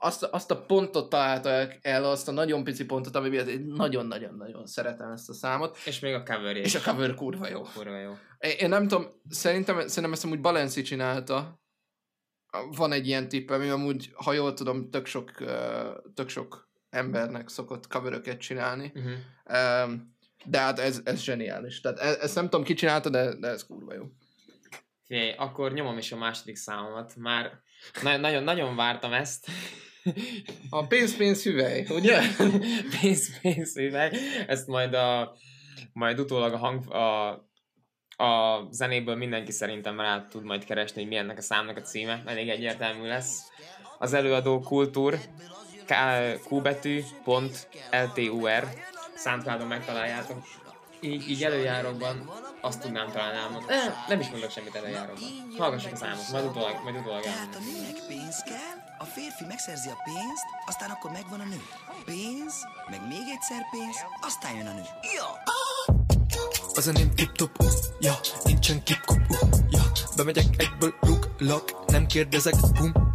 azt, 0.00 0.22
azt 0.22 0.50
a 0.50 0.64
pontot 0.64 1.08
találta 1.08 1.68
el, 1.82 2.04
azt 2.04 2.28
a 2.28 2.32
nagyon 2.32 2.64
pici 2.64 2.84
pontot, 2.84 3.16
ami 3.16 3.28
miatt 3.28 3.46
én 3.46 3.64
nagyon-nagyon-nagyon 3.66 4.66
szeretem 4.66 5.10
ezt 5.10 5.28
a 5.28 5.32
számot, 5.32 5.78
És 5.84 6.00
még 6.00 6.14
a 6.14 6.22
cover 6.22 6.56
és 6.56 6.74
a 6.74 6.90
cover 6.90 7.14
kurva 7.14 7.48
jó. 7.48 7.62
Kurva 7.62 7.98
jó. 7.98 8.12
Én, 8.58 8.68
nem 8.68 8.88
tudom, 8.88 9.06
szerintem, 9.28 9.76
szerintem 9.76 10.12
ezt 10.12 10.24
amúgy 10.24 10.40
Balenci 10.40 10.82
csinálta. 10.82 11.60
Van 12.76 12.92
egy 12.92 13.06
ilyen 13.06 13.28
tipp, 13.28 13.50
ami 13.50 13.68
amúgy, 13.68 14.10
ha 14.14 14.32
jól 14.32 14.54
tudom, 14.54 14.90
tök 14.90 15.06
sok, 15.06 15.30
tök 16.14 16.28
sok 16.28 16.65
embernek 16.96 17.48
szokott 17.48 17.86
coveröket 17.86 18.40
csinálni. 18.40 18.92
Uh-huh. 18.94 19.84
Um, 19.84 20.16
de 20.44 20.58
hát 20.58 20.78
ez, 20.78 21.00
ez 21.04 21.22
zseniális. 21.22 21.80
Tehát 21.80 21.98
e- 21.98 22.18
ezt 22.20 22.34
nem 22.34 22.44
tudom 22.44 22.64
ki 22.64 22.74
csinálta, 22.74 23.08
de, 23.08 23.34
de 23.34 23.48
ez 23.48 23.66
kurva 23.66 23.94
jó. 23.94 24.04
Figyelj, 25.06 25.32
akkor 25.36 25.72
nyomom 25.72 25.98
is 25.98 26.12
a 26.12 26.16
második 26.16 26.56
számomat. 26.56 27.16
Már 27.16 27.50
na- 28.02 28.16
nagyon, 28.16 28.42
nagyon 28.42 28.76
vártam 28.76 29.12
ezt. 29.12 29.46
A 30.70 30.86
pénz-pénz 30.86 31.42
hüvely, 31.42 31.86
ugye? 31.88 32.20
pénz, 33.00 33.40
pénz, 33.40 33.76
üveg. 33.76 34.14
Ezt 34.46 34.66
majd 34.66 34.94
a 34.94 35.36
majd 35.92 36.20
utólag 36.20 36.52
a 36.52 36.56
hang, 36.56 36.92
a, 36.92 37.28
a 38.24 38.62
zenéből 38.70 39.14
mindenki 39.14 39.52
szerintem 39.52 40.00
rá 40.00 40.26
tud 40.26 40.44
majd 40.44 40.64
keresni, 40.64 41.00
hogy 41.00 41.10
mi 41.10 41.16
ennek 41.16 41.38
a 41.38 41.42
számnak 41.42 41.76
a 41.76 41.80
címe. 41.80 42.22
Elég 42.26 42.48
egyértelmű 42.48 43.06
lesz. 43.06 43.42
Az 43.98 44.12
előadó 44.12 44.60
kultúr 44.60 45.18
K- 45.86 46.40
Q 46.48 46.60
betű, 46.60 47.04
pont, 47.24 47.68
LTUR. 47.90 48.68
Soundcloudon 49.16 49.66
megtaláljátok. 49.66 50.46
Így, 51.00 51.30
így 51.30 51.44
előjárókban 51.44 52.30
azt 52.60 52.80
tudnám 52.80 53.10
talán 53.10 53.34
elmondani. 53.34 53.72
Eh, 53.72 53.94
nem 54.08 54.20
is 54.20 54.28
mondok 54.28 54.50
semmit 54.50 54.74
előjárókban. 54.74 55.28
Hallgassuk 55.58 55.92
a 55.92 55.96
számot, 55.96 56.30
majd 56.32 56.44
utólag, 56.44 56.80
majd 56.82 56.96
utólag 56.96 57.22
Tehát 57.22 57.54
a 57.54 57.58
nőnek 57.58 58.06
pénz 58.08 58.42
kell, 58.42 58.76
a 58.98 59.04
férfi 59.04 59.44
megszerzi 59.48 59.88
a 59.88 59.98
pénzt, 60.04 60.46
aztán 60.66 60.90
akkor 60.90 61.10
megvan 61.10 61.40
a 61.40 61.44
nő. 61.44 61.62
Pénz, 62.04 62.54
meg 62.90 63.00
még 63.08 63.24
egyszer 63.34 63.62
pénz, 63.70 63.96
aztán 64.20 64.56
jön 64.56 64.66
a 64.66 64.72
nő. 64.72 64.84
Ja! 65.16 65.28
Az 66.74 66.88
enyém 66.88 67.14
tip-top, 67.14 67.58
uh, 67.58 67.72
ja, 68.00 68.14
nincsen 68.44 68.82
kip-kop, 68.82 69.20
uh, 69.28 69.48
ja 69.70 69.82
Bemegyek 70.16 70.44
egyből, 70.56 70.94
ruglak, 71.00 71.86
nem 71.86 72.06
kérdezek, 72.06 72.54
bum, 72.78 73.05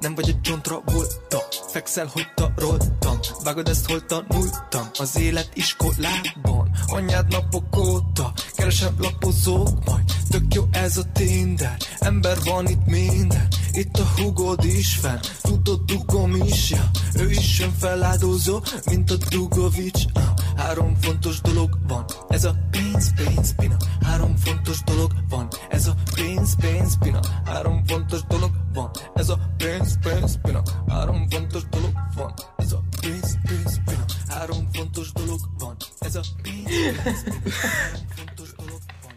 Nem 0.00 0.14
vagy 0.14 0.28
egy 0.28 0.40
csontra 0.40 0.82
voltam, 0.84 1.40
fekszel, 1.68 2.06
hogy 2.06 2.26
taroltam. 2.34 3.18
Vágod 3.44 3.68
ezt, 3.68 3.86
hol 3.90 4.04
tanultam, 4.06 4.88
az 4.98 5.18
élet 5.18 5.50
iskolában 5.54 6.67
Anyád 6.86 7.28
napok 7.28 7.76
óta, 7.76 8.32
keresem 8.54 8.94
lapozók 8.98 9.84
majd 9.84 10.18
Tök 10.30 10.54
jó 10.54 10.64
ez 10.70 10.96
a 10.96 11.02
Tinder, 11.12 11.76
ember 11.98 12.36
van 12.44 12.66
itt 12.66 12.86
minden. 12.86 13.48
Itt 13.72 13.98
a 13.98 14.06
hugod 14.16 14.64
is 14.64 14.94
fenn, 14.94 15.18
tudod 15.42 15.80
dugom 15.84 16.34
is, 16.34 16.70
ja. 16.70 16.90
Ő 17.14 17.30
is 17.30 17.58
jön 17.58 17.72
feláldozó, 17.78 18.60
mint 18.90 19.10
a 19.10 19.16
Dugovics. 19.30 20.04
Uh. 20.14 20.22
Három 20.56 20.94
fontos 21.00 21.40
dolog 21.40 21.78
van, 21.88 22.04
ez 22.28 22.44
a 22.44 22.54
pénz, 22.70 23.12
pénz, 23.14 23.54
pina. 23.54 23.76
Három 24.00 24.36
fontos 24.36 24.82
dolog 24.84 25.12
van, 25.28 25.48
ez 25.70 25.86
a 25.86 25.94
pénz, 26.14 26.54
pénz, 26.60 26.98
pina. 26.98 27.20
Három 27.44 27.84
fontos 27.86 28.20
dolog 28.28 28.50
van, 28.74 28.90
ez 29.14 29.28
a 29.28 29.38
pénz, 29.56 29.98
pénz, 30.02 30.38
pina. 30.42 30.62
Három 30.88 31.28
fontos 31.28 31.62
dolog 31.70 31.92
van, 32.14 32.34
ez 32.56 32.72
a 32.72 32.82
pénz, 33.00 33.38
pénz, 33.46 33.80
pina 33.84 34.04
Három 34.28 34.68
fontos 34.72 35.12
dolog 35.12 35.40
van, 35.58 35.76
ez 35.98 36.14
a 36.14 36.20
pénz, 36.42 37.24
Három 37.60 38.06
fontos 38.16 38.52
dolog 38.54 38.80
van 39.02 39.14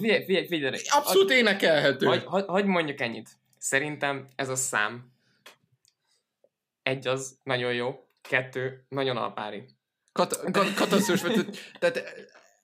Figyelj, 0.00 0.24
figyelj, 0.24 0.46
figyelj. 0.46 0.76
Abszolút 0.88 1.30
énekelhető. 1.30 2.06
Hogy, 2.06 2.24
hogy, 2.24 2.44
hogy 2.46 2.64
mondjuk 2.64 3.00
ennyit. 3.00 3.28
Szerintem 3.58 4.28
ez 4.36 4.48
a 4.48 4.56
szám 4.56 5.12
egy 6.82 7.06
az 7.06 7.38
nagyon 7.42 7.72
jó, 7.72 8.04
kettő 8.28 8.84
nagyon 8.88 9.16
alpári. 9.16 9.64
Kat- 10.12 10.50
kat- 10.50 10.74
katasztrofális. 10.74 11.36
tehát- 11.36 11.58
Tehát 11.78 12.14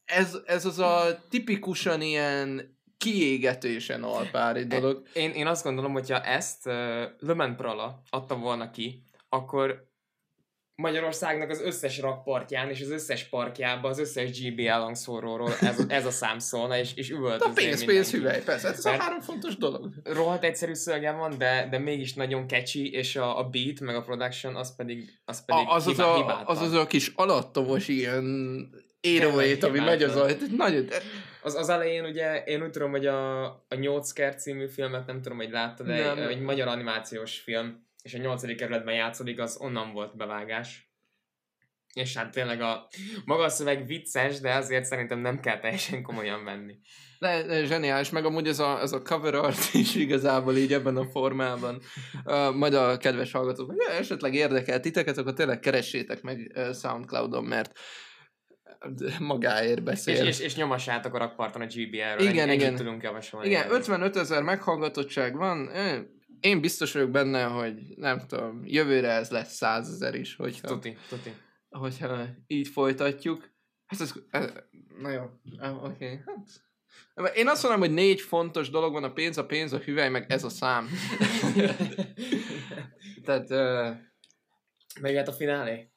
ez, 0.05 0.37
ez 0.47 0.65
az 0.65 0.79
a 0.79 1.21
tipikusan 1.29 2.01
ilyen 2.03 2.79
kiégetősen 2.99 4.03
alpári 4.03 4.67
dolog. 4.67 5.03
Én, 5.13 5.31
én 5.31 5.47
azt 5.47 5.65
gondolom, 5.65 5.93
hogyha 5.93 6.21
ezt 6.21 6.67
uh, 6.67 7.03
Lömen 7.19 7.57
Prala 7.57 8.03
adta 8.11 8.37
volna 8.37 8.71
ki, 8.71 9.05
akkor 9.29 9.90
Magyarországnak 10.81 11.51
az 11.51 11.61
összes 11.61 11.99
rakpartján 11.99 12.71
és 12.71 12.81
az 12.81 12.91
összes 12.91 13.25
parkjában, 13.25 13.91
az 13.91 13.99
összes 13.99 14.41
GB 14.41 14.59
elhangszóróról 14.59 15.53
ez, 15.61 15.85
ez 15.89 16.07
a 16.07 16.11
szám 16.11 16.39
szólna, 16.39 16.79
és, 16.79 16.95
és 16.95 17.09
De 17.09 17.45
a 17.45 17.51
pénz, 17.55 17.85
pénz, 17.85 18.11
hüvely, 18.11 18.43
persze. 18.43 18.69
Ez 18.69 18.85
a 18.85 18.91
Mert- 18.91 19.03
három 19.03 19.21
fontos 19.21 19.57
dolog. 19.57 19.89
rohadt 20.05 20.45
egyszerű 20.45 20.75
szövegem 20.75 21.17
van, 21.17 21.39
de, 21.39 21.67
de 21.71 21.79
mégis 21.79 22.15
nagyon 22.15 22.49
catchy, 22.49 22.93
és 22.93 23.17
a, 23.17 23.39
a 23.39 23.45
beat, 23.45 23.81
meg 23.81 23.95
a 23.97 24.03
production, 24.03 24.57
az 24.57 24.77
pedig, 24.77 25.21
az 25.25 25.45
pedig 25.45 25.67
A, 25.67 25.75
az, 25.75 25.87
az, 25.87 25.93
hibá, 25.93 26.05
a, 26.09 26.17
hibátlan. 26.17 26.57
az 26.57 26.63
az 26.63 26.73
a 26.73 26.87
kis 26.87 27.13
alattomos 27.15 27.89
ilyen 27.89 28.25
érovét, 29.01 29.63
ami 29.65 29.79
megy 29.79 30.03
az 30.03 30.17
ajt. 30.17 30.57
Nagyon, 30.57 30.87
Az, 31.43 31.55
az 31.55 31.69
elején 31.69 32.05
ugye, 32.05 32.43
én 32.45 32.63
úgy 32.63 32.71
tudom, 32.71 32.91
hogy 32.91 33.07
a, 33.07 33.45
a 33.45 33.75
8 33.75 34.13
kert 34.13 34.41
című 34.41 34.69
filmet 34.69 35.07
nem 35.07 35.23
tudom, 35.23 35.39
hogy 35.39 35.51
láttad, 35.51 35.87
de 35.87 36.11
egy, 36.11 36.19
egy 36.19 36.41
magyar 36.41 36.69
animációs 36.69 37.39
film, 37.39 37.89
és 38.03 38.15
a 38.15 38.19
8. 38.19 38.57
kerületben 38.57 38.95
játszódik, 38.95 39.41
az 39.41 39.57
onnan 39.61 39.93
volt 39.93 40.17
bevágás. 40.17 40.89
És 41.93 42.17
hát 42.17 42.31
tényleg 42.31 42.61
a 42.61 42.89
maga 43.25 43.43
a 43.43 43.49
szöveg 43.49 43.87
vicces, 43.87 44.41
de 44.41 44.55
azért 44.55 44.85
szerintem 44.85 45.19
nem 45.19 45.41
kell 45.41 45.59
teljesen 45.59 46.03
komolyan 46.03 46.45
venni. 46.45 46.79
de, 47.19 47.43
de 47.43 47.65
zseniális, 47.65 48.11
meg 48.11 48.25
amúgy 48.25 48.49
ez 48.49 48.59
a, 48.59 48.81
ez 48.81 48.93
a 48.93 49.03
cover 49.03 49.35
art 49.35 49.75
is 49.83 49.95
igazából 49.95 50.57
így 50.57 50.73
ebben 50.73 50.97
a 50.97 51.05
formában. 51.05 51.81
Uh, 52.25 52.55
majd 52.55 52.75
a 52.75 52.97
kedves 52.97 53.33
hallgatók, 53.33 53.67
hogy 53.67 53.77
esetleg 53.99 54.35
érdekel 54.35 54.81
titeket, 54.81 55.19
akkor 55.19 55.33
tényleg 55.33 55.59
keressétek 55.59 56.23
meg 56.23 56.59
Soundcloudon, 56.81 57.45
mert 57.45 57.79
magáért 59.19 59.79
És, 59.79 59.85
beszél. 59.85 60.27
és, 60.27 60.41
és 60.41 60.57
nyomassátok 60.57 61.15
a 61.15 61.19
rakparton 61.19 61.63
a 61.63 61.67
GBR-ről. 61.67 62.29
Igen, 62.29 62.49
Ennyi- 62.49 62.61
igen. 62.61 62.75
Tudunk 62.75 63.03
javasolni. 63.03 63.47
Igen, 63.47 63.71
55 63.71 64.17
ezer 64.17 64.43
meghallgatottság 64.43 65.37
van. 65.37 65.71
Én 66.41 66.61
biztos 66.61 66.93
vagyok 66.93 67.11
benne, 67.11 67.43
hogy 67.43 67.75
nem 67.97 68.27
tudom, 68.27 68.63
jövőre 68.65 69.11
ez 69.11 69.31
lesz 69.31 69.55
100 69.55 69.89
ezer 69.89 70.15
is, 70.15 70.37
hogyha, 70.37 70.69
Tuti, 70.69 70.97
tuti. 71.09 71.35
hogyha 71.69 72.27
így 72.47 72.69
folytatjuk. 72.69 73.51
Hát 73.87 74.01
ez, 74.01 74.13
ez 74.31 74.53
na 74.99 75.11
jó, 75.11 75.23
oké. 75.83 76.05
Okay. 76.05 76.21
Hát, 77.15 77.37
én 77.37 77.49
azt 77.49 77.63
mondom, 77.63 77.81
hogy 77.81 77.93
négy 77.93 78.21
fontos 78.21 78.71
dolog 78.71 78.93
van, 78.93 79.05
a 79.05 79.13
pénz, 79.13 79.39
a 79.39 79.47
pénz, 79.47 79.73
a 79.73 79.79
hüvely, 79.79 80.09
meg 80.09 80.33
ez 80.33 80.45
a 80.45 80.49
szám. 80.49 80.89
Tehát 83.25 83.51
uh, 83.51 83.97
Megjöhet 85.01 85.29
a 85.29 85.33
finálé? 85.33 85.91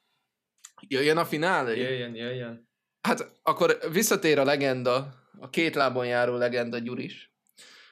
jöjjön 0.88 1.16
a 1.16 1.24
finálé. 1.24 1.80
Jöjjön, 1.80 2.14
jöjjön. 2.14 2.68
Hát 3.00 3.32
akkor 3.42 3.78
visszatér 3.92 4.38
a 4.38 4.44
legenda, 4.44 5.14
a 5.38 5.50
két 5.50 5.74
lábon 5.74 6.06
járó 6.06 6.36
legenda 6.36 6.78
Gyuris. 6.78 7.32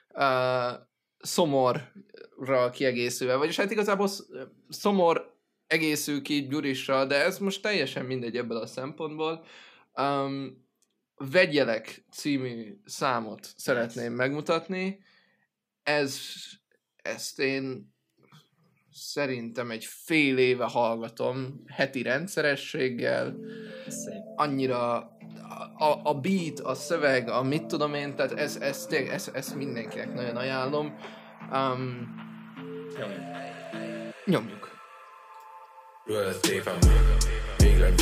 Uh, 0.09 0.73
szomorra 1.23 2.71
kiegészülve, 2.73 3.37
vagyis 3.37 3.57
hát 3.57 3.71
igazából 3.71 4.09
sz- 4.09 4.27
szomor 4.69 5.37
egészül 5.67 6.23
ki 6.23 6.47
Gyurissal, 6.47 7.07
de 7.07 7.25
ez 7.25 7.39
most 7.39 7.63
teljesen 7.63 8.05
mindegy 8.05 8.37
ebből 8.37 8.57
a 8.57 8.67
szempontból. 8.67 9.45
Um, 9.95 10.61
Vegyelek 11.31 12.05
című 12.11 12.81
számot 12.85 13.49
szeretném 13.57 14.13
megmutatni. 14.13 15.05
Ez, 15.83 16.21
ezt 16.97 17.39
én 17.39 17.95
szerintem 18.91 19.71
egy 19.71 19.85
fél 19.85 20.39
éve 20.39 20.65
hallgatom 20.65 21.63
heti 21.67 22.03
rendszerességgel 22.03 23.37
annyira 24.37 25.11
a, 25.79 26.01
a 26.03 26.15
beat, 26.15 26.61
a 26.61 26.75
szöveg, 26.75 27.29
a 27.29 27.43
mit 27.43 27.67
tudom 27.67 27.95
én, 27.95 28.17
tehát 28.17 28.33
ez, 28.33 28.57
ez, 28.57 28.87
ez, 28.91 29.09
ez, 29.09 29.31
ezt 29.33 29.55
mindenkinek 29.55 30.15
nagyon 30.15 30.37
ajánlom. 30.37 30.97
Um, 31.53 32.15
nyomjuk. 34.25 34.71
Végleg 36.05 36.35
végem. 36.49 36.79
Végem 37.57 37.95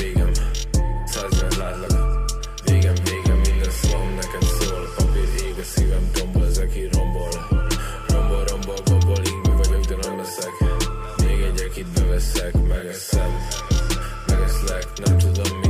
Minden 3.60 3.70
szóm 3.70 4.14
neked 4.14 4.42
szól. 4.42 4.88
Papír 4.96 5.44
ég 5.46 5.58
a 5.58 5.62
szívem, 5.62 6.10
tombol 6.12 6.46
így 6.76 6.94
rombol. 6.94 7.28
Rombol, 8.08 8.44
rombol, 8.44 8.76
így 9.18 9.40
mi 9.42 9.56
vagyok, 9.56 9.84
de 9.84 9.96
nem 10.08 10.16
leszek. 10.16 10.52
Még 11.24 11.40
egyek 11.40 11.76
itt 11.76 12.00
beveszek, 12.00 12.52
megeszem 12.68 13.48
Megeszlek, 14.26 14.86
nem 15.04 15.18
tudom 15.18 15.58
mit 15.58 15.69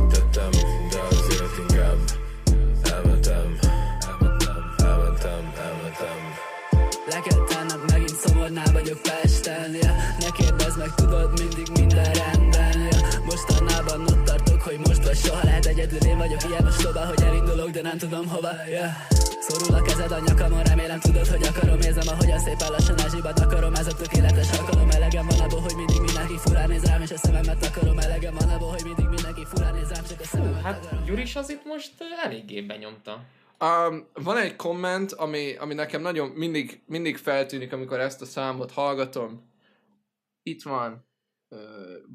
meg, 10.97 11.07
tudod, 11.07 11.39
mindig 11.39 11.67
minden 11.79 12.13
rendben 12.13 12.79
ja. 12.79 13.23
Mostanában 13.25 14.01
ott 14.01 14.23
tartok, 14.23 14.61
hogy 14.61 14.77
most 14.77 15.03
vagy 15.03 15.17
soha 15.17 15.43
lehet 15.43 15.65
egyedül 15.65 15.99
Én 16.07 16.17
vagyok 16.17 16.43
ilyen 16.49 16.65
ostoba, 16.65 17.05
hogy 17.05 17.21
elindulok, 17.21 17.69
de 17.69 17.81
nem 17.81 17.97
tudom 17.97 18.27
hova 18.27 18.51
ja. 18.69 18.87
Szorul 19.39 19.75
a 19.75 19.81
kezed 19.81 20.11
a 20.11 20.19
nyakamon, 20.25 20.63
remélem 20.63 20.99
tudod, 20.99 21.27
hogy 21.27 21.43
akarom 21.43 21.79
Érzem, 21.79 22.07
ahogyan 22.07 22.39
szépen 22.39 22.71
lassan 22.71 22.99
elzsibat 22.99 23.39
akarom 23.39 23.73
Ez 23.73 23.87
a 23.87 23.93
tökéletes 23.93 24.59
alkalom, 24.59 24.89
elegem 24.89 25.27
van 25.27 25.39
abból, 25.39 25.59
hogy 25.59 25.75
mindig 25.75 26.01
mindenki 26.01 26.37
furán 26.37 26.69
néz 26.69 26.83
rám 26.83 27.01
És 27.01 27.11
a 27.11 27.17
szememet 27.17 27.65
akarom, 27.65 27.99
elegem 27.99 28.33
van 28.39 28.49
abból, 28.49 28.69
hogy 28.69 28.83
mindig 28.83 29.05
mindenki 29.05 29.45
furán 29.45 29.73
néz 29.73 29.89
rám 29.89 30.03
Csak 30.09 30.19
a 30.19 30.25
szememet 30.25 30.61
Hát 30.61 30.85
akarom 30.85 31.03
Gyuris 31.03 31.35
az 31.35 31.49
itt 31.49 31.65
most 31.65 31.91
eléggé 32.23 32.61
benyomta. 32.61 33.23
Um, 33.61 34.07
van 34.13 34.37
egy 34.37 34.55
komment, 34.55 35.11
ami, 35.11 35.55
ami 35.59 35.73
nekem 35.73 36.01
nagyon 36.01 36.29
mindig, 36.29 36.81
mindig 36.85 37.17
feltűnik, 37.17 37.73
amikor 37.73 37.99
ezt 37.99 38.21
a 38.21 38.25
számot 38.25 38.71
hallgatom. 38.71 39.50
Itt 40.43 40.63
van. 40.63 41.09
Uh, 41.49 41.59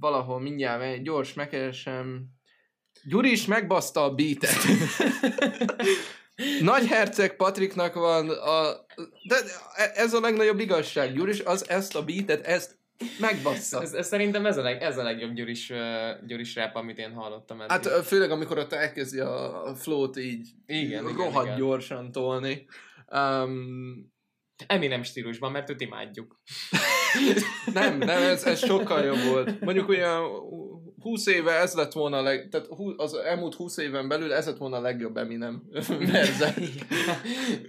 valahol 0.00 0.40
mindjárt 0.40 0.82
egy 0.82 1.02
gyors 1.02 1.34
megkeresem. 1.34 2.26
Gyuri 3.04 3.30
is 3.30 3.46
megbaszta 3.46 4.04
a 4.04 4.14
beatet. 4.14 4.56
Nagy 6.60 6.86
herceg 6.86 7.36
Patriknak 7.36 7.94
van 7.94 8.30
a... 8.30 8.86
De 9.28 9.36
ez 9.94 10.14
a 10.14 10.20
legnagyobb 10.20 10.58
igazság. 10.58 11.14
Gyuri 11.14 11.30
is 11.30 11.40
az 11.40 11.68
ezt 11.68 11.96
a 11.96 12.04
beatet, 12.04 12.46
ezt 12.46 12.78
megbassza. 13.20 13.82
Ez, 13.82 13.92
ez, 13.92 14.06
szerintem 14.06 14.46
ez 14.46 14.56
a, 14.56 14.62
leg, 14.62 14.82
ez 14.82 14.98
a 14.98 15.02
legjobb 15.02 15.32
Gyuris, 15.32 15.70
uh, 15.70 16.26
Gyuris 16.26 16.54
rap, 16.54 16.74
amit 16.74 16.98
én 16.98 17.12
hallottam 17.12 17.60
eddig. 17.60 17.70
Hát 17.70 17.86
ö, 17.86 18.02
főleg, 18.02 18.30
amikor 18.30 18.58
ott 18.58 18.72
elkezdi 18.72 19.18
a 19.18 19.72
flow-t 19.76 20.16
így 20.16 20.48
Igen, 20.66 21.08
igen, 21.08 21.16
rohadt 21.16 21.46
igen. 21.46 21.58
gyorsan 21.58 22.12
tolni. 22.12 22.66
Um, 23.12 24.14
Eminem 24.66 25.02
stílusban, 25.02 25.52
mert 25.52 25.70
őt 25.70 25.80
imádjuk. 25.80 26.40
Nem, 27.72 27.98
nem, 27.98 28.22
ez, 28.22 28.44
ez 28.44 28.64
sokkal 28.64 29.04
jobb 29.04 29.22
volt. 29.30 29.60
Mondjuk 29.60 29.88
olyan 29.88 30.22
20 31.00 31.26
éve 31.26 31.52
ez 31.52 31.74
lett 31.74 31.92
volna 31.92 32.16
a 32.16 32.22
leg, 32.22 32.48
tehát 32.48 32.68
az 32.96 33.14
elmúlt 33.14 33.54
20 33.54 33.76
éven 33.76 34.08
belül 34.08 34.32
ez 34.32 34.46
lett 34.46 34.56
volna 34.56 34.76
a 34.76 34.80
legjobb 34.80 35.16
Eminem 35.16 35.62
verze. 35.88 36.54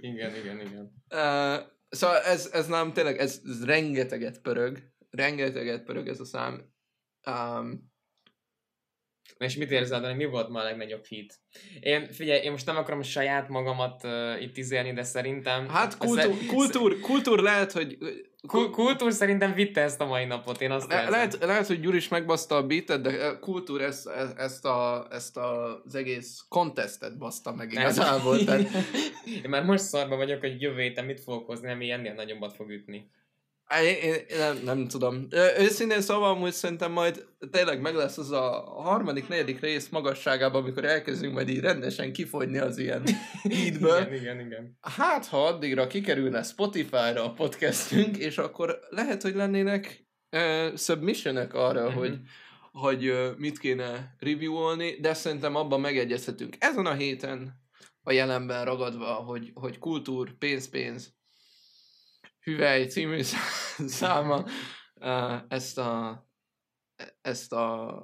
igen, 0.00 0.34
igen, 0.34 0.60
igen. 0.60 0.92
Uh, 1.10 1.66
szóval 1.88 2.18
ez, 2.24 2.50
ez 2.52 2.66
nem 2.66 2.92
tényleg, 2.92 3.18
ez, 3.18 3.40
ez 3.44 3.64
rengeteget 3.64 4.40
pörög, 4.40 4.78
rengeteget 5.10 5.84
pörög 5.84 6.08
ez 6.08 6.20
a 6.20 6.24
szám. 6.24 6.72
Um, 7.26 7.90
és 9.38 9.56
mit 9.56 9.70
érzel, 9.70 10.00
Dani, 10.00 10.14
mi 10.14 10.24
volt 10.24 10.48
ma 10.48 10.60
a 10.60 10.64
legnagyobb 10.64 11.04
hit? 11.04 11.34
Én, 11.80 12.12
figyelj, 12.12 12.42
én 12.42 12.50
most 12.50 12.66
nem 12.66 12.76
akarom 12.76 13.02
saját 13.02 13.48
magamat 13.48 14.04
uh, 14.04 14.42
itt 14.42 14.56
izélni, 14.56 14.92
de 14.92 15.02
szerintem... 15.02 15.68
hát 15.68 15.96
kultúr, 15.98 16.20
szer- 16.20 16.46
kultúr, 16.46 17.00
kultúr 17.00 17.38
lehet, 17.38 17.72
hogy 17.72 17.98
Kul- 18.46 18.70
kultúr 18.70 19.12
szerintem 19.12 19.54
vitte 19.54 19.80
ezt 19.80 20.00
a 20.00 20.06
mai 20.06 20.24
napot, 20.24 20.60
én 20.60 20.70
azt 20.70 20.88
Le, 20.88 21.08
lehet, 21.08 21.38
lehet, 21.40 21.66
hogy 21.66 21.80
Gyuri 21.80 21.96
is 21.96 22.08
megbaszta 22.08 22.56
a 22.56 22.66
beatet, 22.66 23.00
de 23.00 23.38
kultúr 23.40 23.82
ezt, 23.82 24.08
ezt, 24.36 24.64
a, 24.64 25.06
ezt 25.10 25.36
a, 25.36 25.80
az 25.84 25.94
egész 25.94 26.44
contestet 26.48 27.18
baszta 27.18 27.54
meg 27.54 27.72
igazából. 27.72 28.44
Tehát, 28.44 28.68
Én 29.44 29.50
már 29.50 29.64
most 29.64 29.82
szarba 29.82 30.16
vagyok, 30.16 30.40
hogy 30.40 30.62
jövő 30.62 30.80
héten 30.80 31.04
mit 31.04 31.20
fogok 31.20 31.46
hozni, 31.46 31.70
ami 31.70 31.90
ennél 31.90 32.14
nagyobbat 32.14 32.54
fog 32.54 32.70
ütni. 32.70 33.10
Én, 33.82 33.94
én, 34.10 34.38
nem, 34.38 34.58
nem 34.64 34.88
tudom. 34.88 35.26
Őszintén 35.58 36.00
szóval 36.00 36.30
amúgy 36.30 36.52
szerintem 36.52 36.92
majd 36.92 37.26
tényleg 37.50 37.80
meg 37.80 37.94
lesz 37.94 38.18
az 38.18 38.30
a 38.30 38.50
harmadik, 38.82 39.28
negyedik 39.28 39.60
rész 39.60 39.88
magasságában, 39.88 40.62
amikor 40.62 40.84
elkezdünk 40.84 41.34
majd 41.34 41.48
így 41.48 41.60
rendesen 41.60 42.12
kifogyni 42.12 42.58
az 42.58 42.78
ilyen 42.78 43.02
hídből. 43.42 44.00
Igen, 44.00 44.14
igen, 44.14 44.40
igen. 44.40 44.78
Hát, 44.80 45.26
ha 45.26 45.44
addigra 45.46 45.86
kikerülne 45.86 46.42
Spotify-ra 46.42 47.24
a 47.24 47.32
podcastünk, 47.32 48.16
és 48.16 48.38
akkor 48.38 48.78
lehet, 48.90 49.22
hogy 49.22 49.34
lennének 49.34 50.06
uh, 50.36 50.76
submissionek 50.76 51.54
arra, 51.54 51.88
Mhm. 51.88 51.98
hogy, 51.98 52.18
hogy 52.72 53.08
uh, 53.08 53.36
mit 53.36 53.58
kéne 53.58 54.14
reviewolni, 54.18 55.00
de 55.00 55.14
szerintem 55.14 55.54
abban 55.54 55.80
megegyezhetünk. 55.80 56.56
Ezen 56.58 56.86
a 56.86 56.94
héten 56.94 57.52
a 58.02 58.12
jelenben 58.12 58.64
ragadva, 58.64 59.06
hogy, 59.06 59.50
hogy 59.54 59.78
kultúr, 59.78 60.38
pénz, 60.38 60.68
pénz, 60.68 61.16
hüvely 62.48 62.86
című 62.86 63.22
szá- 63.22 63.40
száma 63.88 64.44
ezt 65.48 65.78
a 65.78 66.22
ezt 67.20 67.52
a 67.52 68.02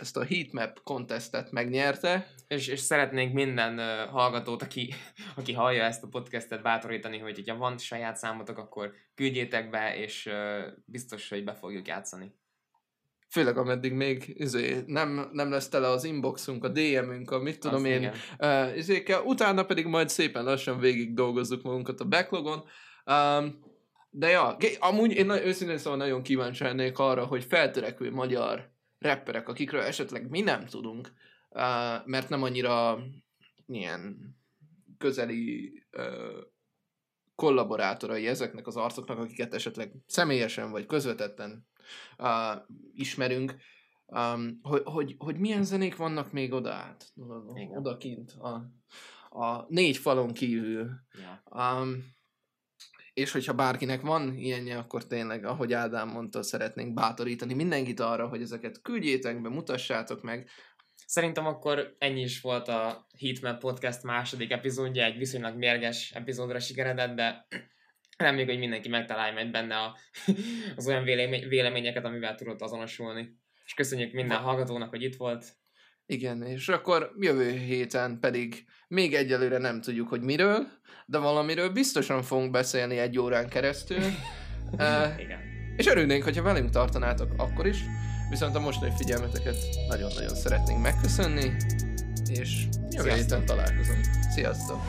ezt 0.00 0.16
a 0.16 0.24
heatmap 0.24 0.82
contestet 0.82 1.50
megnyerte. 1.50 2.26
És, 2.48 2.68
és 2.68 2.80
szeretnénk 2.80 3.32
minden 3.32 3.78
uh, 3.78 4.10
hallgatót, 4.10 4.62
aki, 4.62 4.94
aki 5.36 5.52
hallja 5.52 5.84
ezt 5.84 6.02
a 6.02 6.08
podcastet 6.08 6.62
bátorítani, 6.62 7.18
hogy 7.18 7.48
ha 7.48 7.56
van 7.56 7.78
saját 7.78 8.16
számotok, 8.16 8.58
akkor 8.58 8.92
küldjétek 9.14 9.70
be, 9.70 9.96
és 9.96 10.26
uh, 10.26 10.72
biztos, 10.84 11.28
hogy 11.28 11.44
be 11.44 11.54
fogjuk 11.54 11.86
játszani. 11.86 12.34
Főleg 13.30 13.56
ameddig 13.56 13.92
még 13.92 14.32
izé, 14.36 14.82
nem, 14.86 15.28
nem 15.32 15.50
lesz 15.50 15.68
tele 15.68 15.88
az 15.88 16.04
inboxunk, 16.04 16.64
a 16.64 16.68
DM-ünk, 16.68 17.30
a 17.30 17.38
mit 17.38 17.58
tudom 17.58 17.84
Azt 17.84 17.92
én, 17.92 18.12
uh, 18.38 18.76
izékkel. 18.76 19.22
Utána 19.22 19.64
pedig 19.64 19.86
majd 19.86 20.08
szépen 20.08 20.44
lassan 20.44 20.78
végig 20.78 21.14
dolgozzuk 21.14 21.62
magunkat 21.62 22.00
a 22.00 22.04
backlogon. 22.04 22.64
Um, 23.06 23.73
de 24.16 24.28
ja, 24.28 24.56
amúgy 24.78 25.12
én 25.12 25.30
őszintén 25.30 25.78
szóval 25.78 25.98
nagyon 25.98 26.22
kíváncsi 26.22 26.62
lennék 26.62 26.98
arra, 26.98 27.26
hogy 27.26 27.44
feltörekvő 27.44 28.10
magyar 28.10 28.72
rapperek, 28.98 29.48
akikről 29.48 29.80
esetleg 29.80 30.28
mi 30.28 30.40
nem 30.40 30.66
tudunk, 30.66 31.12
mert 32.04 32.28
nem 32.28 32.42
annyira 32.42 32.98
ilyen 33.66 34.16
közeli 34.98 35.72
kollaborátorai 37.34 38.26
ezeknek 38.26 38.66
az 38.66 38.76
arcoknak, 38.76 39.18
akiket 39.18 39.54
esetleg 39.54 39.92
személyesen 40.06 40.70
vagy 40.70 40.86
közvetetten 40.86 41.66
ismerünk, 42.94 43.56
hogy, 44.62 44.82
hogy, 44.84 45.14
hogy 45.18 45.38
milyen 45.38 45.64
zenék 45.64 45.96
vannak 45.96 46.32
még 46.32 46.52
oda 46.52 46.72
át, 46.72 47.12
odakint, 47.74 48.32
a, 48.32 48.70
a 49.38 49.64
négy 49.68 49.96
falon 49.96 50.32
kívül. 50.32 50.90
Ja. 51.12 51.42
Um, 51.80 52.13
és 53.14 53.32
hogyha 53.32 53.52
bárkinek 53.52 54.00
van 54.00 54.36
ilyenje, 54.36 54.78
akkor 54.78 55.06
tényleg, 55.06 55.44
ahogy 55.44 55.72
Ádám 55.72 56.08
mondta, 56.08 56.42
szeretnénk 56.42 56.94
bátorítani 56.94 57.54
mindenkit 57.54 58.00
arra, 58.00 58.28
hogy 58.28 58.42
ezeket 58.42 58.82
küldjétek 58.82 59.42
be, 59.42 59.48
mutassátok 59.48 60.22
meg. 60.22 60.48
Szerintem 61.06 61.46
akkor 61.46 61.94
ennyi 61.98 62.20
is 62.20 62.40
volt 62.40 62.68
a 62.68 63.06
Heatmap 63.18 63.60
Podcast 63.60 64.02
második 64.02 64.50
epizódja, 64.50 65.04
egy 65.04 65.18
viszonylag 65.18 65.56
mérges 65.56 66.12
epizódra 66.12 66.58
sikeredett, 66.58 67.14
de 67.14 67.46
reméljük, 68.16 68.48
hogy 68.48 68.58
mindenki 68.58 68.88
megtalálja 68.88 69.32
majd 69.32 69.50
benne 69.50 69.76
a, 69.76 69.96
az 70.76 70.86
olyan 70.86 71.04
vélemény, 71.04 71.48
véleményeket, 71.48 72.04
amivel 72.04 72.34
tudott 72.34 72.60
azonosulni. 72.60 73.38
És 73.64 73.74
köszönjük 73.74 74.12
minden 74.12 74.38
hallgatónak, 74.38 74.90
hogy 74.90 75.02
itt 75.02 75.16
volt. 75.16 75.56
Igen, 76.06 76.42
és 76.42 76.68
akkor 76.68 77.12
jövő 77.20 77.50
héten 77.50 78.18
pedig 78.20 78.64
még 78.88 79.14
egyelőre 79.14 79.58
nem 79.58 79.80
tudjuk, 79.80 80.08
hogy 80.08 80.20
miről, 80.20 80.66
de 81.06 81.18
valamiről 81.18 81.68
biztosan 81.68 82.22
fogunk 82.22 82.50
beszélni 82.50 82.98
egy 82.98 83.18
órán 83.18 83.48
keresztül. 83.48 83.98
uh, 84.72 85.20
Igen. 85.20 85.38
és 85.76 85.86
örülnénk, 85.86 86.22
hogyha 86.22 86.42
velünk 86.42 86.70
tartanátok 86.70 87.32
akkor 87.36 87.66
is, 87.66 87.78
viszont 88.30 88.54
a 88.54 88.60
mostani 88.60 88.92
figyelmeteket 88.96 89.56
nagyon-nagyon 89.88 90.34
szeretnénk 90.34 90.82
megköszönni, 90.82 91.52
és 92.30 92.64
jövő 92.90 93.10
Sziasztok! 93.10 93.14
héten 93.14 93.44
találkozunk. 93.46 94.04
Sziasztok! 94.34 94.80